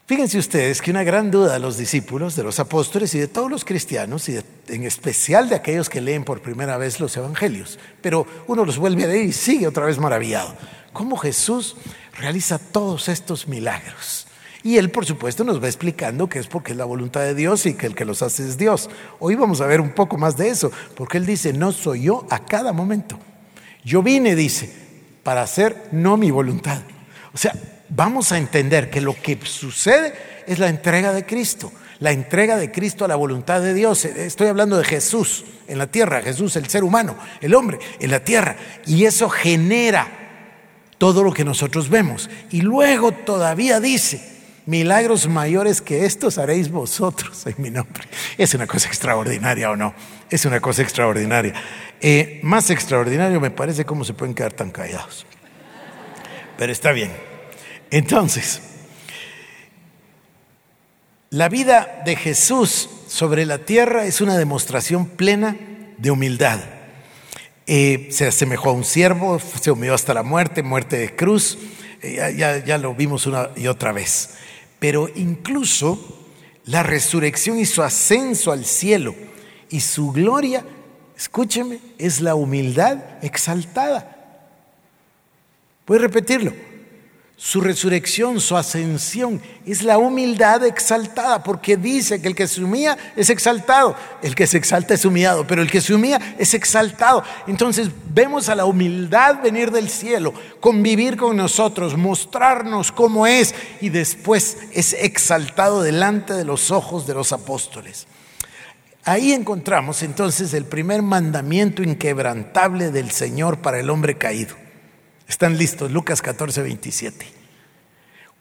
Fíjense 0.07 0.39
ustedes 0.39 0.81
que 0.81 0.91
una 0.91 1.03
gran 1.03 1.31
duda 1.31 1.53
de 1.53 1.59
los 1.59 1.77
discípulos, 1.77 2.35
de 2.35 2.43
los 2.43 2.59
apóstoles 2.59 3.15
y 3.15 3.19
de 3.19 3.29
todos 3.29 3.49
los 3.49 3.63
cristianos, 3.63 4.27
y 4.27 4.41
en 4.67 4.83
especial 4.83 5.47
de 5.47 5.55
aquellos 5.55 5.87
que 5.87 6.01
leen 6.01 6.25
por 6.25 6.41
primera 6.41 6.75
vez 6.75 6.99
los 6.99 7.15
evangelios, 7.15 7.79
pero 8.01 8.27
uno 8.47 8.65
los 8.65 8.77
vuelve 8.77 9.05
a 9.05 9.07
leer 9.07 9.25
y 9.25 9.31
sigue 9.31 9.67
otra 9.67 9.85
vez 9.85 9.99
maravillado. 9.99 10.53
¿Cómo 10.91 11.15
Jesús 11.15 11.77
realiza 12.19 12.59
todos 12.59 13.07
estos 13.07 13.47
milagros? 13.47 14.27
Y 14.63 14.77
él, 14.77 14.91
por 14.91 15.05
supuesto, 15.05 15.43
nos 15.43 15.61
va 15.61 15.67
explicando 15.67 16.29
que 16.29 16.39
es 16.39 16.47
porque 16.47 16.73
es 16.73 16.77
la 16.77 16.85
voluntad 16.85 17.21
de 17.21 17.33
Dios 17.33 17.65
y 17.65 17.73
que 17.73 17.87
el 17.87 17.95
que 17.95 18.05
los 18.05 18.21
hace 18.21 18.47
es 18.47 18.57
Dios. 18.57 18.89
Hoy 19.19 19.35
vamos 19.35 19.61
a 19.61 19.65
ver 19.65 19.81
un 19.81 19.91
poco 19.91 20.17
más 20.17 20.37
de 20.37 20.49
eso, 20.49 20.71
porque 20.95 21.17
él 21.17 21.25
dice, 21.25 21.51
no 21.53 21.71
soy 21.71 22.03
yo 22.03 22.25
a 22.29 22.45
cada 22.45 22.71
momento. 22.71 23.17
Yo 23.83 24.03
vine, 24.03 24.35
dice, 24.35 24.71
para 25.23 25.41
hacer 25.41 25.89
no 25.91 26.15
mi 26.15 26.29
voluntad. 26.29 26.81
O 27.33 27.37
sea, 27.37 27.53
vamos 27.89 28.31
a 28.31 28.37
entender 28.37 28.89
que 28.89 29.01
lo 29.01 29.19
que 29.19 29.39
sucede 29.43 30.13
es 30.45 30.59
la 30.59 30.69
entrega 30.69 31.11
de 31.11 31.25
Cristo, 31.25 31.71
la 31.99 32.11
entrega 32.11 32.57
de 32.57 32.71
Cristo 32.71 33.05
a 33.05 33.07
la 33.07 33.15
voluntad 33.15 33.61
de 33.61 33.73
Dios. 33.73 34.05
Estoy 34.05 34.47
hablando 34.47 34.77
de 34.77 34.83
Jesús 34.83 35.45
en 35.67 35.79
la 35.79 35.87
tierra, 35.87 36.21
Jesús 36.21 36.55
el 36.55 36.67
ser 36.67 36.83
humano, 36.83 37.15
el 37.41 37.55
hombre 37.55 37.79
en 37.99 38.11
la 38.11 38.23
tierra. 38.23 38.55
Y 38.85 39.05
eso 39.05 39.27
genera 39.29 40.07
todo 40.97 41.23
lo 41.23 41.33
que 41.33 41.43
nosotros 41.43 41.89
vemos. 41.89 42.29
Y 42.51 42.61
luego 42.61 43.11
todavía 43.11 43.79
dice, 43.79 44.40
milagros 44.71 45.27
mayores 45.27 45.81
que 45.81 46.05
estos 46.05 46.37
haréis 46.37 46.71
vosotros 46.71 47.45
en 47.45 47.55
mi 47.57 47.69
nombre. 47.69 48.05
Es 48.37 48.53
una 48.53 48.65
cosa 48.65 48.87
extraordinaria 48.87 49.69
o 49.69 49.75
no, 49.75 49.93
es 50.29 50.45
una 50.45 50.61
cosa 50.61 50.81
extraordinaria. 50.81 51.53
Eh, 51.99 52.39
más 52.41 52.69
extraordinario 52.69 53.41
me 53.41 53.51
parece 53.51 53.83
cómo 53.83 54.05
se 54.05 54.13
pueden 54.13 54.33
quedar 54.33 54.53
tan 54.53 54.71
callados. 54.71 55.25
Pero 56.57 56.71
está 56.71 56.93
bien. 56.93 57.11
Entonces, 57.89 58.61
la 61.31 61.49
vida 61.49 62.01
de 62.05 62.15
Jesús 62.15 62.89
sobre 63.09 63.45
la 63.45 63.57
tierra 63.57 64.05
es 64.05 64.21
una 64.21 64.37
demostración 64.37 65.05
plena 65.05 65.57
de 65.97 66.11
humildad. 66.11 66.61
Eh, 67.67 68.07
se 68.11 68.25
asemejó 68.25 68.69
a 68.69 68.73
un 68.73 68.85
siervo, 68.85 69.37
se 69.39 69.69
humilló 69.69 69.95
hasta 69.95 70.13
la 70.13 70.23
muerte, 70.23 70.63
muerte 70.63 70.97
de 70.97 71.13
cruz. 71.13 71.57
Eh, 72.01 72.35
ya, 72.37 72.63
ya 72.63 72.77
lo 72.77 72.95
vimos 72.95 73.27
una 73.27 73.49
y 73.57 73.67
otra 73.67 73.91
vez 73.91 74.37
pero 74.81 75.07
incluso 75.13 76.17
la 76.65 76.81
resurrección 76.81 77.59
y 77.59 77.65
su 77.65 77.83
ascenso 77.83 78.51
al 78.51 78.65
cielo 78.65 79.13
y 79.69 79.79
su 79.79 80.11
gloria, 80.11 80.65
escúcheme, 81.15 81.77
es 81.99 82.19
la 82.19 82.33
humildad 82.33 82.97
exaltada. 83.23 84.49
Voy 85.85 85.99
a 85.99 86.01
repetirlo. 86.01 86.51
Su 87.43 87.59
resurrección, 87.59 88.39
su 88.39 88.55
ascensión, 88.55 89.41
es 89.65 89.81
la 89.81 89.97
humildad 89.97 90.63
exaltada, 90.63 91.41
porque 91.41 91.75
dice 91.75 92.21
que 92.21 92.27
el 92.27 92.35
que 92.35 92.47
se 92.47 92.63
humilla 92.63 92.95
es 93.15 93.31
exaltado, 93.31 93.95
el 94.21 94.35
que 94.35 94.45
se 94.45 94.59
exalta 94.59 94.93
es 94.93 95.05
humillado, 95.05 95.47
pero 95.47 95.63
el 95.63 95.71
que 95.71 95.81
se 95.81 95.95
humilla 95.95 96.35
es 96.37 96.53
exaltado. 96.53 97.23
Entonces 97.47 97.89
vemos 98.13 98.47
a 98.47 98.53
la 98.53 98.65
humildad 98.65 99.41
venir 99.41 99.71
del 99.71 99.89
cielo, 99.89 100.35
convivir 100.59 101.17
con 101.17 101.35
nosotros, 101.35 101.97
mostrarnos 101.97 102.91
cómo 102.91 103.25
es 103.25 103.55
y 103.81 103.89
después 103.89 104.59
es 104.71 104.93
exaltado 104.93 105.81
delante 105.81 106.33
de 106.33 106.45
los 106.45 106.69
ojos 106.69 107.07
de 107.07 107.15
los 107.15 107.33
apóstoles. 107.33 108.05
Ahí 109.03 109.33
encontramos 109.33 110.03
entonces 110.03 110.53
el 110.53 110.65
primer 110.65 111.01
mandamiento 111.01 111.81
inquebrantable 111.81 112.91
del 112.91 113.09
Señor 113.09 113.57
para 113.57 113.79
el 113.79 113.89
hombre 113.89 114.15
caído. 114.15 114.60
Están 115.31 115.57
listos, 115.57 115.89
Lucas 115.89 116.21
14, 116.21 116.61
27. 116.61 117.25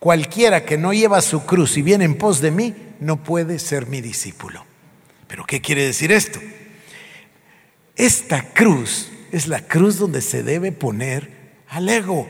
Cualquiera 0.00 0.64
que 0.64 0.76
no 0.76 0.92
lleva 0.92 1.20
su 1.20 1.46
cruz 1.46 1.76
y 1.76 1.82
viene 1.82 2.04
en 2.04 2.18
pos 2.18 2.40
de 2.40 2.50
mí, 2.50 2.74
no 2.98 3.22
puede 3.22 3.60
ser 3.60 3.86
mi 3.86 4.00
discípulo. 4.00 4.64
¿Pero 5.28 5.44
qué 5.44 5.60
quiere 5.60 5.86
decir 5.86 6.10
esto? 6.10 6.40
Esta 7.94 8.42
cruz 8.42 9.08
es 9.30 9.46
la 9.46 9.60
cruz 9.68 9.98
donde 9.98 10.20
se 10.20 10.42
debe 10.42 10.72
poner 10.72 11.30
al 11.68 11.88
ego, 11.88 12.28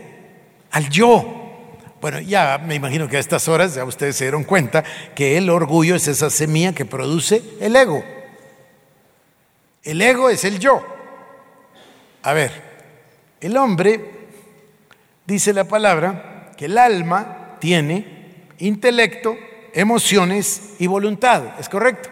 al 0.72 0.90
yo. 0.90 1.78
Bueno, 2.02 2.20
ya 2.20 2.58
me 2.58 2.74
imagino 2.74 3.08
que 3.08 3.16
a 3.16 3.20
estas 3.20 3.48
horas 3.48 3.76
ya 3.76 3.84
ustedes 3.86 4.16
se 4.16 4.24
dieron 4.24 4.44
cuenta 4.44 4.84
que 5.14 5.38
el 5.38 5.48
orgullo 5.48 5.96
es 5.96 6.06
esa 6.06 6.28
semilla 6.28 6.74
que 6.74 6.84
produce 6.84 7.42
el 7.60 7.74
ego. 7.76 8.04
El 9.84 10.02
ego 10.02 10.28
es 10.28 10.44
el 10.44 10.58
yo. 10.58 10.84
A 12.22 12.34
ver, 12.34 12.52
el 13.40 13.56
hombre 13.56 14.19
dice 15.30 15.52
la 15.52 15.64
palabra 15.64 16.52
que 16.56 16.64
el 16.64 16.76
alma 16.76 17.56
tiene 17.60 18.04
intelecto, 18.58 19.36
emociones 19.72 20.74
y 20.80 20.88
voluntad. 20.88 21.58
¿Es 21.60 21.68
correcto? 21.68 22.08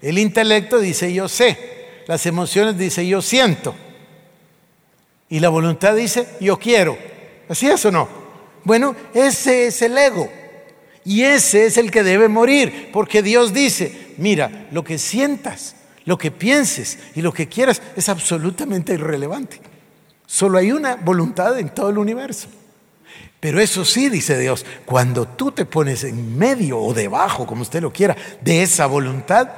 El 0.00 0.16
intelecto 0.18 0.78
dice 0.78 1.12
yo 1.12 1.28
sé, 1.28 1.58
las 2.06 2.24
emociones 2.24 2.78
dice 2.78 3.06
yo 3.06 3.20
siento 3.20 3.74
y 5.28 5.40
la 5.40 5.48
voluntad 5.48 5.96
dice 5.96 6.28
yo 6.40 6.56
quiero. 6.58 6.96
¿Así 7.48 7.68
es 7.68 7.84
o 7.84 7.90
no? 7.90 8.08
Bueno, 8.62 8.94
ese 9.12 9.66
es 9.66 9.82
el 9.82 9.98
ego. 9.98 10.30
Y 11.04 11.22
ese 11.22 11.66
es 11.66 11.76
el 11.76 11.90
que 11.90 12.02
debe 12.02 12.28
morir, 12.28 12.90
porque 12.92 13.22
Dios 13.22 13.52
dice, 13.52 14.14
mira, 14.18 14.66
lo 14.72 14.82
que 14.82 14.98
sientas, 14.98 15.76
lo 16.04 16.18
que 16.18 16.32
pienses 16.32 16.98
y 17.14 17.22
lo 17.22 17.32
que 17.32 17.48
quieras 17.48 17.80
es 17.94 18.08
absolutamente 18.08 18.94
irrelevante. 18.94 19.60
Solo 20.26 20.58
hay 20.58 20.72
una 20.72 20.96
voluntad 20.96 21.58
en 21.58 21.68
todo 21.70 21.90
el 21.90 21.98
universo. 21.98 22.48
Pero 23.40 23.60
eso 23.60 23.84
sí, 23.84 24.08
dice 24.08 24.38
Dios, 24.38 24.66
cuando 24.84 25.26
tú 25.26 25.52
te 25.52 25.64
pones 25.64 26.04
en 26.04 26.36
medio 26.36 26.80
o 26.80 26.94
debajo, 26.94 27.46
como 27.46 27.62
usted 27.62 27.82
lo 27.82 27.92
quiera, 27.92 28.16
de 28.40 28.62
esa 28.62 28.86
voluntad, 28.86 29.48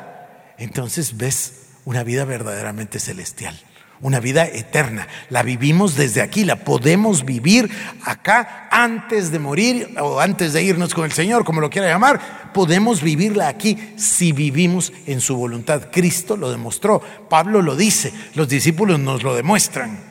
entonces 0.58 1.16
ves 1.16 1.68
una 1.84 2.02
vida 2.02 2.24
verdaderamente 2.24 2.98
celestial, 2.98 3.58
una 4.00 4.20
vida 4.20 4.44
eterna. 4.44 5.06
La 5.30 5.42
vivimos 5.42 5.94
desde 5.96 6.20
aquí, 6.20 6.44
la 6.44 6.56
podemos 6.56 7.24
vivir 7.24 7.70
acá 8.04 8.68
antes 8.70 9.30
de 9.30 9.38
morir 9.38 9.94
o 9.98 10.20
antes 10.20 10.52
de 10.52 10.62
irnos 10.62 10.92
con 10.92 11.04
el 11.04 11.12
Señor, 11.12 11.44
como 11.44 11.60
lo 11.60 11.70
quiera 11.70 11.88
llamar. 11.88 12.50
Podemos 12.52 13.00
vivirla 13.00 13.48
aquí 13.48 13.94
si 13.96 14.32
vivimos 14.32 14.92
en 15.06 15.20
su 15.20 15.36
voluntad. 15.36 15.88
Cristo 15.90 16.36
lo 16.36 16.50
demostró, 16.50 17.00
Pablo 17.30 17.62
lo 17.62 17.76
dice, 17.76 18.12
los 18.34 18.48
discípulos 18.48 18.98
nos 18.98 19.22
lo 19.22 19.34
demuestran. 19.34 20.07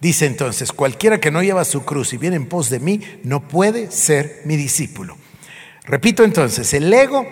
Dice 0.00 0.26
entonces, 0.26 0.72
cualquiera 0.72 1.18
que 1.18 1.30
no 1.30 1.42
lleva 1.42 1.64
su 1.64 1.84
cruz 1.84 2.12
y 2.12 2.18
viene 2.18 2.36
en 2.36 2.46
pos 2.46 2.70
de 2.70 2.78
mí, 2.78 3.00
no 3.24 3.48
puede 3.48 3.90
ser 3.90 4.42
mi 4.44 4.56
discípulo. 4.56 5.16
Repito 5.84 6.22
entonces, 6.22 6.72
el 6.74 6.92
ego 6.92 7.26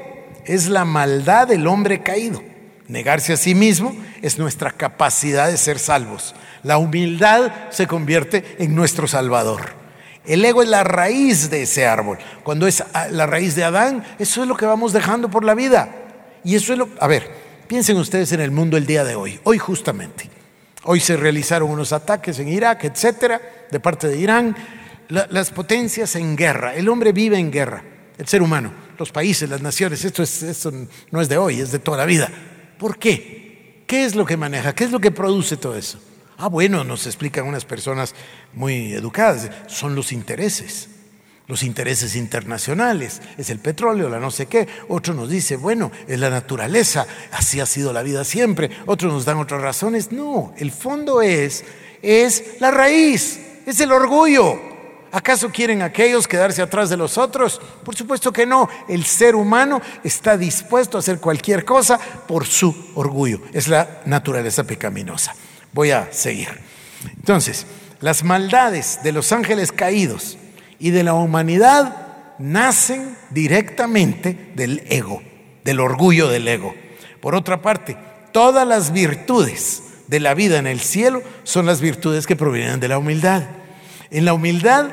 es 0.44 0.68
la 0.68 0.84
maldad 0.84 1.46
del 1.46 1.66
hombre 1.66 2.02
caído. 2.02 2.42
Negarse 2.88 3.32
a 3.32 3.36
sí 3.36 3.54
mismo 3.54 3.96
es 4.22 4.38
nuestra 4.38 4.72
capacidad 4.72 5.48
de 5.48 5.56
ser 5.56 5.78
salvos. 5.78 6.34
La 6.62 6.78
humildad 6.78 7.52
se 7.70 7.86
convierte 7.86 8.56
en 8.58 8.74
nuestro 8.74 9.06
salvador. 9.06 9.74
El 10.24 10.44
ego 10.44 10.62
es 10.62 10.68
la 10.68 10.82
raíz 10.82 11.50
de 11.50 11.62
ese 11.62 11.86
árbol. 11.86 12.18
Cuando 12.42 12.66
es 12.66 12.82
la 13.10 13.26
raíz 13.26 13.54
de 13.54 13.62
Adán, 13.62 14.04
eso 14.18 14.42
es 14.42 14.48
lo 14.48 14.56
que 14.56 14.66
vamos 14.66 14.92
dejando 14.92 15.30
por 15.30 15.44
la 15.44 15.54
vida. 15.54 15.94
Y 16.42 16.56
eso 16.56 16.72
es 16.72 16.78
lo... 16.78 16.88
A 16.98 17.06
ver, 17.06 17.30
piensen 17.68 17.96
ustedes 17.96 18.32
en 18.32 18.40
el 18.40 18.50
mundo 18.50 18.76
el 18.76 18.86
día 18.86 19.04
de 19.04 19.14
hoy, 19.14 19.38
hoy 19.44 19.58
justamente. 19.58 20.28
Hoy 20.88 21.00
se 21.00 21.16
realizaron 21.16 21.70
unos 21.70 21.92
ataques 21.92 22.38
en 22.38 22.48
Irak, 22.48 22.84
etcétera, 22.84 23.40
de 23.70 23.80
parte 23.80 24.08
de 24.08 24.18
Irán. 24.18 24.56
las 25.08 25.50
potencias 25.50 26.16
en 26.16 26.36
guerra. 26.36 26.74
El 26.74 26.88
hombre 26.88 27.12
vive 27.12 27.38
en 27.38 27.50
guerra, 27.50 27.82
el 28.18 28.26
ser 28.26 28.40
humano, 28.42 28.72
los 28.98 29.10
países, 29.10 29.48
las 29.48 29.62
naciones. 29.62 30.04
Esto, 30.04 30.22
esto 30.22 30.72
no 31.10 31.20
es 31.20 31.28
de 31.28 31.38
hoy, 31.38 31.60
es 31.60 31.72
de 31.72 31.80
toda 31.80 31.98
la 31.98 32.06
vida. 32.06 32.30
¿Por 32.78 32.98
qué? 32.98 33.84
¿Qué 33.86 34.04
es 34.04 34.14
lo 34.14 34.24
que 34.24 34.36
maneja? 34.36 34.74
¿Qué 34.74 34.84
es 34.84 34.90
lo 34.90 35.00
que 35.00 35.10
produce 35.10 35.56
todo 35.56 35.76
eso? 35.76 35.98
Ah, 36.38 36.48
bueno, 36.48 36.84
nos 36.84 37.06
explican 37.06 37.46
unas 37.46 37.64
personas 37.64 38.14
muy 38.52 38.92
educadas, 38.92 39.50
son 39.68 39.94
los 39.94 40.12
intereses. 40.12 40.90
Los 41.48 41.62
intereses 41.62 42.16
internacionales, 42.16 43.22
es 43.38 43.50
el 43.50 43.60
petróleo, 43.60 44.08
la 44.08 44.18
no 44.18 44.30
sé 44.30 44.46
qué. 44.46 44.66
Otro 44.88 45.14
nos 45.14 45.30
dice, 45.30 45.56
bueno, 45.56 45.92
es 46.08 46.18
la 46.18 46.30
naturaleza, 46.30 47.06
así 47.30 47.60
ha 47.60 47.66
sido 47.66 47.92
la 47.92 48.02
vida 48.02 48.24
siempre. 48.24 48.70
Otros 48.86 49.12
nos 49.12 49.24
dan 49.24 49.38
otras 49.38 49.60
razones. 49.60 50.10
No, 50.10 50.52
el 50.56 50.72
fondo 50.72 51.22
es, 51.22 51.64
es 52.02 52.60
la 52.60 52.70
raíz, 52.70 53.40
es 53.64 53.80
el 53.80 53.92
orgullo. 53.92 54.76
¿Acaso 55.12 55.50
quieren 55.50 55.82
aquellos 55.82 56.26
quedarse 56.26 56.60
atrás 56.62 56.90
de 56.90 56.96
los 56.96 57.16
otros? 57.16 57.60
Por 57.84 57.94
supuesto 57.94 58.32
que 58.32 58.44
no. 58.44 58.68
El 58.88 59.04
ser 59.04 59.36
humano 59.36 59.80
está 60.02 60.36
dispuesto 60.36 60.98
a 60.98 61.00
hacer 61.00 61.20
cualquier 61.20 61.64
cosa 61.64 61.98
por 61.98 62.44
su 62.44 62.90
orgullo. 62.96 63.40
Es 63.52 63.68
la 63.68 64.02
naturaleza 64.04 64.64
pecaminosa. 64.64 65.34
Voy 65.72 65.92
a 65.92 66.12
seguir. 66.12 66.48
Entonces, 67.16 67.66
las 68.00 68.24
maldades 68.24 68.98
de 69.04 69.12
los 69.12 69.30
ángeles 69.30 69.70
caídos 69.70 70.36
y 70.78 70.90
de 70.90 71.02
la 71.02 71.14
humanidad 71.14 72.34
nacen 72.38 73.16
directamente 73.30 74.52
del 74.54 74.82
ego, 74.88 75.22
del 75.64 75.80
orgullo 75.80 76.28
del 76.28 76.46
ego. 76.48 76.74
Por 77.20 77.34
otra 77.34 77.62
parte, 77.62 77.96
todas 78.32 78.66
las 78.66 78.92
virtudes 78.92 79.82
de 80.06 80.20
la 80.20 80.34
vida 80.34 80.58
en 80.58 80.66
el 80.66 80.80
cielo 80.80 81.22
son 81.42 81.66
las 81.66 81.80
virtudes 81.80 82.26
que 82.26 82.36
provienen 82.36 82.80
de 82.80 82.88
la 82.88 82.98
humildad. 82.98 83.44
En 84.10 84.24
la 84.24 84.34
humildad 84.34 84.90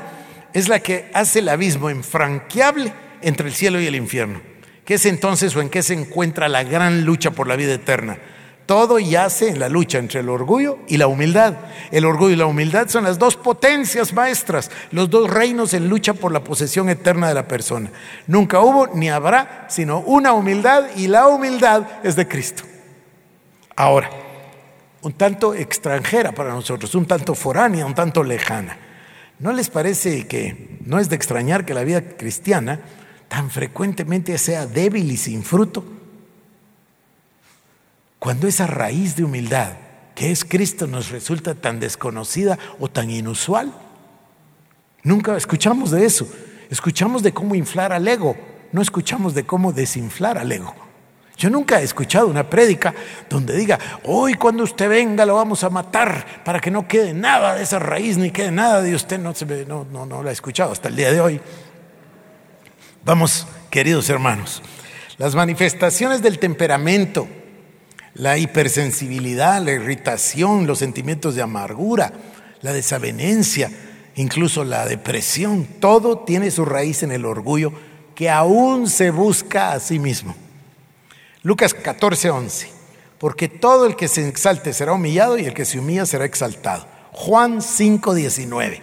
es 0.53 0.69
la 0.69 0.79
que 0.79 1.09
hace 1.13 1.39
el 1.39 1.49
abismo 1.49 1.89
infranqueable 1.89 2.93
entre 3.21 3.47
el 3.47 3.53
cielo 3.53 3.79
y 3.81 3.88
el 3.88 3.95
infierno. 3.95 4.41
¿Qué 4.86 4.95
es 4.95 5.05
entonces 5.05 5.55
o 5.55 5.61
en 5.61 5.69
qué 5.69 5.81
se 5.81 5.93
encuentra 5.93 6.49
la 6.49 6.63
gran 6.63 7.05
lucha 7.05 7.31
por 7.31 7.47
la 7.47 7.55
vida 7.55 7.73
eterna? 7.73 8.17
Todo 8.66 8.97
yace 8.97 9.49
en 9.49 9.59
la 9.59 9.68
lucha 9.68 9.97
entre 9.97 10.22
el 10.22 10.30
orgullo 10.30 10.80
y 10.88 10.95
la 10.97 11.07
humildad. 11.07 11.55
El 11.91 12.05
orgullo 12.05 12.34
y 12.34 12.38
la 12.38 12.45
humildad 12.45 12.88
son 12.88 13.03
las 13.03 13.20
dos 13.20 13.36
potencias 13.36 14.14
maestras, 14.14 14.72
los 14.91 15.09
dos 15.09 15.30
reinos 15.30 15.74
en 15.74 15.89
lucha 15.89 16.14
por 16.14 16.32
la 16.32 16.43
posesión 16.43 16.89
eterna 16.89 17.28
de 17.28 17.34
la 17.34 17.47
persona. 17.47 17.91
Nunca 18.26 18.61
hubo 18.61 18.88
ni 18.88 19.09
habrá 19.09 19.68
sino 19.70 19.99
una 19.99 20.32
humildad 20.34 20.86
y 20.95 21.07
la 21.07 21.28
humildad 21.28 21.84
es 22.03 22.16
de 22.16 22.28
Cristo. 22.28 22.64
Ahora, 23.76 24.09
un 25.01 25.11
tanto 25.11 25.53
extranjera 25.53 26.32
para 26.32 26.53
nosotros, 26.53 26.95
un 26.95 27.05
tanto 27.05 27.36
foránea, 27.36 27.86
un 27.86 27.95
tanto 27.95 28.24
lejana. 28.24 28.78
¿No 29.39 29.51
les 29.51 29.70
parece 29.70 30.26
que 30.26 30.80
no 30.86 30.99
es 30.99 31.09
de 31.09 31.18
extrañar 31.18 31.66
que 31.66 31.74
la 31.74 31.84
vida 31.84 32.01
cristiana 32.01 32.80
tan 33.28 33.49
frecuentemente 33.49 34.38
sea 34.38 34.66
débil 34.66 35.11
y 35.11 35.18
sin 35.18 35.43
fruto? 35.43 35.84
Cuando 38.24 38.47
esa 38.47 38.67
raíz 38.67 39.17
de 39.17 39.26
humildad 39.26 39.74
que 40.15 40.32
es 40.32 40.45
Cristo 40.45 40.88
nos 40.88 41.09
resulta 41.09 41.55
tan 41.55 41.82
desconocida 41.82 42.57
o 42.80 42.88
tan 42.88 43.09
inusual. 43.09 43.74
Nunca 45.03 45.36
escuchamos 45.36 45.91
de 45.91 46.05
eso. 46.05 46.26
Escuchamos 46.69 47.21
de 47.21 47.34
cómo 47.34 47.53
inflar 47.53 47.91
al 47.91 48.07
ego, 48.07 48.38
no 48.71 48.82
escuchamos 48.82 49.34
de 49.34 49.43
cómo 49.43 49.74
desinflar 49.74 50.38
al 50.38 50.53
ego. 50.53 50.74
Yo 51.36 51.49
nunca 51.49 51.82
he 51.82 51.84
escuchado 51.84 52.28
una 52.28 52.49
prédica 52.49 52.95
donde 53.30 53.57
diga, 53.57 53.78
hoy 54.05 54.36
cuando 54.36 54.63
usted 54.63 54.88
venga 54.88 55.26
lo 55.26 55.36
vamos 55.36 55.65
a 55.65 55.69
matar 55.69 56.43
para 56.45 56.61
que 56.61 56.71
no 56.71 56.88
quede 56.88 57.13
nada 57.13 57.55
de 57.55 57.63
esa 57.63 57.78
raíz 57.78 58.17
ni 58.17 58.32
quede 58.32 58.51
nada 58.51 58.82
de 58.82 58.95
usted. 58.95 59.19
No, 59.19 59.36
se 59.36 59.45
no, 59.65 59.86
no, 59.91 60.05
no 60.05 60.24
la 60.24 60.30
he 60.30 60.34
escuchado 60.34 60.71
hasta 60.71 60.88
el 60.88 60.95
día 60.95 61.11
de 61.11 61.19
hoy. 61.19 61.41
Vamos, 63.03 63.45
queridos 63.69 64.09
hermanos, 64.09 64.61
las 65.17 65.36
manifestaciones 65.36 66.21
del 66.21 66.39
temperamento, 66.39 67.28
la 68.16 68.38
hipersensibilidad, 68.38 69.61
la 69.61 69.72
irritación, 69.72 70.68
los 70.68 70.80
sentimientos 70.80 71.36
de 71.36 71.41
amargura, 71.41 72.14
la 72.61 72.74
desavenencia, 72.74 73.72
incluso 74.16 74.64
la 74.64 74.86
depresión, 74.86 75.68
todo 75.80 76.20
tiene 76.20 76.51
su 76.51 76.66
raíz 76.66 77.03
en 77.03 77.11
el 77.11 77.26
orgullo 77.26 77.74
que 78.16 78.30
aún 78.30 78.88
se 78.88 79.09
busca 79.11 79.72
a 79.74 79.80
sí 79.80 79.99
mismo. 79.99 80.36
Lucas 81.41 81.74
14, 81.74 82.30
11. 82.30 82.70
Porque 83.18 83.47
todo 83.47 83.86
el 83.86 83.95
que 83.95 84.07
se 84.07 84.28
exalte 84.28 84.74
será 84.74 84.93
humillado 84.93 85.38
y 85.38 85.45
el 85.45 85.53
que 85.53 85.66
se 85.66 85.80
humilla 85.80 86.05
será 86.05 86.26
exaltado. 86.26 86.86
Juan 87.11 87.61
5, 87.61 88.14
19. 88.14 88.82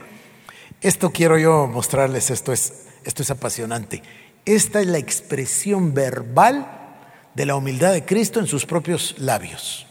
Esto 0.81 1.11
quiero 1.11 1.39
yo 1.39 1.67
mostrarles, 1.67 2.31
esto 2.31 2.53
es, 2.53 2.73
esto 3.05 3.23
es 3.23 3.31
apasionante. 3.31 4.03
Esta 4.47 4.81
es 4.81 4.87
la 4.87 4.99
expresión 4.99 5.93
verbal 5.93 6.80
de 7.35 7.47
la 7.47 7.57
humildad 7.57 7.93
de 7.93 8.05
Cristo 8.05 8.41
en 8.41 8.47
sus 8.47 8.67
propios 8.67 9.15
labios. 9.19 9.87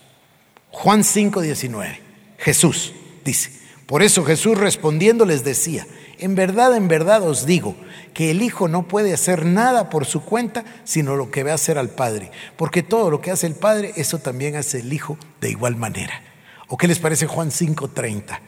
Juan 0.72 1.04
5, 1.04 1.42
19. 1.42 2.02
Jesús 2.38 2.94
dice, 3.26 3.52
por 3.86 4.04
eso 4.04 4.24
Jesús 4.24 4.58
respondiendo 4.58 5.26
les 5.26 5.44
decía, 5.44 5.88
en 6.20 6.36
verdad, 6.36 6.76
en 6.76 6.88
verdad 6.88 7.24
os 7.24 7.46
digo 7.46 7.76
que 8.14 8.30
el 8.32 8.42
Hijo 8.42 8.68
no 8.68 8.88
puede 8.88 9.14
hacer 9.14 9.46
nada 9.46 9.90
por 9.90 10.06
su 10.06 10.22
cuenta, 10.22 10.66
sino 10.84 11.16
lo 11.16 11.32
que 11.32 11.44
ve 11.44 11.52
hacer 11.52 11.78
al 11.78 11.90
Padre, 11.90 12.32
porque 12.58 12.84
todo 12.84 13.10
lo 13.10 13.22
que 13.22 13.32
hace 13.32 13.48
el 13.48 13.56
Padre, 13.56 13.94
eso 13.96 14.20
también 14.20 14.56
hace 14.56 14.82
el 14.82 14.92
Hijo 14.92 15.18
de 15.42 15.50
igual 15.50 15.76
manera. 15.76 16.22
¿O 16.68 16.78
qué 16.78 16.88
les 16.88 17.00
parece 17.00 17.26
Juan 17.26 17.52
5:30? 17.52 18.40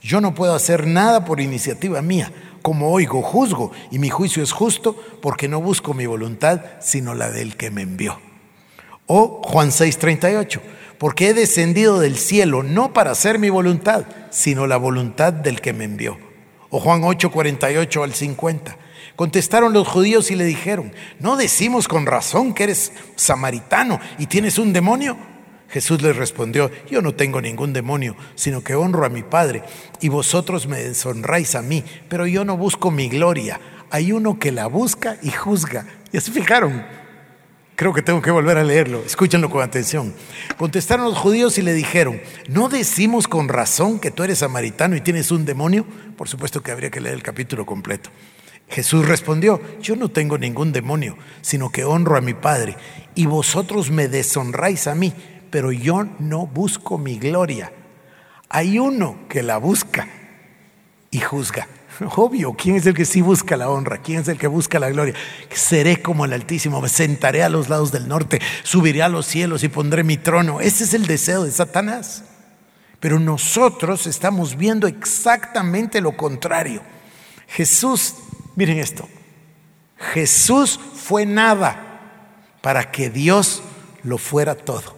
Yo 0.00 0.20
no 0.20 0.34
puedo 0.34 0.54
hacer 0.54 0.86
nada 0.86 1.24
por 1.24 1.40
iniciativa 1.40 2.00
mía, 2.02 2.32
como 2.62 2.92
oigo, 2.92 3.20
juzgo, 3.20 3.72
y 3.90 3.98
mi 3.98 4.10
juicio 4.10 4.42
es 4.42 4.52
justo, 4.52 4.96
porque 5.20 5.48
no 5.48 5.60
busco 5.60 5.94
mi 5.94 6.06
voluntad, 6.06 6.62
sino 6.80 7.14
la 7.14 7.30
del 7.30 7.56
que 7.56 7.70
me 7.70 7.82
envió. 7.82 8.27
O 9.08 9.40
Juan 9.42 9.70
6:38, 9.70 10.60
porque 10.98 11.28
he 11.28 11.34
descendido 11.34 11.98
del 11.98 12.18
cielo 12.18 12.62
no 12.62 12.92
para 12.92 13.10
hacer 13.10 13.38
mi 13.38 13.48
voluntad, 13.48 14.04
sino 14.30 14.66
la 14.66 14.76
voluntad 14.76 15.32
del 15.32 15.62
que 15.62 15.72
me 15.72 15.84
envió. 15.84 16.18
O 16.68 16.78
Juan 16.78 17.02
8:48 17.02 18.04
al 18.04 18.12
50. 18.12 18.76
Contestaron 19.16 19.72
los 19.72 19.88
judíos 19.88 20.30
y 20.30 20.36
le 20.36 20.44
dijeron, 20.44 20.92
¿no 21.20 21.36
decimos 21.36 21.88
con 21.88 22.04
razón 22.04 22.52
que 22.52 22.64
eres 22.64 22.92
samaritano 23.16 23.98
y 24.18 24.26
tienes 24.26 24.58
un 24.58 24.74
demonio? 24.74 25.16
Jesús 25.70 26.02
les 26.02 26.14
respondió, 26.14 26.70
yo 26.90 27.00
no 27.02 27.14
tengo 27.14 27.40
ningún 27.40 27.72
demonio, 27.72 28.14
sino 28.34 28.62
que 28.62 28.74
honro 28.74 29.04
a 29.06 29.08
mi 29.08 29.22
Padre, 29.22 29.62
y 30.00 30.08
vosotros 30.08 30.66
me 30.66 30.82
deshonráis 30.82 31.54
a 31.54 31.62
mí, 31.62 31.82
pero 32.08 32.26
yo 32.26 32.44
no 32.44 32.56
busco 32.56 32.90
mi 32.90 33.08
gloria, 33.08 33.58
hay 33.90 34.12
uno 34.12 34.38
que 34.38 34.52
la 34.52 34.66
busca 34.66 35.16
y 35.22 35.30
juzga. 35.30 35.86
¿Ya 36.12 36.20
se 36.20 36.30
fijaron? 36.30 36.84
Creo 37.78 37.94
que 37.94 38.02
tengo 38.02 38.20
que 38.20 38.32
volver 38.32 38.58
a 38.58 38.64
leerlo. 38.64 39.04
Escúchenlo 39.06 39.50
con 39.50 39.62
atención. 39.62 40.12
Contestaron 40.56 41.04
los 41.04 41.16
judíos 41.16 41.58
y 41.58 41.62
le 41.62 41.74
dijeron, 41.74 42.20
¿no 42.48 42.68
decimos 42.68 43.28
con 43.28 43.48
razón 43.48 44.00
que 44.00 44.10
tú 44.10 44.24
eres 44.24 44.38
samaritano 44.38 44.96
y 44.96 45.00
tienes 45.00 45.30
un 45.30 45.44
demonio? 45.44 45.86
Por 46.16 46.28
supuesto 46.28 46.60
que 46.60 46.72
habría 46.72 46.90
que 46.90 47.00
leer 47.00 47.14
el 47.14 47.22
capítulo 47.22 47.64
completo. 47.64 48.10
Jesús 48.68 49.06
respondió, 49.06 49.60
yo 49.80 49.94
no 49.94 50.08
tengo 50.08 50.38
ningún 50.38 50.72
demonio, 50.72 51.16
sino 51.40 51.70
que 51.70 51.84
honro 51.84 52.16
a 52.16 52.20
mi 52.20 52.34
Padre, 52.34 52.76
y 53.14 53.26
vosotros 53.26 53.92
me 53.92 54.08
deshonráis 54.08 54.88
a 54.88 54.96
mí, 54.96 55.14
pero 55.48 55.70
yo 55.70 56.04
no 56.18 56.48
busco 56.48 56.98
mi 56.98 57.16
gloria. 57.16 57.72
Hay 58.48 58.80
uno 58.80 59.20
que 59.28 59.44
la 59.44 59.58
busca 59.58 60.08
y 61.12 61.20
juzga. 61.20 61.68
Obvio, 62.00 62.54
¿quién 62.54 62.76
es 62.76 62.86
el 62.86 62.94
que 62.94 63.04
sí 63.04 63.20
busca 63.20 63.56
la 63.56 63.68
honra? 63.68 63.98
¿Quién 63.98 64.20
es 64.20 64.28
el 64.28 64.38
que 64.38 64.46
busca 64.46 64.78
la 64.78 64.90
gloria? 64.90 65.14
Seré 65.50 66.00
como 66.00 66.24
el 66.24 66.32
Altísimo, 66.32 66.80
me 66.80 66.88
sentaré 66.88 67.42
a 67.42 67.48
los 67.48 67.68
lados 67.68 67.90
del 67.90 68.06
norte, 68.06 68.40
subiré 68.62 69.02
a 69.02 69.08
los 69.08 69.26
cielos 69.26 69.64
y 69.64 69.68
pondré 69.68 70.04
mi 70.04 70.16
trono. 70.16 70.60
Ese 70.60 70.84
es 70.84 70.94
el 70.94 71.06
deseo 71.06 71.44
de 71.44 71.50
Satanás. 71.50 72.24
Pero 73.00 73.18
nosotros 73.18 74.06
estamos 74.06 74.56
viendo 74.56 74.86
exactamente 74.86 76.00
lo 76.00 76.16
contrario. 76.16 76.82
Jesús, 77.48 78.14
miren 78.54 78.78
esto, 78.78 79.08
Jesús 79.96 80.78
fue 80.94 81.26
nada 81.26 81.84
para 82.60 82.90
que 82.90 83.10
Dios 83.10 83.62
lo 84.02 84.18
fuera 84.18 84.54
todo. 84.54 84.96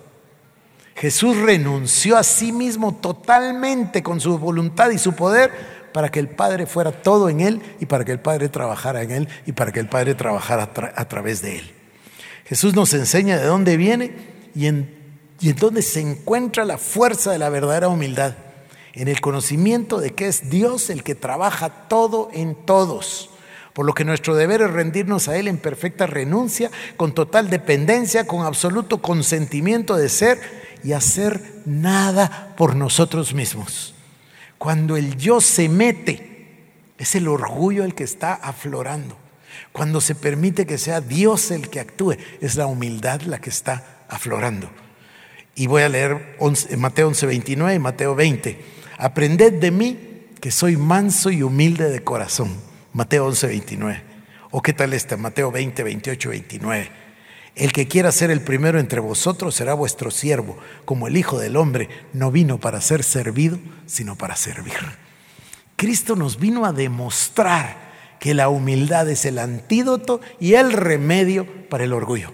Jesús 0.94 1.36
renunció 1.38 2.18
a 2.18 2.22
sí 2.22 2.52
mismo 2.52 2.94
totalmente 2.94 4.02
con 4.02 4.20
su 4.20 4.38
voluntad 4.38 4.90
y 4.90 4.98
su 4.98 5.14
poder 5.14 5.79
para 5.92 6.10
que 6.10 6.20
el 6.20 6.28
Padre 6.28 6.66
fuera 6.66 6.92
todo 6.92 7.28
en 7.28 7.40
Él 7.40 7.62
y 7.80 7.86
para 7.86 8.04
que 8.04 8.12
el 8.12 8.20
Padre 8.20 8.48
trabajara 8.48 9.02
en 9.02 9.10
Él 9.10 9.28
y 9.46 9.52
para 9.52 9.72
que 9.72 9.80
el 9.80 9.88
Padre 9.88 10.14
trabajara 10.14 10.70
a, 10.94 11.08
través 11.08 11.42
de 11.42 11.58
Él. 11.58 11.70
Jesús 12.46 12.74
nos 12.74 12.92
enseña 12.94 13.38
de 13.38 13.46
dónde 13.46 13.76
viene 13.76 14.12
y 14.54 14.66
en, 14.66 14.94
y 15.40 15.50
en 15.50 15.56
dónde 15.56 15.82
se 15.82 16.00
encuentra 16.00 16.64
la 16.64 16.78
fuerza 16.78 17.32
de 17.32 17.38
la 17.38 17.48
verdadera 17.48 17.88
humildad. 17.88 18.34
En 18.92 19.08
el 19.08 19.20
conocimiento 19.20 20.00
de 20.00 20.14
que 20.14 20.26
es 20.26 20.50
Dios 20.50 20.90
el 20.90 21.04
que 21.04 21.14
trabaja 21.14 21.88
todo 21.88 22.28
en 22.32 22.54
todos. 22.54 23.30
Por 23.72 23.86
lo 23.86 23.94
que 23.94 24.04
nuestro 24.04 24.34
deber 24.34 24.62
es 24.62 24.70
rendirnos 24.70 25.28
a 25.28 25.36
Él 25.36 25.46
en 25.46 25.58
perfecta 25.58 26.06
renuncia, 26.06 26.70
con 26.96 27.12
total 27.14 27.50
dependencia, 27.50 28.26
con 28.26 28.44
absoluto 28.44 29.00
consentimiento 29.00 29.96
de 29.96 30.08
ser 30.08 30.40
y 30.82 30.92
hacer 30.92 31.40
nada 31.66 32.54
por 32.56 32.74
nosotros 32.74 33.32
mismos. 33.32 33.94
Cuando 34.60 34.98
el 34.98 35.16
yo 35.16 35.40
se 35.40 35.70
mete, 35.70 36.20
es 36.98 37.14
el 37.14 37.28
orgullo 37.28 37.82
el 37.82 37.94
que 37.94 38.04
está 38.04 38.34
aflorando. 38.34 39.16
Cuando 39.72 40.02
se 40.02 40.14
permite 40.14 40.66
que 40.66 40.76
sea 40.76 41.00
Dios 41.00 41.50
el 41.50 41.70
que 41.70 41.80
actúe, 41.80 42.16
es 42.42 42.56
la 42.56 42.66
humildad 42.66 43.22
la 43.22 43.38
que 43.38 43.48
está 43.48 44.04
aflorando. 44.06 44.70
Y 45.54 45.66
voy 45.66 45.80
a 45.80 45.88
leer 45.88 46.36
Mateo 46.76 47.08
11, 47.08 47.24
29 47.24 47.74
y 47.74 47.78
Mateo 47.78 48.14
20. 48.14 48.60
Aprended 48.98 49.54
de 49.54 49.70
mí 49.70 50.26
que 50.42 50.50
soy 50.50 50.76
manso 50.76 51.30
y 51.30 51.42
humilde 51.42 51.88
de 51.88 52.04
corazón. 52.04 52.54
Mateo 52.92 53.28
11, 53.28 53.46
29. 53.46 54.02
¿O 54.50 54.60
qué 54.60 54.74
tal 54.74 54.92
esta? 54.92 55.16
Mateo 55.16 55.50
20, 55.50 55.82
28, 55.82 56.28
29. 56.28 56.90
El 57.60 57.74
que 57.74 57.86
quiera 57.86 58.10
ser 58.10 58.30
el 58.30 58.40
primero 58.40 58.80
entre 58.80 59.00
vosotros 59.00 59.54
será 59.54 59.74
vuestro 59.74 60.10
siervo, 60.10 60.56
como 60.86 61.06
el 61.06 61.18
Hijo 61.18 61.38
del 61.38 61.58
Hombre 61.58 61.90
no 62.14 62.30
vino 62.30 62.56
para 62.56 62.80
ser 62.80 63.04
servido, 63.04 63.58
sino 63.84 64.16
para 64.16 64.34
servir. 64.34 64.78
Cristo 65.76 66.16
nos 66.16 66.40
vino 66.40 66.64
a 66.64 66.72
demostrar 66.72 67.76
que 68.18 68.32
la 68.32 68.48
humildad 68.48 69.10
es 69.10 69.26
el 69.26 69.38
antídoto 69.38 70.22
y 70.40 70.54
el 70.54 70.72
remedio 70.72 71.46
para 71.68 71.84
el 71.84 71.92
orgullo. 71.92 72.32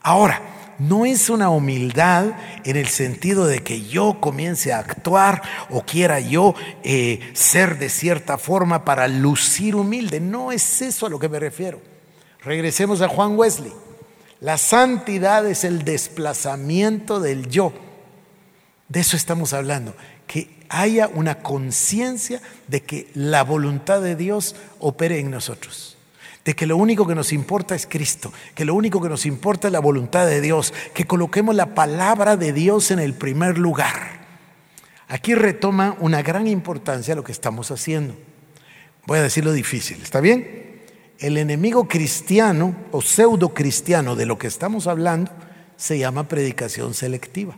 Ahora, 0.00 0.40
no 0.78 1.06
es 1.06 1.28
una 1.28 1.50
humildad 1.50 2.26
en 2.62 2.76
el 2.76 2.86
sentido 2.86 3.48
de 3.48 3.64
que 3.64 3.82
yo 3.82 4.18
comience 4.20 4.72
a 4.72 4.78
actuar 4.78 5.42
o 5.70 5.82
quiera 5.82 6.20
yo 6.20 6.54
eh, 6.84 7.32
ser 7.32 7.80
de 7.80 7.88
cierta 7.88 8.38
forma 8.38 8.84
para 8.84 9.08
lucir 9.08 9.74
humilde. 9.74 10.20
No 10.20 10.52
es 10.52 10.82
eso 10.82 11.06
a 11.06 11.10
lo 11.10 11.18
que 11.18 11.28
me 11.28 11.40
refiero. 11.40 11.80
Regresemos 12.44 13.02
a 13.02 13.08
Juan 13.08 13.36
Wesley. 13.36 13.72
La 14.40 14.58
santidad 14.58 15.46
es 15.46 15.64
el 15.64 15.84
desplazamiento 15.84 17.20
del 17.20 17.48
yo. 17.48 17.72
De 18.88 19.00
eso 19.00 19.16
estamos 19.16 19.52
hablando. 19.52 19.96
Que 20.26 20.56
haya 20.68 21.08
una 21.08 21.42
conciencia 21.42 22.40
de 22.68 22.82
que 22.82 23.10
la 23.14 23.44
voluntad 23.44 24.02
de 24.02 24.16
Dios 24.16 24.56
opere 24.78 25.18
en 25.18 25.30
nosotros 25.30 25.96
de 26.46 26.54
que 26.54 26.64
lo 26.66 26.76
único 26.76 27.08
que 27.08 27.16
nos 27.16 27.32
importa 27.32 27.74
es 27.74 27.88
Cristo, 27.90 28.32
que 28.54 28.64
lo 28.64 28.76
único 28.76 29.02
que 29.02 29.08
nos 29.08 29.26
importa 29.26 29.66
es 29.66 29.72
la 29.72 29.80
voluntad 29.80 30.28
de 30.28 30.40
Dios, 30.40 30.72
que 30.94 31.04
coloquemos 31.04 31.56
la 31.56 31.74
palabra 31.74 32.36
de 32.36 32.52
Dios 32.52 32.92
en 32.92 33.00
el 33.00 33.14
primer 33.14 33.58
lugar. 33.58 34.20
Aquí 35.08 35.34
retoma 35.34 35.96
una 35.98 36.22
gran 36.22 36.46
importancia 36.46 37.16
lo 37.16 37.24
que 37.24 37.32
estamos 37.32 37.72
haciendo. 37.72 38.16
Voy 39.06 39.18
a 39.18 39.22
decir 39.22 39.44
lo 39.44 39.52
difícil, 39.52 40.00
¿está 40.00 40.20
bien? 40.20 40.65
El 41.18 41.38
enemigo 41.38 41.88
cristiano 41.88 42.76
o 42.92 43.00
pseudo 43.00 43.54
cristiano 43.54 44.16
de 44.16 44.26
lo 44.26 44.38
que 44.38 44.46
estamos 44.46 44.86
hablando 44.86 45.30
se 45.76 45.98
llama 45.98 46.28
predicación 46.28 46.94
selectiva. 46.94 47.56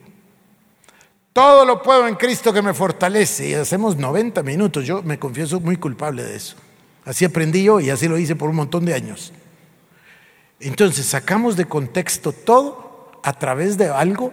Todo 1.33 1.65
lo 1.65 1.83
puedo 1.83 2.09
en 2.09 2.17
Cristo 2.17 2.53
que 2.53 2.63
me 2.63 2.75
fortalece 2.75 3.49
y 3.49 3.55
hacemos 3.55 3.97
90 3.97 4.43
minutos. 4.43 4.85
Yo 4.85 5.03
me 5.03 5.19
confieso 5.19 5.61
muy 5.61 5.77
culpable 5.77 6.25
de 6.25 6.37
eso. 6.37 6.57
Así 7.05 7.25
aprendí 7.25 7.63
yo 7.63 7.81
y 7.81 7.91
así 7.91 8.09
lo 8.09 8.19
hice 8.19 8.37
por 8.37 8.51
un 8.51 8.57
montón 8.57 8.85
de 8.85 8.95
años. 8.95 9.33
Entonces 10.61 11.07
sacamos 11.07 11.57
de 11.57 11.67
contexto 11.67 12.33
todo 12.33 13.21
a 13.23 13.33
través 13.33 13.79
de 13.79 13.89
algo 13.89 14.33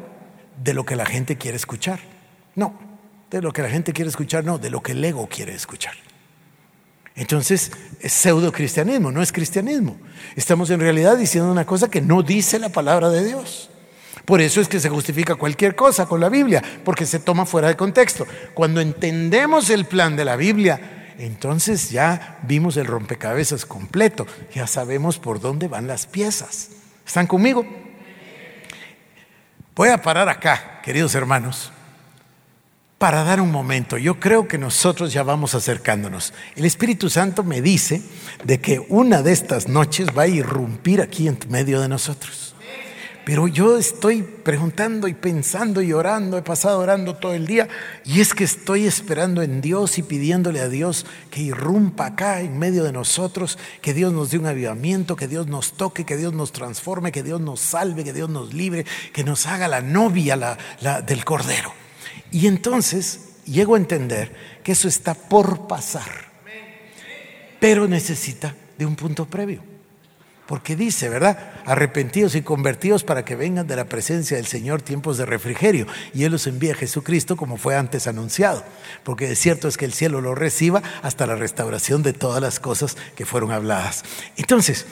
de 0.63 0.73
lo 0.73 0.86
que 0.86 0.95
la 0.95 1.05
gente 1.05 1.38
quiere 1.38 1.57
escuchar. 1.57 1.99
No, 2.55 2.73
de 3.30 3.41
lo 3.41 3.51
que 3.53 3.61
la 3.61 3.69
gente 3.69 3.93
quiere 3.93 4.09
escuchar, 4.09 4.43
no, 4.43 4.57
de 4.57 4.69
lo 4.69 4.82
que 4.82 4.93
el 4.93 5.03
ego 5.03 5.28
quiere 5.28 5.53
escuchar. 5.53 5.93
Entonces 7.16 7.72
es 8.01 8.13
pseudo 8.13 8.51
cristianismo, 8.51 9.11
no 9.11 9.22
es 9.22 9.32
cristianismo. 9.32 9.97
Estamos 10.36 10.70
en 10.70 10.82
realidad 10.82 11.18
diciendo 11.18 11.51
una 11.51 11.66
cosa 11.66 11.89
que 11.89 12.01
no 12.01 12.24
dice 12.24 12.59
la 12.59 12.70
palabra 12.70 13.09
de 13.09 13.26
Dios. 13.26 13.70
Por 14.26 14.41
eso 14.41 14.59
es 14.59 14.68
que 14.68 14.80
se 14.80 14.89
justifica 14.89 15.36
cualquier 15.36 15.76
cosa 15.76 16.07
con 16.07 16.20
la 16.20 16.30
Biblia, 16.30 16.61
porque 16.84 17.05
se 17.05 17.20
toma 17.20 17.45
fuera 17.45 17.68
de 17.68 17.78
contexto. 17.78 18.26
Cuando 18.53 18.82
entendemos 18.82 19.70
el 19.70 19.86
plan 19.86 20.16
de 20.16 20.26
la 20.26 20.36
Biblia, 20.36 21.13
entonces 21.20 21.91
ya 21.91 22.39
vimos 22.43 22.76
el 22.76 22.88
rompecabezas 22.88 23.66
completo, 23.66 24.26
ya 24.53 24.68
sabemos 24.68 25.20
por 25.20 25.39
dónde 25.39 25.68
van 25.68 25.88
las 25.88 26.07
piezas. 26.07 26.70
¿Están 27.05 27.28
conmigo? 27.28 27.66
Voy 29.76 29.89
a 29.89 30.01
parar 30.01 30.28
acá, 30.28 30.82
queridos 30.84 31.13
hermanos, 31.16 31.72
para 33.06 33.24
dar 33.24 33.39
un 33.39 33.51
momento. 33.51 33.99
Yo 33.99 34.20
creo 34.20 34.47
que 34.47 34.58
nosotros 34.58 35.14
ya 35.14 35.22
vamos 35.22 35.53
acercándonos. 35.53 36.34
El 36.56 36.66
Espíritu 36.66 37.08
Santo 37.08 37.43
me 37.43 37.62
dice 37.62 38.01
de 38.43 38.60
que 38.60 38.84
una 38.89 39.22
de 39.22 39.32
estas 39.32 39.68
noches 39.68 40.08
va 40.18 40.24
a 40.24 40.28
irrumpir 40.28 41.01
aquí 41.01 41.28
en 41.28 41.38
medio 41.47 41.80
de 41.82 41.88
nosotros. 41.88 42.56
Pero 43.24 43.47
yo 43.47 43.78
estoy 43.78 44.24
preguntando 44.24 45.08
y 45.08 45.14
pensando 45.14 45.84
y 45.84 45.93
orando, 45.93 46.39
he 46.39 46.41
pasado 46.41 46.80
orando 46.80 47.14
todo 47.14 47.36
el 47.36 47.45
día, 47.45 47.68
y 48.06 48.22
es 48.22 48.34
que 48.34 48.43
estoy 48.43 48.88
esperando 48.88 49.43
en 49.43 49.62
Dios 49.62 49.99
y 49.99 50.01
pidiéndole 50.01 50.60
a 50.62 50.68
Dios 50.68 51.06
que 51.30 51.43
irrumpa 51.43 52.08
acá 52.08 52.41
en 52.41 52.58
medio 52.58 52.84
de 52.84 52.91
nosotros, 52.91 53.60
que 53.84 53.93
Dios 53.93 54.14
nos 54.14 54.32
dé 54.32 54.39
un 54.39 54.47
avivamiento, 54.47 55.16
que 55.16 55.28
Dios 55.28 55.45
nos 55.45 55.74
toque, 55.74 56.06
que 56.06 56.18
Dios 56.18 56.34
nos 56.34 56.51
transforme, 56.51 57.12
que 57.12 57.22
Dios 57.22 57.39
nos 57.39 57.60
salve, 57.60 58.03
que 58.03 58.14
Dios 58.14 58.32
nos 58.32 58.56
libre, 58.56 58.84
que 59.14 59.24
nos 59.24 59.45
haga 59.45 59.68
la 59.68 59.82
novia 59.82 60.58
del 61.06 61.24
Cordero. 61.24 61.85
Y 62.32 62.47
entonces 62.47 63.36
llego 63.45 63.76
a 63.76 63.78
entender 63.78 64.34
que 64.63 64.72
eso 64.74 64.88
está 64.88 65.13
por 65.13 65.68
pasar, 65.68 66.26
pero 67.59 67.88
necesita 67.88 68.55
de 68.78 68.86
un 68.86 68.95
punto 68.95 69.26
previo. 69.26 69.61
Porque 70.45 70.76
dice, 70.76 71.09
¿verdad? 71.09 71.53
Arrepentidos 71.66 72.36
y 72.36 72.43
convertidos 72.43 73.03
para 73.03 73.26
que 73.26 73.36
vengan 73.36 73.66
de 73.66 73.76
la 73.76 73.86
presencia 73.86 74.38
del 74.38 74.45
Señor 74.45 74.84
tiempos 74.84 75.18
de 75.18 75.26
refrigerio. 75.26 75.88
Y 76.13 76.24
Él 76.24 76.34
los 76.34 76.45
envía 76.45 76.74
a 76.74 76.76
Jesucristo 76.76 77.36
como 77.36 77.57
fue 77.57 77.76
antes 77.76 78.05
anunciado. 78.05 78.63
Porque 79.03 79.28
de 79.28 79.36
cierto 79.36 79.68
es 79.68 79.76
que 79.76 79.86
el 79.86 79.93
cielo 79.93 80.22
lo 80.22 80.36
reciba 80.36 80.84
hasta 81.01 81.26
la 81.26 81.36
restauración 81.36 82.03
de 82.03 82.13
todas 82.13 82.43
las 82.43 82.59
cosas 82.59 82.95
que 83.16 83.26
fueron 83.26 83.51
habladas. 83.51 84.03
Entonces, 84.38 84.86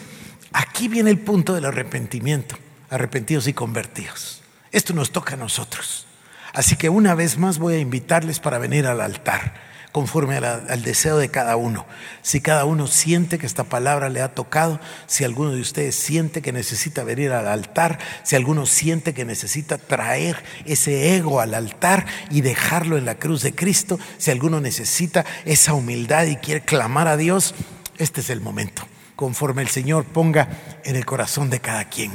aquí 0.53 0.88
viene 0.88 1.11
el 1.11 1.19
punto 1.19 1.53
del 1.53 1.65
arrepentimiento. 1.65 2.55
Arrepentidos 2.89 3.47
y 3.47 3.53
convertidos. 3.53 4.41
Esto 4.71 4.93
nos 4.93 5.11
toca 5.11 5.36
a 5.36 5.38
nosotros. 5.38 6.07
Así 6.54 6.76
que 6.76 6.89
una 6.89 7.16
vez 7.16 7.38
más 7.38 7.58
voy 7.58 7.76
a 7.76 7.80
invitarles 7.80 8.39
para 8.39 8.60
venir 8.60 8.86
al 8.86 9.01
altar 9.01 9.54
conforme 9.93 10.38
al 10.38 10.82
deseo 10.82 11.18
de 11.18 11.30
cada 11.30 11.56
uno. 11.56 11.86
Si 12.24 12.41
cada 12.41 12.66
uno 12.66 12.88
siente 12.88 13.38
que 13.38 13.45
esta 13.45 13.64
palabra 13.64 14.10
le 14.10 14.22
ha 14.22 14.34
tocado, 14.34 14.80
si 15.06 15.24
alguno 15.24 15.51
de 15.51 15.62
ustedes 15.62 15.93
siente 15.93 16.41
que 16.41 16.51
necesita 16.51 17.04
venir 17.04 17.32
al 17.32 17.47
altar, 17.47 17.99
si 18.24 18.36
alguno 18.36 18.66
siente 18.66 19.14
que 19.14 19.24
necesita 19.24 19.78
traer 19.78 20.43
ese 20.66 21.16
ego 21.16 21.41
al 21.41 21.54
altar 21.54 22.08
y 22.32 22.41
dejarlo 22.41 22.97
en 22.97 23.06
la 23.06 23.20
cruz 23.20 23.43
de 23.43 23.54
Cristo, 23.54 23.99
si 24.18 24.32
alguno 24.32 24.60
necesita 24.60 25.26
esa 25.45 25.76
humildad 25.76 26.26
y 26.26 26.38
quiere 26.38 26.62
clamar 26.62 27.08
a 27.08 27.16
Dios, 27.16 27.54
este 27.99 28.22
es 28.22 28.32
el 28.32 28.41
momento, 28.41 28.88
conforme 29.16 29.62
el 29.62 29.70
Señor 29.70 30.06
ponga 30.06 30.49
en 30.86 30.95
el 30.95 31.06
corazón 31.06 31.51
de 31.51 31.60
cada 31.60 31.86
quien. 31.86 32.12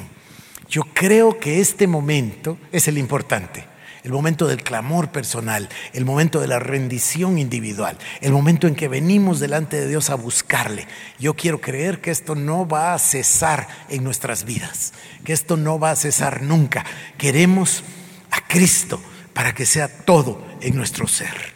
Yo 0.69 0.83
creo 0.95 1.39
que 1.39 1.61
este 1.61 1.87
momento 1.87 2.59
es 2.73 2.89
el 2.89 2.99
importante 2.99 3.78
el 4.09 4.15
momento 4.15 4.47
del 4.47 4.63
clamor 4.63 5.11
personal, 5.11 5.69
el 5.93 6.07
momento 6.07 6.41
de 6.41 6.47
la 6.47 6.59
rendición 6.59 7.37
individual, 7.37 7.99
el 8.23 8.33
momento 8.33 8.67
en 8.67 8.75
que 8.75 8.89
venimos 8.89 9.39
delante 9.39 9.79
de 9.79 9.87
Dios 9.87 10.09
a 10.09 10.15
buscarle. 10.15 10.89
Yo 11.19 11.35
quiero 11.35 11.61
creer 11.61 12.01
que 12.01 12.11
esto 12.11 12.35
no 12.35 12.67
va 12.67 12.95
a 12.95 12.99
cesar 12.99 13.69
en 13.91 14.03
nuestras 14.03 14.45
vidas, 14.45 14.95
que 15.25 15.35
esto 15.35 15.59
no 15.59 15.79
va 15.79 15.91
a 15.91 15.97
cesar 15.97 16.41
nunca. 16.41 16.87
Queremos 17.19 17.85
a 18.31 18.41
Cristo 18.49 18.99
para 19.35 19.55
que 19.55 19.67
sea 19.67 19.89
todo 19.89 20.43
en 20.63 20.75
nuestro 20.75 21.07
ser. 21.07 21.53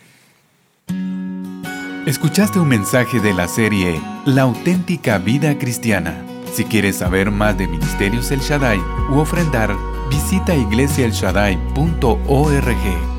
Escuchaste 2.05 2.59
un 2.59 2.68
mensaje 2.68 3.18
de 3.20 3.32
la 3.32 3.48
serie 3.48 3.98
La 4.26 4.42
auténtica 4.42 5.16
vida 5.16 5.59
cristiana. 5.59 6.22
Si 6.53 6.64
quieres 6.64 6.96
saber 6.96 7.30
más 7.30 7.57
de 7.57 7.66
Ministerios 7.66 8.30
El 8.30 8.40
Shaddai 8.40 8.78
u 9.09 9.20
ofrendar, 9.20 9.74
visita 10.12 10.52
iglesiaelshaddai.org. 10.52 13.11